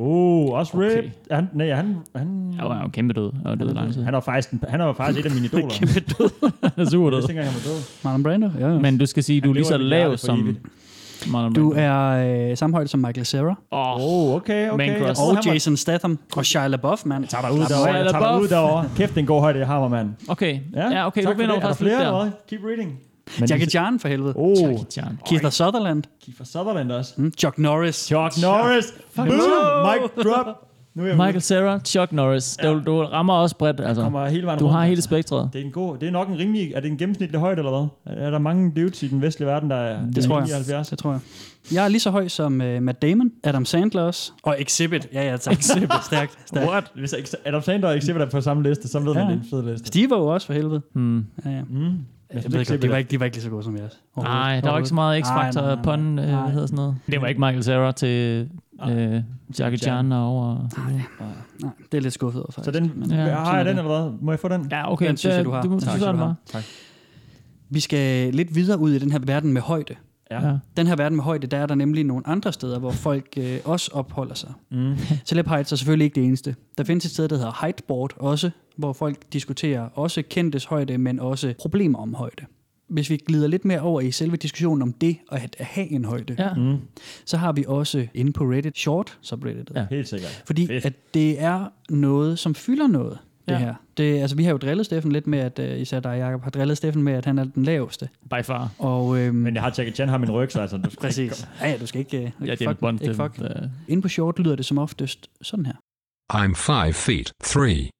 Oh, 0.00 0.52
også 0.58 0.76
Okay. 0.76 0.96
rip. 0.96 1.04
Han, 1.30 1.48
nej, 1.52 1.70
han, 1.74 1.96
han, 2.16 2.54
Jeg 2.58 2.64
var 2.64 2.82
jo 2.82 2.88
kæmpe 2.88 3.14
død. 3.14 3.30
Jeg 3.44 3.50
var 3.50 3.54
død 3.54 3.74
lang 3.74 3.92
tid. 3.92 4.02
han 4.04 4.14
er 4.14 4.20
faktisk, 4.20 4.50
en- 4.50 4.62
han 4.68 4.80
er 4.80 4.84
jo 4.86 4.92
faktisk 4.92 5.26
et 5.26 5.30
af 5.30 5.34
mine 5.34 5.46
idoler. 5.52 5.68
Kæmpe 5.74 6.00
død. 6.00 6.50
Han 6.62 6.86
er 6.86 6.90
super 6.90 7.06
Jeg 7.06 7.12
død. 7.12 7.22
ikke 7.22 7.30
engang, 7.30 7.46
han 7.46 7.54
var 7.64 7.70
død. 7.70 7.80
Marlon 8.04 8.22
Brando? 8.22 8.50
Ja, 8.60 8.72
ja. 8.72 8.78
Men 8.78 8.98
du 8.98 9.06
skal 9.06 9.22
sige, 9.22 9.40
du 9.40 9.44
er 9.44 9.48
Han 9.48 9.54
lige 9.54 9.64
så 9.64 9.76
lav 9.78 10.16
som 10.16 10.40
evigt. 10.40 10.58
Marlon 11.32 11.52
Du 11.52 11.68
Brando. 11.74 11.80
er 11.82 12.50
øh, 12.50 12.56
samme 12.56 12.74
højde 12.76 12.88
som 12.88 13.00
Michael 13.00 13.26
Cera. 13.26 13.54
Åh, 13.72 13.96
Oh, 13.96 14.34
okay, 14.36 14.70
okay. 14.70 14.76
Man 14.76 14.88
Jeg 15.02 15.08
Og 15.10 15.26
han 15.36 15.36
var- 15.46 15.52
Jason 15.52 15.76
Statham. 15.76 16.18
Og 16.36 16.44
Shia 16.46 16.66
LaBeouf, 16.66 17.04
mand. 17.06 17.24
Tager 17.26 17.42
dig 17.42 17.52
ud 17.52 17.58
derovre. 17.68 17.92
Jeg 17.94 18.10
tager 18.10 18.32
dig 18.32 18.42
ud 18.42 18.48
derovre. 18.48 18.84
Kæft, 18.96 19.10
det 19.10 19.16
er 19.16 19.20
en 19.20 19.26
god 19.26 19.40
højde, 19.40 19.58
jeg 19.58 19.66
har, 19.66 19.88
mand. 19.88 20.10
Okay. 20.28 20.58
Ja, 20.74 21.06
okay. 21.06 21.22
tak 21.22 21.28
Du 21.28 21.34
for 21.34 21.38
vinder 21.38 21.54
det. 21.54 21.62
Er 21.62 21.66
der 21.66 21.74
faktisk 21.74 21.80
lidt 21.80 21.94
flere, 21.96 22.24
der. 22.24 22.30
Keep 22.50 22.60
reading. 22.64 22.98
Men 23.40 23.48
Jackie 23.48 23.66
Chan 23.70 24.00
for 24.00 24.08
helvede. 24.08 24.32
Oh, 24.36 24.62
Jackie 24.62 24.84
Chan. 24.90 25.18
Keith 25.26 25.50
Sutherland. 25.50 26.02
Kiefer 26.22 26.44
Sutherland 26.44 26.92
også. 26.92 27.14
Mm, 27.16 27.32
Chuck 27.38 27.58
Norris. 27.58 27.96
Chuck 27.96 28.42
Norris. 28.42 28.94
Boom. 29.16 29.26
Mic 29.26 30.24
drop. 30.24 30.46
Nu 30.94 31.06
er 31.06 31.16
Michael 31.16 31.42
Cera, 31.42 31.80
Chuck 31.84 32.12
Norris. 32.12 32.56
Du, 32.62 32.82
du 32.86 33.02
rammer 33.02 33.34
også 33.34 33.56
bredt, 33.56 33.80
altså. 33.80 34.02
kommer 34.02 34.28
hele 34.28 34.46
vejen 34.46 34.58
Du 34.58 34.64
rundt, 34.64 34.76
har 34.76 34.84
hele 34.84 34.92
altså. 34.92 35.08
spektret. 35.08 35.50
Det 35.52 35.60
er, 35.60 35.64
en 35.64 35.70
god, 35.72 35.98
det 35.98 36.08
er 36.08 36.12
nok 36.12 36.28
en 36.28 36.38
rimelig... 36.38 36.72
Er 36.74 36.80
det 36.80 36.90
en 36.90 36.98
gennemsnitlig 36.98 37.40
højde, 37.40 37.58
eller 37.58 37.88
hvad? 38.04 38.16
Er 38.26 38.30
der 38.30 38.38
mange 38.38 38.72
dudes 38.76 39.02
i 39.02 39.08
den 39.08 39.22
vestlige 39.22 39.48
verden, 39.48 39.70
der 39.70 39.76
er 39.76 40.06
Det 40.14 40.24
tror 40.24 40.38
jeg. 40.38 40.46
79? 40.46 40.88
Det 40.88 40.98
tror 40.98 41.10
jeg. 41.10 41.20
Jeg 41.72 41.84
er 41.84 41.88
lige 41.88 42.00
så 42.00 42.10
høj 42.10 42.28
som 42.28 42.60
uh, 42.60 42.82
Matt 42.82 43.02
Damon, 43.02 43.30
Adam 43.44 43.64
Sandler 43.64 44.02
også, 44.02 44.32
og 44.42 44.56
Exhibit. 44.60 45.08
Ja, 45.12 45.30
ja, 45.30 45.36
tak. 45.36 45.52
Exhibit. 45.58 45.90
Stærkt, 46.06 46.38
stærkt. 46.46 46.68
What? 46.70 46.84
Hvis 46.94 47.14
Adam 47.44 47.62
Sandler 47.62 47.88
og 47.88 47.96
Exhibit 47.96 48.22
er 48.22 48.26
på 48.30 48.40
samme 48.40 48.62
liste, 48.62 48.88
så 48.88 48.98
ved 48.98 49.14
man, 49.14 49.16
Ja. 49.16 49.22
det 49.22 49.38
er 49.38 49.42
en 49.42 49.46
fed 49.50 49.70
liste. 49.72 49.86
Steve 49.86 50.10
var 50.10 50.16
jo 50.16 50.26
også 50.26 50.46
for 50.46 50.54
helvede. 50.54 50.80
Hmm. 50.94 51.24
Ja, 51.44 51.50
ja. 51.50 51.62
Mm. 51.70 51.92
Jeg 52.34 52.42
ved 52.52 52.66
godt, 52.66 52.82
de 52.82 52.90
var, 52.90 52.96
ikke, 52.96 53.10
de 53.10 53.20
var 53.20 53.24
ikke 53.26 53.36
lige 53.36 53.44
så 53.44 53.50
gode 53.50 53.62
som 53.62 53.76
jeres. 53.76 54.00
Nej, 54.16 54.60
der 54.60 54.70
var 54.70 54.76
ikke 54.78 54.88
så 54.88 54.94
meget 54.94 55.22
Nej, 55.24 55.50
X-Factor 55.50 55.60
nej, 55.60 55.74
nej, 55.74 55.82
pun, 55.84 55.98
nej. 55.98 56.24
øh, 56.24 56.42
hvad 56.42 56.52
hedder 56.52 56.66
sådan 56.66 56.76
noget. 56.76 56.96
Det 57.06 57.20
var 57.20 57.26
ikke 57.26 57.40
Michael 57.40 57.62
Cera 57.64 57.92
til 57.92 58.48
øh, 58.88 59.22
Jackie 59.58 59.78
Chan 59.78 60.12
over. 60.12 60.68
Nej, 60.88 61.70
det 61.92 61.98
er 61.98 62.02
lidt 62.02 62.14
skuffet 62.14 62.42
over, 62.42 62.50
Så 62.52 62.54
faktisk. 62.64 62.82
den, 62.82 62.92
Men- 63.00 63.10
ja, 63.10 63.16
har 63.16 63.50
jeg 63.52 63.60
er 63.60 63.64
den, 63.64 63.78
eller 63.78 64.00
hvad? 64.02 64.12
Må 64.20 64.32
jeg 64.32 64.38
få 64.40 64.48
den? 64.48 64.68
Ja, 64.70 64.92
okay. 64.92 65.08
Den 65.08 65.16
synes 65.16 65.36
jeg, 65.36 65.44
du 65.44 65.50
har. 65.50 65.62
Du, 65.62 65.80
Tak 65.80 65.96
skal 65.98 66.12
du 66.12 66.16
har. 66.16 66.34
Tak. 66.46 66.62
Vi 67.70 67.80
skal 67.80 68.34
lidt 68.34 68.54
videre 68.54 68.78
ud 68.78 68.92
i 68.92 68.98
den 68.98 69.12
her 69.12 69.18
verden 69.18 69.52
med 69.52 69.62
højde. 69.62 69.94
Ja. 70.30 70.48
Ja. 70.48 70.56
Den 70.76 70.86
her 70.86 70.96
verden 70.96 71.16
med 71.16 71.24
højde, 71.24 71.46
der 71.46 71.58
er 71.58 71.66
der 71.66 71.74
nemlig 71.74 72.04
nogle 72.04 72.26
andre 72.26 72.52
steder, 72.52 72.78
hvor 72.78 72.90
folk 72.90 73.26
øh, 73.36 73.58
også 73.64 73.90
opholder 73.94 74.34
sig. 74.34 74.50
Mm. 74.70 74.96
Celeb 75.24 75.48
heights 75.48 75.72
er 75.72 75.76
selvfølgelig 75.76 76.04
ikke 76.04 76.14
det 76.14 76.24
eneste. 76.24 76.54
Der 76.78 76.84
findes 76.84 77.04
et 77.04 77.10
sted, 77.10 77.28
der 77.28 77.36
hedder 77.36 77.58
Heightboard 77.60 78.12
også, 78.16 78.50
hvor 78.78 78.92
folk 78.92 79.32
diskuterer 79.32 79.88
også 79.94 80.22
kendtes 80.30 80.64
højde, 80.64 80.98
men 80.98 81.20
også 81.20 81.54
problemer 81.60 81.98
om 81.98 82.14
højde. 82.14 82.44
Hvis 82.88 83.10
vi 83.10 83.16
glider 83.16 83.46
lidt 83.48 83.64
mere 83.64 83.80
over 83.80 84.00
i 84.00 84.10
selve 84.10 84.36
diskussionen 84.36 84.82
om 84.82 84.92
det 84.92 85.16
at 85.32 85.56
at 85.58 85.66
have 85.66 85.90
en 85.90 86.04
højde, 86.04 86.36
Ja. 86.38 86.54
Mm. 86.54 86.76
så 87.24 87.36
har 87.36 87.52
vi 87.52 87.64
også 87.68 88.06
inde 88.14 88.32
på 88.32 88.44
Reddit, 88.44 88.78
short 88.78 89.18
subreddit. 89.20 89.70
Ja. 89.74 89.86
Helt 89.90 90.08
sikkert. 90.08 90.42
Fordi 90.46 90.66
Fedt. 90.66 90.84
at 90.86 90.92
det 91.14 91.42
er 91.42 91.66
noget, 91.90 92.38
som 92.38 92.54
fylder 92.54 92.86
noget, 92.86 93.18
det 93.48 93.52
Ja. 93.54 93.58
her. 93.58 93.74
Det, 93.96 94.20
altså, 94.20 94.36
vi 94.36 94.44
har 94.44 94.50
jo 94.50 94.56
drillet 94.56 94.86
Steffen 94.86 95.12
lidt 95.12 95.26
med, 95.26 95.38
at 95.38 95.58
uh, 95.58 95.80
især 95.80 96.00
dig, 96.00 96.18
Jacob, 96.18 96.42
har 96.42 96.50
drillet 96.50 96.76
Steffen 96.76 97.02
med, 97.02 97.12
at 97.12 97.24
han 97.24 97.38
er 97.38 97.44
den 97.44 97.62
laveste. 97.64 98.08
By 98.30 98.42
far. 98.44 98.70
Og, 98.78 99.18
øhm, 99.18 99.34
Men 99.34 99.54
jeg 99.54 99.62
har 99.62 99.74
Jackie 99.78 99.94
Chan 99.94 100.08
har 100.08 100.18
min 100.18 100.30
ryg, 100.30 100.52
så 100.52 100.60
altså... 100.60 100.76
Du 100.76 100.90
skal 100.90 101.00
præcis. 101.00 101.18
ikke- 101.40 101.48
Ja, 101.60 101.70
ja, 101.70 101.76
du 101.78 101.86
skal 101.86 101.98
ikke, 101.98 102.16
uh, 102.18 102.22
Ja, 102.22 102.52
ikke 102.52 102.58
det 102.58 102.60
en 102.60 102.68
fuck, 102.70 102.80
bond. 102.80 103.02
ikke 103.02 103.14
fuck. 103.14 103.40
Inde 103.88 104.02
på 104.02 104.08
short 104.08 104.38
lyder 104.38 104.56
det 104.56 104.64
som 104.64 104.78
oftest 104.78 105.30
sådan 105.42 105.66
her. 105.66 105.74
I'm 106.32 106.54
5 106.54 106.94
feet 106.94 107.32
3. 107.44 107.90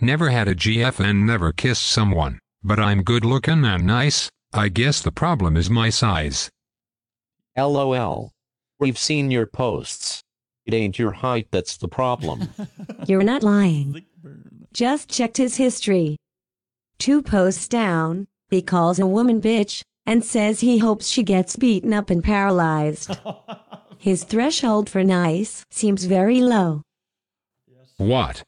Never 0.00 0.30
had 0.30 0.48
a 0.48 0.54
GF 0.54 0.98
and 0.98 1.26
never 1.26 1.52
kissed 1.52 1.84
someone, 1.84 2.40
but 2.62 2.80
I'm 2.80 3.02
good 3.02 3.24
looking 3.24 3.64
and 3.64 3.86
nice. 3.86 4.28
I 4.52 4.68
guess 4.68 5.00
the 5.00 5.12
problem 5.12 5.56
is 5.56 5.70
my 5.70 5.90
size. 5.90 6.50
LOL. 7.56 8.32
We've 8.80 8.98
seen 8.98 9.30
your 9.30 9.46
posts. 9.46 10.20
It 10.66 10.74
ain't 10.74 10.98
your 10.98 11.12
height 11.12 11.48
that's 11.50 11.76
the 11.76 11.88
problem. 11.88 12.48
You're 13.06 13.22
not 13.22 13.42
lying. 13.42 14.04
Just 14.72 15.08
checked 15.08 15.36
his 15.36 15.56
history. 15.56 16.16
Two 16.98 17.22
posts 17.22 17.68
down, 17.68 18.26
he 18.50 18.62
calls 18.62 18.98
a 18.98 19.06
woman 19.06 19.40
bitch 19.40 19.82
and 20.06 20.24
says 20.24 20.60
he 20.60 20.78
hopes 20.78 21.08
she 21.08 21.22
gets 21.22 21.56
beaten 21.56 21.92
up 21.92 22.10
and 22.10 22.22
paralyzed. 22.22 23.16
His 23.98 24.24
threshold 24.24 24.90
for 24.90 25.02
nice 25.02 25.64
seems 25.70 26.04
very 26.04 26.40
low. 26.42 26.82
What? 27.96 28.42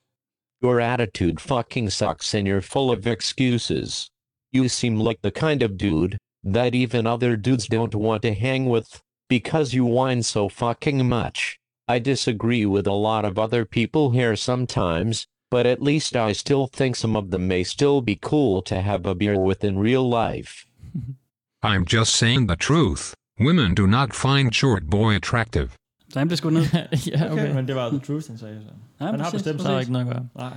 Your 0.66 0.80
attitude 0.80 1.38
fucking 1.38 1.90
sucks 1.90 2.34
and 2.34 2.44
you're 2.44 2.60
full 2.60 2.90
of 2.90 3.06
excuses. 3.06 4.10
You 4.50 4.68
seem 4.68 4.96
like 4.98 5.22
the 5.22 5.30
kind 5.30 5.62
of 5.62 5.76
dude 5.76 6.18
that 6.42 6.74
even 6.74 7.06
other 7.06 7.36
dudes 7.36 7.68
don't 7.68 7.94
want 7.94 8.22
to 8.22 8.34
hang 8.34 8.66
with 8.66 9.00
because 9.28 9.74
you 9.74 9.84
whine 9.84 10.24
so 10.24 10.48
fucking 10.48 11.08
much. 11.08 11.60
I 11.86 12.00
disagree 12.00 12.66
with 12.66 12.88
a 12.88 13.00
lot 13.08 13.24
of 13.24 13.38
other 13.38 13.64
people 13.64 14.10
here 14.10 14.34
sometimes, 14.34 15.28
but 15.52 15.66
at 15.66 15.84
least 15.84 16.16
I 16.16 16.32
still 16.32 16.66
think 16.66 16.96
some 16.96 17.14
of 17.14 17.30
them 17.30 17.46
may 17.46 17.62
still 17.62 18.00
be 18.00 18.18
cool 18.20 18.60
to 18.62 18.82
have 18.82 19.06
a 19.06 19.14
beer 19.14 19.38
with 19.38 19.62
in 19.62 19.78
real 19.78 20.08
life. 20.08 20.66
I'm 21.62 21.84
just 21.84 22.12
saying 22.12 22.48
the 22.48 22.56
truth. 22.56 23.14
Women 23.38 23.72
do 23.72 23.86
not 23.86 24.12
find 24.12 24.52
short 24.52 24.86
boy 24.86 25.14
attractive. 25.14 25.76
Så 26.12 26.18
han 26.18 26.28
blev 26.28 26.36
skudt 26.36 26.54
ned. 26.54 26.62
ja, 26.72 27.24
Okay, 27.24 27.32
okay. 27.32 27.54
men 27.54 27.66
det 27.68 27.76
var 27.76 27.88
the 27.88 27.98
truth, 27.98 28.28
han 28.28 28.38
sagde. 28.38 28.60
Så. 28.62 28.70
Ja, 29.04 29.10
han 29.10 29.20
har 29.20 29.30
bestemt 29.30 29.58
der 29.58 29.64
sig. 29.64 29.80
ikke 29.80 29.92
noget 29.92 30.06
at 30.06 30.12
gøre. 30.12 30.26
Nej. 30.34 30.56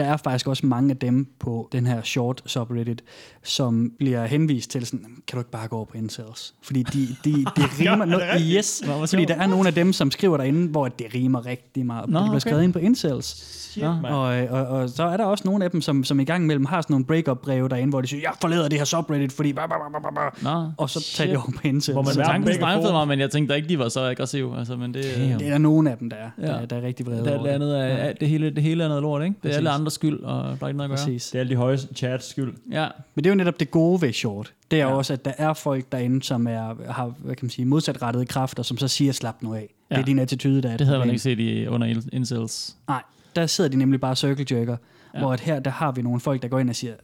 Der 0.00 0.06
der 0.06 0.12
er 0.12 0.16
faktisk 0.16 0.48
også 0.48 0.66
mange 0.66 0.90
af 0.90 0.96
dem 0.96 1.26
på 1.40 1.68
den 1.72 1.86
her 1.86 2.02
short 2.02 2.42
subreddit, 2.46 3.02
som 3.42 3.92
bliver 3.98 4.26
henvist 4.26 4.70
til 4.70 4.86
sådan, 4.86 5.04
kan 5.26 5.36
du 5.36 5.38
ikke 5.40 5.50
bare 5.50 5.68
gå 5.68 5.76
over 5.76 5.84
på 5.84 5.96
incels? 5.96 6.54
Fordi 6.62 6.82
de, 6.82 7.06
de, 7.24 7.32
de 7.56 7.62
rimer... 7.80 7.92
er 7.92 7.96
det 7.96 8.08
no, 8.08 8.18
rigtigt? 8.18 8.56
yes, 8.56 8.82
fordi 9.10 9.24
der 9.24 9.34
er 9.34 9.46
nogle 9.46 9.68
af 9.68 9.74
dem, 9.74 9.92
som 9.92 10.10
skriver 10.10 10.36
derinde, 10.36 10.68
hvor 10.68 10.88
det 10.88 11.06
rimer 11.14 11.46
rigtig 11.46 11.86
meget. 11.86 12.08
Nå, 12.10 12.12
Nå, 12.12 12.18
de 12.18 12.22
bliver 12.24 12.30
okay. 12.30 12.40
skrevet 12.40 12.62
ind 12.62 12.72
på 12.72 12.78
incels. 12.78 13.26
Shit, 13.70 13.84
mand. 13.84 14.06
og, 14.06 14.22
og, 14.60 14.66
og, 14.66 14.88
så 14.88 15.02
er 15.04 15.16
der 15.16 15.24
også 15.24 15.42
nogle 15.44 15.64
af 15.64 15.70
dem, 15.70 15.80
som, 15.80 16.04
som 16.04 16.20
i 16.20 16.24
gang 16.24 16.44
imellem 16.44 16.64
har 16.64 16.80
sådan 16.80 16.94
nogle 16.94 17.04
break-up-breve 17.06 17.68
derinde, 17.68 17.90
hvor 17.90 18.00
de 18.00 18.06
siger, 18.08 18.20
jeg 18.20 18.32
forlader 18.40 18.68
det 18.68 18.78
her 18.78 18.84
subreddit, 18.84 19.32
fordi... 19.32 19.52
Bah, 19.52 19.68
bah, 19.68 19.78
bah, 19.92 20.02
bah, 20.02 20.32
bah. 20.44 20.64
Nå, 20.64 20.70
Og 20.76 20.90
så 20.90 21.12
tager 21.16 21.30
de 21.30 21.36
over 21.36 21.50
på 21.56 21.60
incels. 21.64 21.94
Hvor 21.94 22.02
man 22.02 22.14
Så 22.14 22.22
tanken 22.22 22.54
former. 22.60 22.92
mig, 22.92 23.08
men 23.08 23.20
jeg 23.20 23.30
tænkte 23.30 23.52
da 23.52 23.56
ikke, 23.56 23.68
de 23.68 23.78
var 23.78 23.88
så 23.88 24.00
aggressive. 24.00 24.58
Altså, 24.58 24.76
men 24.76 24.94
det, 24.94 25.04
Det 25.38 25.46
er 25.46 25.50
der 25.50 25.58
nogle 25.58 25.90
af 25.90 25.98
dem, 25.98 26.10
der 26.10 26.16
er, 26.16 26.30
Ja. 26.38 26.46
der, 26.46 26.66
der 26.66 26.76
er 26.76 26.82
rigtig 26.82 27.06
vrede 27.06 27.24
det, 27.24 27.34
over 27.34 27.42
det, 27.46 27.52
andet 27.52 27.80
er, 27.80 27.86
Ja. 27.86 28.12
det, 28.12 28.28
hele, 28.28 28.50
det 28.50 28.62
hele 28.62 28.84
er 28.84 28.88
noget 28.88 29.02
lort, 29.02 29.22
ikke? 29.24 29.36
Det 29.42 29.52
er 29.52 29.56
alle 29.56 29.70
andres 29.90 29.94
skyld, 29.94 30.20
og 30.20 30.42
der 30.60 30.64
er 30.64 30.68
ikke 30.68 30.76
noget 30.76 30.90
at 30.90 30.96
gøre. 30.98 31.06
Præcis. 31.06 31.30
Det 31.30 31.34
er 31.34 31.40
alle 31.40 31.50
de 31.50 31.56
høje 31.56 31.76
chats 31.94 32.26
skyld. 32.30 32.54
Ja, 32.72 32.88
Men 33.14 33.24
det 33.24 33.30
er 33.30 33.34
jo 33.34 33.36
netop 33.36 33.60
det 33.60 33.70
gode 33.70 34.02
ved 34.02 34.12
short. 34.12 34.52
Det 34.70 34.80
er 34.80 34.86
ja. 34.86 34.92
også, 34.94 35.12
at 35.12 35.24
der 35.24 35.32
er 35.38 35.52
folk 35.52 35.92
derinde, 35.92 36.22
som 36.22 36.46
er, 36.46 36.92
har 36.92 37.06
hvad 37.18 37.36
kan 37.36 37.44
man 37.44 37.50
sige, 37.50 37.64
modsatrettede 37.66 38.26
kræfter, 38.26 38.62
som 38.62 38.76
så 38.78 38.88
siger, 38.88 39.12
slap 39.12 39.42
nu 39.42 39.54
af. 39.54 39.74
Ja. 39.90 39.94
Det 39.94 40.00
er 40.02 40.06
din 40.06 40.18
attitude, 40.18 40.62
der 40.62 40.68
er 40.68 40.72
et 40.72 40.78
det 40.78 40.86
havde 40.86 40.98
man 40.98 41.08
ikke 41.08 41.18
set 41.22 41.38
i, 41.40 41.66
under 41.66 41.86
in- 41.86 42.08
incels. 42.12 42.76
Nej, 42.88 43.02
der 43.36 43.46
sidder 43.46 43.70
de 43.70 43.76
nemlig 43.76 44.00
bare 44.00 44.16
circle 44.16 44.46
jerker, 44.58 44.76
Ja. 45.14 45.18
hvor 45.18 45.32
at 45.32 45.40
her, 45.40 45.60
der 45.60 45.70
har 45.70 45.92
vi 45.92 46.02
nogle 46.02 46.20
folk, 46.20 46.42
der 46.42 46.48
går 46.48 46.58
ind 46.58 46.70
og 46.70 46.76
siger, 46.76 46.94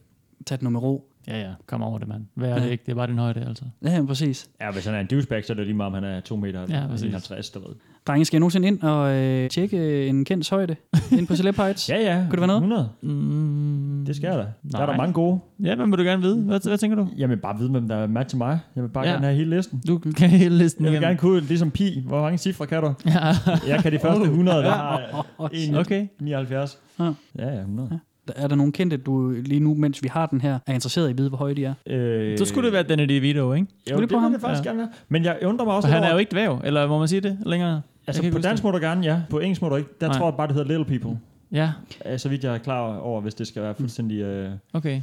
tag 0.47 0.57
det 0.59 0.63
nu 0.65 0.71
med 0.71 0.83
ro. 0.83 1.09
Ja, 1.29 1.41
ja, 1.41 1.51
kom 1.67 1.83
over 1.83 1.99
det, 1.99 2.09
mand. 2.09 2.25
Hvad 2.35 2.49
er 2.51 2.55
Ja. 2.57 2.65
det 2.65 2.71
ikke? 2.71 2.83
Det 2.87 2.93
er 2.93 2.97
bare 2.97 3.07
din 3.07 3.19
højde, 3.19 3.45
altså. 3.49 3.65
Ja, 3.85 3.91
ja, 3.95 4.05
præcis. 4.05 4.49
Ja, 4.61 4.71
hvis 4.71 4.85
han 4.85 4.95
er 4.95 5.01
en 5.01 5.07
douchebag, 5.07 5.45
så 5.45 5.53
er 5.53 5.55
det 5.55 5.67
lige 5.67 5.77
meget, 5.77 5.87
om 5.87 5.95
han 5.95 6.05
er 6.05 6.21
2 6.21 6.37
meter 6.37 6.67
Ja, 6.69 6.81
ja, 6.81 6.87
præcis. 6.87 7.07
51, 7.09 7.51
du 7.51 7.59
ved. 7.59 7.75
Drenge, 8.07 8.25
skal 8.25 8.37
jeg 8.37 8.41
nogensinde 8.41 8.69
ind 8.69 8.83
og 8.83 9.15
øh, 9.15 9.49
tjekke 9.51 10.07
en 10.07 10.25
kendt 10.25 10.51
højde 10.51 10.77
ind 11.19 11.27
på 11.27 11.37
Celeb 11.37 11.57
Heights? 11.57 11.89
Ja, 11.93 11.99
ja. 11.99 12.15
Kunne 12.31 12.31
det 12.31 12.39
være 12.41 12.47
noget? 12.61 12.63
100. 12.63 12.89
Mm, 13.03 14.05
Det 14.07 14.17
skal 14.17 14.27
jeg 14.29 14.39
da. 14.39 14.47
Der 14.73 14.79
er 14.79 14.87
der 14.87 14.97
mange 14.97 15.13
gode. 15.13 15.39
Ja, 15.65 15.75
hvem 15.75 15.91
vil 15.91 15.99
du 15.99 16.05
gerne 16.05 16.23
vide? 16.23 16.37
Hvad, 16.43 16.69
hvad 16.69 16.79
tænker 16.79 16.97
du? 16.97 17.09
Jeg 17.17 17.29
vil 17.29 17.37
bare 17.37 17.59
vide, 17.59 17.71
hvem 17.71 17.89
der 17.89 17.97
er 17.97 18.07
match 18.07 18.29
til 18.29 18.39
mig. 18.39 18.59
Jeg 18.77 18.83
vil 18.83 18.89
bare 18.89 19.05
Ja. 19.05 19.11
ja. 19.11 19.15
gerne 19.17 19.27
have 19.27 19.37
hele 19.37 19.57
listen. 19.57 19.83
Du 19.89 19.99
kan 19.99 20.29
hele 20.31 20.59
listen 20.59 20.85
Jeg 20.85 20.93
vil 20.93 21.01
gerne 21.01 21.17
kunne, 21.19 21.41
ligesom 21.41 21.71
Pi, 21.71 22.03
hvor 22.07 22.21
mange 22.21 22.39
cifre 22.39 22.67
kan 22.67 22.83
du? 22.83 22.95
Ja. 23.07 23.13
Jeg 23.69 23.79
kan 23.83 23.93
de 23.93 23.99
første 23.99 24.23
100, 24.25 24.59
der 24.59 24.65
Ja. 24.65 24.71
har 24.71 25.27
en 25.53 25.75
Okay. 25.75 26.07
79. 26.21 26.79
Ja. 27.01 27.05
Ja, 27.39 27.49
ja, 27.55 27.61
100. 27.61 27.99
Er 28.37 28.47
der 28.49 28.57
nogen 28.57 28.73
kendte, 28.73 28.97
du 28.97 29.31
lige 29.31 29.61
nu, 29.61 29.75
mens 29.75 30.03
vi 30.03 30.09
har 30.13 30.27
den 30.27 30.41
her, 30.41 30.59
er 30.67 30.73
interesseret 30.75 31.09
i 31.09 31.11
at 31.11 31.19
vide, 31.19 31.29
hvor 31.29 31.39
høje 31.39 31.55
de 31.55 31.65
er? 31.65 31.75
Øh, 31.87 32.39
Så 32.39 32.45
skulle 32.45 32.65
det 32.67 32.73
være 32.73 32.83
Danny 32.83 33.09
DeVito, 33.09 33.53
ikke? 33.53 33.67
Jo, 33.91 34.01
det 34.01 34.13
ham? 34.21 34.33
det 34.33 34.41
faktisk 34.41 34.65
Ja. 34.65 34.69
gerne 34.71 34.79
være. 34.79 34.89
Men 35.09 35.25
jeg 35.25 35.39
undrer 35.45 35.65
mig 35.65 35.75
også 35.75 35.89
For 35.89 35.95
han 35.95 36.05
er 36.05 36.13
jo 36.13 36.19
ikke 36.19 36.31
dværg, 36.33 36.61
eller 36.65 36.87
må 36.89 36.99
man 36.99 37.09
sige 37.09 37.21
det 37.21 37.39
længere? 37.47 37.83
Altså 38.07 38.33
på 38.33 38.39
dansk 38.39 38.65
må 38.65 38.71
du 38.71 38.79
gerne, 38.79 39.05
ja. 39.07 39.23
På 39.31 39.39
engelsk 39.39 39.63
må 39.63 39.69
du 39.69 39.77
ikke. 39.77 39.91
Der 40.01 40.09
Nej. 40.09 40.19
tror 40.19 40.27
jeg 40.27 40.37
bare, 40.37 40.47
det 40.47 40.55
hedder 40.57 40.69
Little 40.79 40.99
People. 40.99 41.21
Ja, 41.53 41.73
Øh, 42.07 42.19
Så 42.19 42.29
vidt 42.29 42.45
jeg 42.45 42.55
er 42.55 42.59
klar 42.59 42.97
over, 42.99 43.21
hvis 43.21 43.35
det 43.35 43.47
skal 43.47 43.63
være 43.63 43.75
fuldstændig, 43.75 44.21
øh, 44.21 44.51
okay. 44.73 45.01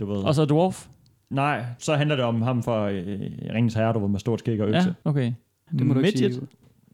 du 0.00 0.06
ved. 0.06 0.16
Og 0.16 0.34
så 0.34 0.44
Dwarf? 0.44 0.86
Nej, 1.30 1.64
så 1.78 1.94
handler 1.94 2.16
det 2.16 2.24
om 2.24 2.42
ham 2.42 2.62
fra 2.62 2.90
øh, 2.90 3.20
Ringens 3.54 3.74
Herre, 3.74 3.92
du 3.92 3.98
ved, 3.98 4.08
med 4.08 4.20
stort 4.20 4.38
skæg 4.38 4.60
og 4.60 4.68
økse. 4.68 4.78
Ja, 5.04 5.10
okay. 5.10 5.32
Det 5.78 5.86
må 5.86 5.94
du 5.94 6.00
ikke 6.00 6.18
sige. 6.18 6.40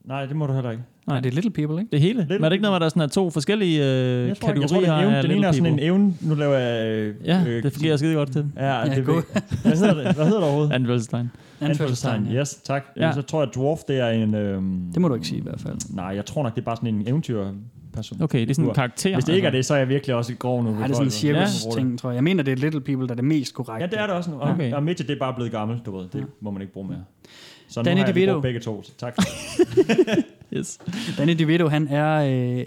Nej, 0.09 0.27
det 0.27 0.37
må 0.37 0.47
du 0.47 0.53
heller 0.53 0.71
ikke. 0.71 0.83
Nej, 1.07 1.21
det 1.21 1.27
er 1.31 1.35
Little 1.35 1.51
People, 1.51 1.79
ikke? 1.81 1.93
Det 1.93 2.01
hele? 2.01 2.19
Lidt- 2.19 2.29
Men 2.31 2.45
er 2.45 2.49
det 2.49 2.53
ikke 2.55 2.63
noget, 2.63 2.73
hvor 2.73 2.79
der 2.79 2.87
er 2.87 2.91
sådan 2.91 3.03
er 3.03 3.07
to 3.07 3.31
forskellige 3.31 3.79
øh, 3.85 3.87
Jeg 3.87 3.87
tror, 3.87 4.29
jeg 4.29 4.37
tror, 4.37 4.49
kategorier 4.61 4.81
det 4.81 4.89
er 4.89 4.97
en 4.99 5.05
evne. 5.05 5.17
Den 5.23 5.25
ene 5.25 5.33
little 5.35 5.47
er 5.47 5.53
sådan 5.53 5.73
en 5.73 5.79
evne. 5.79 6.15
Nu 6.21 6.35
laver 6.35 6.55
jeg... 6.59 6.87
Øh, 6.89 7.15
Ja, 7.25 7.45
øh, 7.47 7.63
det 7.63 7.73
fungerer 7.73 7.97
skide 7.97 8.15
godt 8.15 8.33
til 8.33 8.43
dem. 8.43 8.53
Ja, 8.57 8.79
Ja, 8.81 8.95
det 8.95 9.07
god. 9.07 9.23
Hvad 9.63 9.73
hedder 9.77 9.95
det, 9.95 10.15
Hvad 10.15 10.25
hedder 10.25 10.39
det 10.41 10.45
overhovedet? 10.49 10.73
Anførselstegn. 10.73 11.31
Anførselstegn, 11.61 12.27
ja. 12.27 12.41
Yes, 12.41 12.55
tak. 12.55 12.85
Ja. 12.97 13.07
Ja. 13.07 13.13
Så 13.13 13.23
tror 13.23 13.41
jeg, 13.43 13.49
at 13.49 13.55
Dwarf, 13.55 13.79
det 13.89 14.01
er 14.01 14.09
en... 14.09 14.35
Øh, 14.35 14.63
Det 14.95 15.01
må 15.03 15.09
du 15.09 15.15
ikke 15.15 15.27
sige 15.27 15.39
i 15.39 15.43
hvert 15.43 15.61
fald. 15.61 15.77
Nej, 15.95 16.05
jeg 16.07 16.27
tror 16.27 16.43
nok, 16.43 16.55
det 16.55 16.61
er 16.61 16.65
bare 16.65 16.77
sådan 16.77 16.95
en 16.95 17.09
eventyr 17.09 17.45
person. 17.93 18.23
Okay, 18.23 18.41
det 18.41 18.51
er 18.51 18.55
sådan 18.55 18.69
en 18.69 18.75
karakter. 18.75 19.15
Hvis 19.15 19.25
det 19.25 19.35
ikke 19.35 19.45
er 19.45 19.49
altså. 19.49 19.57
det, 19.57 19.67
så 19.67 19.75
er 19.75 19.79
jeg 19.79 19.89
virkelig 19.89 20.17
også 20.17 20.35
grov 20.39 20.65
nu. 20.65 20.71
Nej, 20.71 20.83
det 20.83 20.91
er 20.91 20.95
sådan 20.95 21.07
en 21.07 21.11
cirkus-ting, 21.11 21.99
tror 21.99 22.11
jeg. 22.11 22.15
Jeg 22.15 22.25
mener, 22.25 22.43
det 22.43 22.53
er 22.53 22.57
Little 22.57 22.81
People, 22.81 23.07
der 23.07 23.13
er 23.13 23.17
det 23.17 23.25
mest 23.25 23.55
korrekte. 23.55 23.83
Ja, 23.85 23.87
det 23.91 23.99
er 24.01 24.07
det 24.07 24.15
også 24.15 24.31
nu. 24.31 24.37
Og, 24.37 24.51
Okay. 24.51 24.73
og 24.73 24.83
Midget, 24.83 25.09
det 25.09 25.15
er 25.15 25.19
bare 25.21 25.35
blevet 25.35 25.53
gammelt, 25.53 25.87
du 25.87 25.97
ved. 25.99 26.07
Det 26.13 26.25
må 26.41 26.51
man 26.51 26.63
ikke 26.63 26.73
bruge 26.73 26.89
mere. 26.89 26.99
Så 27.69 27.81
nu 27.81 27.85
Danny 27.85 27.99
har 28.01 28.07
jeg 28.07 28.15
DeVito. 28.15 28.41
begge 28.41 28.61
to. 28.61 28.83
så 28.83 28.93
Tak. 28.99 29.17
Yes. 30.57 30.79
Danny 31.19 31.33
DeVito, 31.39 31.69
han 31.69 31.89
er 31.89 32.15
øh, 32.51 32.65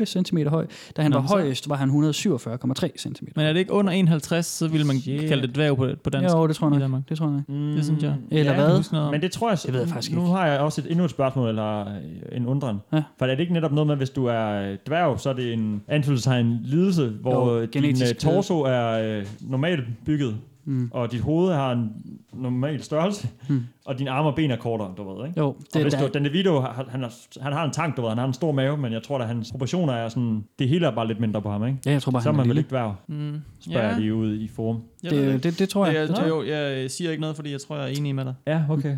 144,8 0.00 0.04
cm 0.04 0.38
høj. 0.48 0.66
Da 0.96 1.02
han 1.02 1.10
Nå, 1.10 1.18
var 1.20 1.26
så- 1.26 1.32
højest, 1.34 1.68
var 1.68 1.76
han 1.76 1.88
147,3 1.90 2.98
cm. 2.98 3.24
Men 3.36 3.46
er 3.46 3.52
det 3.52 3.60
ikke 3.60 3.72
under 3.72 3.92
51, 3.92 4.46
så 4.46 4.68
ville 4.68 4.86
man 4.86 4.96
Yeah. 5.08 5.28
kalde 5.28 5.46
det 5.46 5.54
dværg 5.56 5.76
på, 5.76 5.88
på 6.04 6.10
dansk 6.10 6.34
Jo, 6.34 6.46
det 6.46 6.56
tror 6.56 6.78
jeg 6.78 6.88
nok. 6.88 7.02
Det 7.08 7.18
tror 7.18 7.26
jeg 7.26 7.34
nok. 7.48 7.76
Det 7.76 7.84
synes 7.84 8.02
jeg. 8.02 8.14
Eller 8.30 8.52
Jeg 8.52 8.60
kan 8.60 8.82
hvad? 8.90 9.10
Men 9.10 9.20
det 9.22 9.32
tror 9.32 9.48
jeg... 9.50 9.58
Det 9.66 9.72
ved 9.72 9.80
jeg 9.80 9.88
faktisk 9.88 10.12
nu 10.12 10.20
ikke. 10.20 10.30
har 10.32 10.46
jeg 10.46 10.60
også 10.60 10.80
et, 10.80 10.90
endnu 10.90 11.04
et 11.04 11.10
spørgsmål, 11.10 11.48
eller 11.48 11.80
øh, 11.80 12.36
en 12.36 12.46
undren. 12.46 12.76
Ja. 12.92 13.02
For 13.18 13.26
er 13.26 13.30
det 13.30 13.40
ikke 13.40 13.52
netop 13.52 13.72
noget 13.72 13.86
med, 13.86 13.96
hvis 13.96 14.10
du 14.10 14.26
er 14.26 14.76
dværg, 14.86 15.20
så 15.20 15.28
er 15.30 15.34
det 15.34 15.52
en 15.52 15.82
anfølgelsestegn 15.88 16.58
lidelse, 16.64 17.08
hvor 17.20 17.58
Jo, 17.58 17.64
din 17.64 17.84
uh, 17.94 18.08
torso 18.18 18.60
er 18.62 19.18
uh, 19.20 19.50
normalt 19.50 19.84
bygget, 20.04 20.36
Mm. 20.66 20.90
og 20.92 21.12
dit 21.12 21.20
hoved 21.20 21.52
har 21.52 21.72
en 21.72 21.90
normal 22.38 22.82
størrelse, 22.82 23.28
Mm. 23.48 23.62
og 23.86 23.98
dine 23.98 24.10
arme 24.10 24.28
og 24.28 24.34
ben 24.34 24.50
er 24.50 24.56
kortere, 24.56 24.94
du 24.96 25.12
ved, 25.18 25.26
ikke? 25.26 25.40
Jo, 25.40 25.46
Og 25.46 25.56
det, 25.74 25.82
hvis 25.82 25.94
der, 25.94 26.08
du, 26.08 26.18
den 26.18 26.32
video, 26.32 26.60
han, 26.60 26.84
han, 26.88 27.00
har, 27.00 27.12
han 27.42 27.52
har 27.52 27.64
en 27.64 27.70
tank, 27.70 27.96
du 27.96 28.02
ved, 28.02 28.08
han 28.08 28.18
har 28.18 28.26
en 28.26 28.32
stor 28.32 28.52
mave, 28.52 28.76
men 28.76 28.92
jeg 28.92 29.02
tror, 29.02 29.18
at 29.18 29.26
hans 29.26 29.50
proportioner 29.50 29.92
er 29.92 30.08
sådan, 30.08 30.44
det 30.58 30.68
hele 30.68 30.86
er 30.86 30.90
bare 30.90 31.06
lidt 31.06 31.20
mindre 31.20 31.42
på 31.42 31.50
ham, 31.50 31.66
ikke? 31.66 31.78
ja, 31.86 31.90
jeg 31.90 32.02
tror 32.02 32.12
bare, 32.12 32.22
så 32.22 32.28
er 32.28 32.32
han 32.32 32.40
er 32.40 32.44
man 32.44 32.48
vel 32.48 32.58
ikke 32.58 32.70
dværg, 32.70 32.94
Mm. 33.08 33.40
spørger 33.60 33.94
ja. 33.94 34.00
de 34.00 34.14
ude 34.14 34.36
i 34.42 34.48
forum. 34.48 34.82
Det, 35.02 35.12
ikke. 35.12 35.38
det, 35.38 35.58
det, 35.58 35.68
tror 35.68 35.86
jeg. 35.86 35.94
Jeg, 35.94 36.08
Det 36.08 36.18
jeg. 36.18 36.28
jo, 36.28 36.42
jeg 36.44 36.90
siger 36.90 37.10
ikke 37.10 37.20
noget, 37.20 37.36
fordi 37.36 37.52
jeg 37.52 37.60
tror, 37.60 37.76
jeg 37.76 37.84
er 37.84 37.88
enig 37.98 38.14
med 38.14 38.24
dig. 38.24 38.34
Ja, 38.46 38.62
okay. 38.70 38.96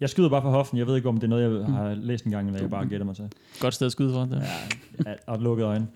Jeg 0.00 0.10
skyder 0.10 0.28
bare 0.28 0.42
for 0.42 0.50
hoften. 0.50 0.78
Jeg 0.78 0.86
ved 0.86 0.96
ikke, 0.96 1.08
om 1.08 1.14
det 1.14 1.24
er 1.24 1.28
noget, 1.28 1.60
jeg 1.60 1.74
har 1.74 1.94
læst 1.94 2.24
en 2.24 2.30
gang, 2.30 2.46
eller 2.46 2.60
jeg 2.60 2.70
bare 2.70 2.86
gætter 2.86 3.06
mig 3.06 3.16
til. 3.16 3.24
Godt 3.60 3.74
sted 3.74 3.86
at 3.86 3.92
skyde 3.92 4.12
for 4.12 4.20
det. 4.20 4.42
Ja, 5.06 5.12
og 5.26 5.38
lukket 5.38 5.64
øjne. 5.64 5.86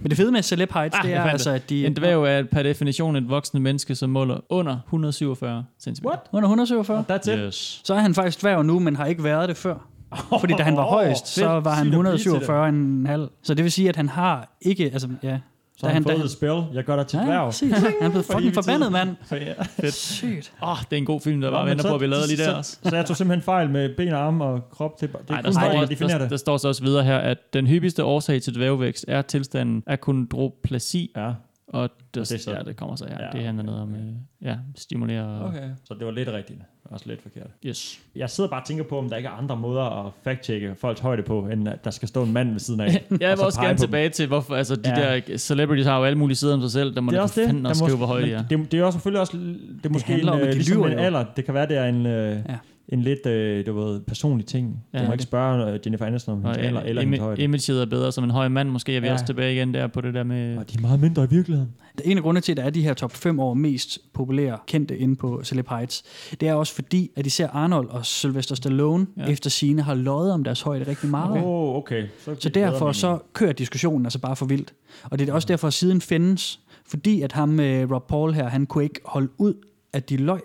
Men 0.00 0.10
det 0.10 0.16
fede 0.16 0.32
med 0.32 0.42
Celeb 0.42 0.72
Heights, 0.72 0.96
Ah, 0.96 1.04
det 1.04 1.14
er 1.14 1.22
altså, 1.22 1.50
at 1.50 1.70
de... 1.70 1.86
En 1.86 1.96
dværg 1.96 2.24
er 2.24 2.42
per 2.52 2.62
definition 2.62 3.16
et 3.16 3.28
voksent 3.28 3.62
menneske, 3.62 3.94
som 3.94 4.10
måler 4.10 4.40
under 4.48 4.78
147 4.86 5.64
cm. 5.80 6.06
What? 6.06 6.18
Under 6.32 6.48
147. 6.48 7.04
That's 7.10 7.32
it. 7.32 7.38
Yes. 7.46 7.80
Så 7.84 7.94
er 7.94 7.98
han 7.98 8.14
faktisk 8.14 8.40
dværg 8.42 8.64
nu, 8.64 8.78
men 8.78 8.96
har 8.96 9.06
ikke 9.06 9.24
været 9.24 9.48
det 9.48 9.56
før. 9.56 9.88
Fordi 10.40 10.54
da 10.58 10.62
han 10.62 10.76
var 10.76 10.84
Åh, 10.84 10.90
højst, 10.90 11.28
så 11.28 11.46
var 11.46 11.74
han 11.74 11.86
Sygt 11.86 12.34
at 12.34 12.40
blive 12.42 13.16
til 13.16 13.26
147,5. 13.28 13.38
Så 13.42 13.54
det 13.54 13.64
vil 13.64 13.72
sige, 13.72 13.88
at 13.88 13.96
han 13.96 14.08
har 14.08 14.56
ikke... 14.60 14.84
Altså, 14.84 15.08
ja. 15.22 15.38
Så 15.80 15.86
Da 15.86 15.86
har 15.86 15.94
han 15.94 16.02
han- 16.02 16.02
fået 16.04 16.16
han- 16.16 16.24
et 16.26 16.30
spil. 16.30 16.62
Jeg 16.76 16.84
gør 16.84 16.96
dig 16.96 17.06
til 17.06 17.16
Ja, 17.18 17.24
dværg. 17.24 17.44
præcis. 17.44 17.72
Han 17.78 17.86
er 18.00 18.08
blevet 18.10 18.24
For 18.26 18.32
fucking 18.32 18.54
forbandet, 18.54 18.92
mand. 18.92 19.16
Ja. 19.32 19.52
Fedt. 19.62 19.94
Sygt. 19.94 20.52
Åh, 20.62 20.68
oh, 20.70 20.76
det 20.90 20.92
er 20.92 20.96
en 20.96 21.04
god 21.04 21.20
film, 21.20 21.40
der 21.40 21.50
bare 21.50 21.60
Nå, 21.60 21.64
men 21.64 21.70
venter 21.70 21.82
så- 21.82 21.88
på, 21.88 21.94
at 21.94 22.00
vi 22.00 22.06
lavede 22.06 22.26
lige 22.26 22.38
der 22.38 22.44
så, 22.44 22.56
også. 22.56 22.78
Så 22.82 22.96
jeg 22.96 23.06
tog 23.06 23.16
simpelthen 23.16 23.42
fejl 23.42 23.70
med 23.70 23.96
ben 23.96 24.12
og 24.12 24.20
arme 24.20 24.44
og 24.44 24.70
krop. 24.70 25.00
Det, 25.00 25.10
er- 25.14 25.18
det 25.18 25.30
er 25.30 25.32
Nej, 25.32 25.40
der, 25.42 25.50
står, 25.50 25.60
der 25.60 26.08
der, 26.08 26.18
det. 26.18 26.30
der 26.30 26.36
står 26.36 26.56
så 26.56 26.68
også 26.68 26.82
videre 26.84 27.04
her, 27.04 27.18
at 27.18 27.38
den 27.52 27.66
hyppigste 27.66 28.04
årsag 28.04 28.42
til 28.42 28.54
dværgvækst 28.54 29.04
er 29.08 29.22
tilstanden 29.22 29.82
af 29.86 30.00
kondroplasi, 30.00 31.12
Ja, 31.16 31.32
og 31.68 31.82
det, 31.90 32.14
det 32.14 32.32
er 32.32 32.38
så- 32.38 32.50
ja, 32.52 32.58
det 32.62 32.76
kommer 32.76 32.96
så 32.96 33.04
her. 33.08 33.16
Ja, 33.20 33.24
Ja, 33.26 33.30
det 33.32 33.44
handler 33.44 33.64
noget 33.64 33.80
om, 33.82 33.94
øh, 33.94 34.00
ja, 34.42 34.56
stimulere. 34.76 35.44
okay. 35.44 35.68
Så 35.84 35.94
det 35.94 36.06
var 36.06 36.12
lidt 36.12 36.28
rigtigt. 36.28 36.58
Også 36.90 37.04
lidt 37.08 37.22
forkert. 37.22 37.46
Yes. 37.66 38.00
Jeg 38.16 38.30
sidder 38.30 38.50
bare 38.50 38.60
og 38.60 38.66
tænker 38.66 38.84
på, 38.84 38.98
om 38.98 39.08
der 39.08 39.16
ikke 39.16 39.26
er 39.26 39.32
andre 39.32 39.56
måder 39.56 39.82
at 40.06 40.12
fact-checke 40.24 40.74
folks 40.80 41.00
højde 41.00 41.22
på, 41.22 41.40
end 41.52 41.68
at 41.68 41.84
der 41.84 41.90
skal 41.90 42.08
stå 42.08 42.22
en 42.22 42.32
mand 42.32 42.50
ved 42.50 42.60
siden 42.60 42.80
af. 42.80 42.86
Jeg 42.92 43.02
og 43.10 43.20
vil 43.30 43.38
så 43.38 43.44
også 43.44 43.60
gerne 43.60 43.74
på 43.74 43.80
dem. 43.80 43.86
tilbage 43.86 44.08
til, 44.08 44.26
hvorfor 44.26 44.54
altså, 44.56 44.76
de 44.76 45.00
Ja. 45.00 45.20
der 45.20 45.36
celebrities 45.36 45.86
har 45.86 45.98
jo 45.98 46.04
alle 46.04 46.18
mulige 46.18 46.36
sider 46.36 46.54
om 46.54 46.60
sig 46.60 46.70
selv, 46.70 46.94
der 46.94 47.00
må 47.00 47.10
det 47.10 47.18
er 47.18 47.22
også 47.22 47.40
det. 47.40 47.54
Der 47.62 47.68
også 47.68 47.84
skrive, 47.84 47.96
hvor 47.96 48.06
høje 48.06 48.22
de 48.26 48.32
er. 48.32 48.42
Det, 48.50 48.72
det 48.72 48.74
er 48.74 48.82
jo 48.84 48.90
selvfølgelig 48.90 49.20
også, 49.20 49.32
det 49.36 49.86
er 49.86 49.88
måske 49.88 50.12
handler 50.12 50.32
en, 50.32 50.38
om, 50.38 50.42
at 50.42 50.46
øh, 50.46 50.52
de 50.52 50.58
ligesom 50.58 50.76
lyver 50.76 50.86
en 50.88 50.98
alder. 50.98 51.24
Det 51.36 51.44
kan 51.44 51.54
være, 51.54 51.66
det 51.68 51.76
er 51.76 51.84
en, 51.84 52.06
øh, 52.06 52.36
Ja. 52.48 52.56
En 52.88 53.00
lidt, 53.00 53.26
øh, 53.26 53.66
du 53.66 53.72
ved, 53.80 54.00
personlig 54.00 54.46
ting. 54.46 54.84
Ja, 54.92 54.98
du 54.98 55.02
må 55.04 55.06
det- 55.06 55.12
ikke 55.14 55.22
spørge 55.22 55.72
øh, 55.72 55.78
Jennifer 55.86 56.06
Aniston 56.06 56.34
om 56.34 56.42
hendes 56.42 56.56
alder 56.58 56.80
eller 56.80 57.02
hendes 57.02 57.18
im- 57.18 57.22
højde. 57.22 57.42
imaget 57.42 57.82
er 57.82 57.86
bedre 57.86 58.12
som 58.12 58.24
en 58.24 58.30
høj 58.30 58.48
mand, 58.48 58.68
måske 58.68 58.96
er 58.96 59.00
vi 59.00 59.06
Ja. 59.06 59.12
også 59.12 59.26
tilbage 59.26 59.54
igen 59.54 59.74
der 59.74 59.86
på 59.86 60.00
det 60.00 60.14
der 60.14 60.22
med... 60.22 60.58
Og 60.58 60.70
de 60.70 60.76
er 60.76 60.80
meget 60.80 61.00
mindre 61.00 61.24
i 61.24 61.26
virkeligheden. 61.30 61.70
En 62.04 62.16
af 62.16 62.22
grundene 62.22 62.40
til, 62.40 62.52
at 62.52 62.56
der 62.56 62.62
er 62.62 62.70
de 62.70 62.82
her 62.82 62.94
top 62.94 63.12
5 63.12 63.40
år 63.40 63.54
mest 63.54 63.98
populære 64.12 64.58
kendte 64.66 64.98
inde 64.98 65.16
på 65.16 65.40
Celeb 65.44 65.68
Heights, 65.68 66.04
det 66.40 66.48
er 66.48 66.54
også 66.54 66.74
fordi, 66.74 67.10
at 67.16 67.26
især 67.26 67.48
Arnold 67.48 67.88
og 67.90 68.06
Sylvester 68.06 68.54
Stallone 68.54 69.06
Ja. 69.16 69.22
ja. 69.24 69.28
efter 69.32 69.50
sine 69.50 69.82
har 69.82 69.94
løjet 69.94 70.32
om 70.32 70.44
deres 70.44 70.60
højde 70.62 70.86
rigtig 70.86 71.08
meget. 71.10 71.30
Åh, 71.30 71.36
Okay. 71.36 71.46
oh, 71.46 71.76
okay. 71.76 72.06
Så 72.40 72.48
bedre 72.48 72.54
derfor 72.54 72.92
så 72.92 73.18
kører 73.32 73.52
diskussionen 73.52 74.06
altså 74.06 74.18
bare 74.18 74.36
for 74.36 74.46
vildt. 74.46 74.74
Og 75.04 75.18
det 75.18 75.28
er 75.28 75.32
også 75.32 75.46
derfor, 75.48 75.66
at 75.66 75.72
siden 75.74 76.00
findes, 76.00 76.60
fordi 76.86 77.22
at 77.22 77.32
ham 77.32 77.48
med 77.48 77.90
Rob 77.90 78.08
Paul 78.08 78.32
her, 78.32 78.48
han 78.48 78.66
kunne 78.66 78.84
ikke 78.84 79.00
holde 79.04 79.28
ud, 79.38 79.54
at 79.92 80.08
de 80.10 80.16
løg. 80.16 80.40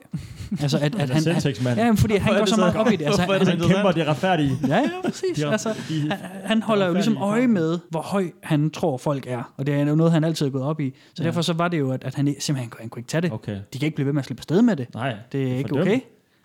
Altså, 0.62 0.77
at, 0.77 0.84
at 0.95 0.99
Han 0.99 1.10
er 1.10 1.13
han, 1.13 1.21
selvtægtsmand. 1.21 1.79
ja, 1.79 1.86
men 1.86 1.97
fordi 1.97 2.15
han 2.15 2.34
er 2.34 2.38
går 2.38 2.45
det 2.45 2.49
så 2.53 2.60
meget 2.60 2.75
op 2.75 2.88
i 2.88 2.95
det. 2.95 3.06
Altså, 3.06 3.21
er 3.21 3.25
han, 3.32 3.39
det 3.39 3.47
Han 3.47 3.60
så 3.62 3.67
kæmper 3.67 3.91
det 3.91 4.08
retfærdige. 4.08 4.58
Ja, 4.67 4.75
ja, 4.77 4.89
præcis. 5.06 5.38
De, 5.38 5.47
altså, 5.47 5.69
de, 5.89 6.01
han, 6.10 6.17
han 6.45 6.62
holder 6.62 6.88
jo 6.88 6.93
ligesom 6.93 7.17
øje 7.17 7.47
med, 7.47 7.79
hvor 7.89 8.01
høj 8.01 8.32
han 8.43 8.69
tror, 8.69 8.97
folk 8.97 9.27
er. 9.27 9.53
Og 9.58 9.65
det 9.67 9.75
er 9.75 9.86
jo 9.86 9.95
noget, 9.95 10.12
han 10.12 10.23
altid 10.23 10.45
er 10.45 10.49
gået 10.49 10.63
op 10.63 10.79
i. 10.79 10.93
Så 11.13 11.23
Ja. 11.23 11.27
derfor 11.27 11.41
så 11.41 11.53
var 11.53 11.67
det 11.67 11.79
jo, 11.79 11.91
at, 11.91 12.03
at 12.03 12.15
han 12.15 12.27
ikke- 12.27 12.43
simpelthen 12.43 12.73
han 12.79 12.89
kunne 12.89 12.99
ikke 12.99 13.08
tage 13.10 13.21
det. 13.21 13.32
Okay. 13.32 13.60
De 13.73 13.79
kan 13.79 13.86
ikke 13.86 13.95
blive 13.95 14.06
ved 14.06 14.13
med 14.13 14.21
at 14.21 14.25
slippe 14.25 14.39
afsted 14.41 14.62
med 14.62 14.75
det. 14.75 14.93
Nej, 14.93 15.15
Det 15.32 15.51
er 15.51 15.56
ikke 15.58 15.82
okay. 15.82 15.99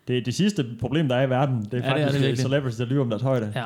Det 0.09 0.19
er 0.19 0.23
det 0.25 0.35
sidste 0.35 0.67
problem, 0.81 1.09
der 1.09 1.17
er 1.17 1.27
i 1.27 1.31
verden. 1.31 1.65
Det 1.65 1.75
er 1.75 1.77
Ja, 1.77 1.83
det 1.83 1.85
er 1.85 1.91
faktisk 1.91 2.07
det 2.07 2.13
det 2.15 2.21
virkelig. 2.23 2.39
celebrities, 2.43 2.77
der 2.77 2.85
lyver 2.85 3.03
om 3.05 3.11
deres 3.11 3.23
højde. 3.23 3.53
Ja. 3.57 3.65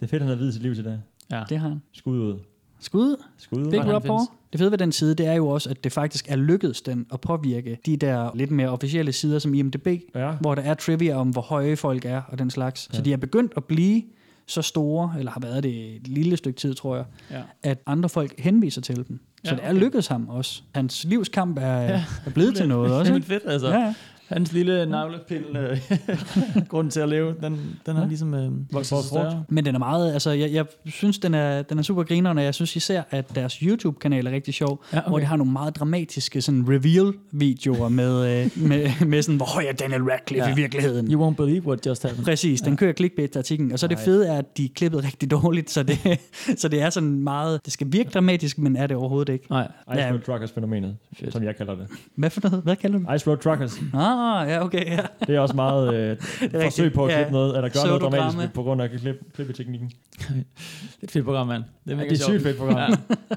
Det 0.00 0.06
er 0.06 0.10
fedt, 0.10 0.22
han 0.22 0.28
har 0.28 0.36
videt 0.36 0.52
sit 0.54 0.62
liv 0.62 0.74
til 0.74 0.84
det. 0.84 1.00
ja. 1.30 1.42
Det 1.48 1.58
har 1.58 1.68
han. 1.68 1.82
Skud 1.92 2.18
ud. 2.18 2.38
Skud. 2.80 3.16
Skud 3.38 3.58
ud. 3.66 3.70
Big 3.70 3.82
han 3.82 3.92
Rob. 3.94 4.28
Det 4.52 4.58
fede 4.60 4.70
ved 4.70 4.78
den 4.78 4.92
side, 4.92 5.14
det 5.14 5.26
er 5.26 5.32
jo 5.34 5.48
også, 5.48 5.70
at 5.70 5.84
det 5.84 5.92
faktisk 5.92 6.26
er 6.28 6.36
lykkedes 6.36 6.82
den 6.82 7.06
at 7.12 7.20
påvirke 7.20 7.78
de 7.86 7.96
der 7.96 8.30
lidt 8.34 8.50
mere 8.50 8.68
officielle 8.68 9.12
sider 9.12 9.38
som 9.38 9.54
IMDb, 9.54 9.86
Ja. 10.14 10.30
hvor 10.40 10.54
der 10.54 10.62
er 10.62 10.74
trivia 10.74 11.14
om, 11.14 11.28
hvor 11.30 11.42
høje 11.42 11.76
folk 11.76 12.04
er 12.04 12.22
og 12.28 12.38
den 12.38 12.50
slags. 12.50 12.88
Så 12.96 13.02
de 13.02 13.12
er 13.12 13.16
begyndt 13.16 13.52
at 13.56 13.64
blive 13.64 14.02
så 14.46 14.62
store, 14.62 15.14
eller 15.18 15.32
har 15.32 15.40
været 15.40 15.62
det 15.62 15.96
et 15.96 16.08
lille 16.08 16.36
stykke 16.36 16.60
tid, 16.60 16.74
tror 16.74 16.96
jeg, 16.96 17.04
Ja. 17.30 17.42
at 17.62 17.78
andre 17.86 18.08
folk 18.08 18.34
henviser 18.40 18.80
til 18.80 18.96
dem. 18.96 19.20
Så 19.44 19.50
Ja, 19.50 19.56
det 19.56 19.64
er 19.64 19.70
okay. 19.70 19.80
lykkedes 19.80 20.06
ham 20.06 20.28
også. 20.28 20.62
Hans 20.74 21.04
livskamp 21.04 21.58
er, 21.58 21.62
Ja. 21.82 22.04
er 22.26 22.30
blevet 22.34 22.54
til 22.56 22.68
noget 22.68 22.92
også. 22.98 23.04
Det 23.04 23.10
er 23.10 23.14
ikke? 23.14 23.26
fedt, 23.26 23.42
altså. 23.46 23.68
Ja, 23.68 23.78
ja. 23.80 23.94
Hans 24.28 24.52
lille 24.52 24.86
navlepille, 24.86 25.70
øh, 25.70 25.78
grund 26.68 26.90
til 26.90 27.00
at 27.00 27.08
leve, 27.08 27.34
den, 27.42 27.78
den 27.86 27.96
har 27.96 28.06
ligesom 28.06 28.34
øh, 28.34 28.50
vokset 28.72 28.98
større. 29.04 29.44
Men 29.48 29.64
den 29.64 29.74
er 29.74 29.78
meget, 29.78 30.12
altså 30.12 30.30
jeg, 30.30 30.52
jeg 30.52 30.66
synes, 30.86 31.18
den 31.18 31.34
er, 31.34 31.62
den 31.62 31.78
er 31.78 31.82
super 31.82 32.02
grineren, 32.02 32.38
og 32.38 32.44
jeg 32.44 32.54
synes 32.54 32.76
især, 32.76 33.02
at 33.10 33.34
deres 33.34 33.54
YouTube-kanal 33.54 34.26
er 34.26 34.30
rigtig 34.30 34.54
sjov, 34.54 34.84
Ja, 34.92 34.98
okay. 34.98 35.08
hvor 35.08 35.18
de 35.18 35.24
har 35.24 35.36
nogle 35.36 35.52
meget 35.52 35.76
dramatiske 35.76 36.42
sådan 36.42 36.64
reveal-videoer 36.68 37.88
med, 37.88 38.42
øh, 38.44 38.50
med, 38.68 39.06
med 39.06 39.22
sådan, 39.22 39.36
hvor 39.36 39.68
er 39.68 39.72
Daniel 39.72 40.02
Radcliffe 40.02 40.46
ja. 40.48 40.52
i 40.52 40.56
virkeligheden? 40.56 41.12
You 41.12 41.30
won't 41.30 41.34
believe 41.34 41.66
what 41.66 41.86
just 41.86 42.02
happened. 42.02 42.24
Præcis, 42.24 42.60
den 42.60 42.76
kører 42.76 42.92
clickbait-artiklen, 42.92 43.72
og 43.72 43.78
så 43.78 43.86
er 43.86 43.88
det 43.88 43.98
fede 43.98 44.28
er, 44.28 44.38
at 44.38 44.56
de 44.56 44.64
er 44.64 44.68
klippet 44.74 45.04
rigtig 45.04 45.30
dårligt, 45.30 45.70
så 45.70 45.82
det, 45.82 45.98
så 46.60 46.68
det 46.68 46.82
er 46.82 46.90
sådan 46.90 47.20
meget, 47.20 47.60
det 47.64 47.72
skal 47.72 47.86
virke 47.92 48.10
dramatisk, 48.10 48.58
men 48.58 48.76
er 48.76 48.86
det 48.86 48.96
overhovedet 48.96 49.32
ikke. 49.32 49.46
Nej. 49.50 49.68
Ice 49.92 50.00
Ja. 50.02 50.10
Road 50.10 50.20
Truckers-fænomenet, 50.20 50.96
som 51.30 51.42
jeg 51.42 51.56
kalder 51.56 51.74
det. 51.74 51.86
Hvad 52.14 52.30
for 52.30 52.40
noget? 52.48 52.62
Hvad 52.64 52.76
kalder 52.76 52.98
du 52.98 53.12
Ice 53.14 53.26
Road 53.30 53.36
Truckers. 53.38 53.80
Ah, 53.94 54.11
ja, 54.48 54.64
okay, 54.64 54.86
ja. 54.90 54.98
Det 55.26 55.34
er 55.36 55.40
også 55.40 55.56
meget 55.56 55.94
øh, 55.94 56.16
forsøg 56.20 56.60
rigtigt. 56.64 56.94
på 56.94 57.04
at 57.04 57.10
Ja. 57.12 57.16
klippe 57.16 57.32
noget, 57.32 57.56
eller 57.56 57.68
gøre 57.68 57.86
noget 57.86 58.02
dramatisk 58.02 58.54
på 58.54 58.62
grund 58.62 58.82
af 58.82 58.90
klip, 58.90 59.16
klippeteknikken. 59.34 59.90
Det 60.18 61.02
er 61.02 61.04
et 61.06 61.10
fedt 61.10 61.24
program, 61.24 61.46
mand. 61.46 61.62
Det 61.84 61.92
er, 61.92 61.96
mega 61.96 62.08
det 62.08 62.12
er 62.20 62.24
sjovt. 62.24 62.30
sygt 62.40 62.42
fedt 62.42 62.58
program. 62.58 62.76
Ja, 62.76 62.86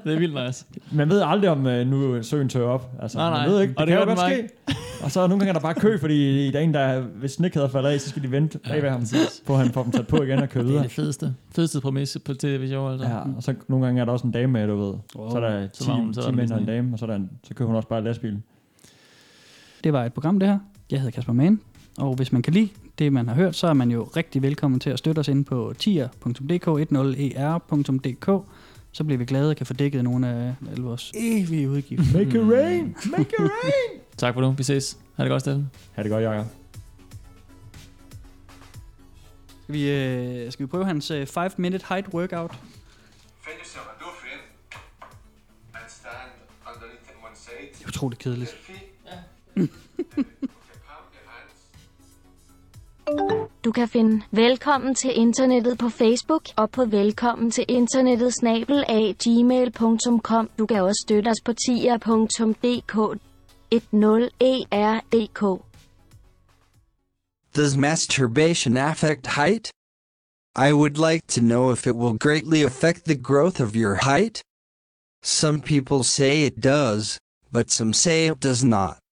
det 0.04 0.14
er 0.14 0.18
vildt 0.18 0.46
nice. 0.46 0.64
Man 0.92 1.08
ved 1.08 1.22
aldrig, 1.26 1.50
om 1.50 1.66
øh, 1.66 1.86
nu 1.86 2.22
søen 2.22 2.48
tør 2.48 2.66
op. 2.66 2.90
Altså, 3.02 3.18
Nej, 3.18 3.30
nej. 3.30 3.40
Man 3.46 3.50
ved 3.50 3.60
ikke. 3.60 3.70
Det, 3.72 3.78
Og 3.80 3.86
det 3.86 3.92
det 3.98 4.06
kan 4.06 4.14
jo 4.16 4.22
godt 4.22 4.32
ske. 4.66 4.74
Og 5.04 5.10
så 5.10 5.20
nogle 5.20 5.38
gange 5.38 5.48
er 5.48 5.52
der 5.52 5.60
bare 5.60 5.74
kø, 5.74 5.98
fordi 5.98 6.50
der 6.50 6.58
er 6.58 6.62
en, 6.62 6.74
der, 6.74 7.00
hvis 7.00 7.30
snekæder 7.32 7.68
falder 7.68 7.90
af, 7.90 8.00
så 8.00 8.08
skal 8.08 8.22
de 8.22 8.30
vente 8.30 8.58
bag 8.58 8.82
ved 8.82 8.90
ham, 8.90 9.02
på 9.46 9.52
at 9.52 9.58
han 9.58 9.70
får 9.72 9.82
dem 9.82 9.92
sat 9.92 10.06
på 10.06 10.22
igen 10.22 10.38
og 10.38 10.48
køre 10.48 10.62
Det 10.62 10.68
er 10.68 10.72
videre. 10.72 10.82
det 10.84 10.92
fedeste. 10.92 11.34
Fedeste 11.54 11.80
præmisse 11.80 12.18
på 12.20 12.34
tv-show, 12.34 12.90
altså. 12.90 13.06
Ja, 13.06 13.18
og 13.36 13.42
så 13.42 13.54
nogle 13.68 13.86
gange 13.86 14.00
er 14.00 14.04
der 14.04 14.12
også 14.12 14.26
en 14.26 14.32
dame 14.32 14.52
med, 14.52 14.66
du 14.66 14.76
ved. 14.76 14.94
Wow. 15.16 15.30
Så 15.30 15.36
er 15.36 15.40
der 15.40 15.68
Så 15.72 15.84
10, 15.84 15.88
var 15.90 15.94
hun- 15.96 16.14
så 16.14 16.20
10 16.20 16.24
var 16.24 16.30
der 16.30 16.36
mænd 16.36 16.50
og 16.52 16.60
en 16.60 16.66
dame, 16.66 16.92
og 16.92 16.98
så, 16.98 17.04
er 17.04 17.10
der 17.10 17.16
en, 17.16 17.30
så 17.44 17.54
kører 17.54 17.66
hun 17.66 17.76
også 17.76 17.88
bare 17.88 18.04
lastbil. 18.04 18.36
Det 19.86 19.92
var 19.92 20.04
et 20.04 20.12
program, 20.12 20.38
det 20.38 20.48
her. 20.48 20.58
Jeg 20.90 21.00
hedder 21.00 21.12
Kasper 21.12 21.32
Mann, 21.32 21.60
og 21.98 22.14
hvis 22.14 22.32
man 22.32 22.42
kan 22.42 22.52
lide 22.52 22.68
det, 22.98 23.12
man 23.12 23.28
har 23.28 23.34
hørt, 23.34 23.56
så 23.56 23.66
er 23.66 23.72
man 23.72 23.90
jo 23.90 24.02
rigtig 24.02 24.42
velkommen 24.42 24.80
til 24.80 24.90
at 24.90 24.98
støtte 24.98 25.18
os 25.20 25.28
inde 25.28 25.44
på 25.44 25.72
tier.dk, 25.78 26.68
10er.dk. 26.68 28.46
Så 28.92 29.04
bliver 29.04 29.18
vi 29.18 29.24
glade 29.24 29.50
og 29.50 29.56
kan 29.56 29.66
få 29.66 29.72
dækket 29.72 30.04
nogle 30.04 30.28
af 30.28 30.54
alle 30.70 30.84
vores 30.84 31.12
evige 31.14 31.70
udgifter. 31.70 32.18
Make 32.18 32.38
it 32.38 32.52
rain! 32.52 32.96
Make 33.10 33.22
it 33.22 33.40
rain! 33.40 34.00
Tak 34.16 34.34
for 34.34 34.40
nu. 34.40 34.50
Vi 34.50 34.62
ses. 34.62 34.98
Ha' 35.16 35.22
det 35.24 35.30
godt, 35.30 35.42
Steffen. 35.42 35.70
Ha' 35.92 36.02
det 36.02 36.10
godt, 36.10 36.24
Jacob. 36.24 36.46
Skal 39.62 39.74
vi, 39.74 39.90
øh, 39.90 40.52
skal 40.52 40.66
vi 40.66 40.70
prøve 40.70 40.84
hans 40.84 41.10
5-minute 41.10 41.84
height 41.88 42.08
workout? 42.14 42.50
Find 42.50 43.58
yourself 43.58 43.86
a 43.86 44.04
dolphin 44.04 44.38
and 45.74 45.84
stand 45.88 46.30
underneath 46.66 47.02
it 47.10 47.16
one 47.26 47.36
side. 47.36 47.68
Det 47.78 47.84
er 47.84 47.88
utroligt 47.88 48.22
kedeligt. 48.22 48.50
Du 53.64 53.72
kan 53.72 53.88
finde 53.88 54.22
Velkommen 54.30 54.94
til 54.94 55.18
internettet 55.18 55.78
på 55.78 55.88
Facebook 55.88 56.42
og 56.56 56.70
på 56.70 56.84
velkommen 56.84 57.50
til 57.50 57.64
internettet 57.68 58.34
snabel 58.34 58.84
af 58.88 59.16
gmail.com. 59.24 60.50
Du 60.58 60.66
kan 60.66 60.82
også 60.82 61.04
støtte 61.06 61.28
os 61.28 61.40
på 61.44 61.52
tier.dk 61.52 62.94
10er.dk. 63.74 65.62
Does 67.56 67.76
masturbation 67.76 68.76
affect 68.76 69.26
height? 69.26 69.72
I 70.56 70.72
would 70.72 70.96
like 71.10 71.26
to 71.28 71.40
know 71.40 71.72
if 71.72 71.86
it 71.86 71.94
will 71.94 72.18
greatly 72.18 72.64
affect 72.64 73.04
the 73.04 73.22
growth 73.22 73.60
of 73.60 73.74
your 73.74 73.94
height. 73.94 74.42
Some 75.22 75.60
people 75.60 76.02
say 76.04 76.46
it 76.46 76.64
does, 76.64 77.18
but 77.52 77.70
some 77.70 77.92
say 77.92 78.26
it 78.30 78.42
does 78.42 78.64
not. 78.64 79.05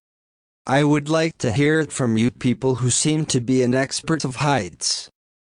I 0.67 0.83
would 0.83 1.09
like 1.09 1.37
to 1.39 1.51
hear 1.51 1.79
it 1.79 1.91
from 1.91 2.17
you 2.17 2.31
people 2.31 2.75
who 2.75 2.89
seem 2.89 3.27
to 3.27 3.39
be 3.39 3.61
an 3.61 3.75
expert 3.75 4.25
of 4.25 4.37
heights. 4.37 5.11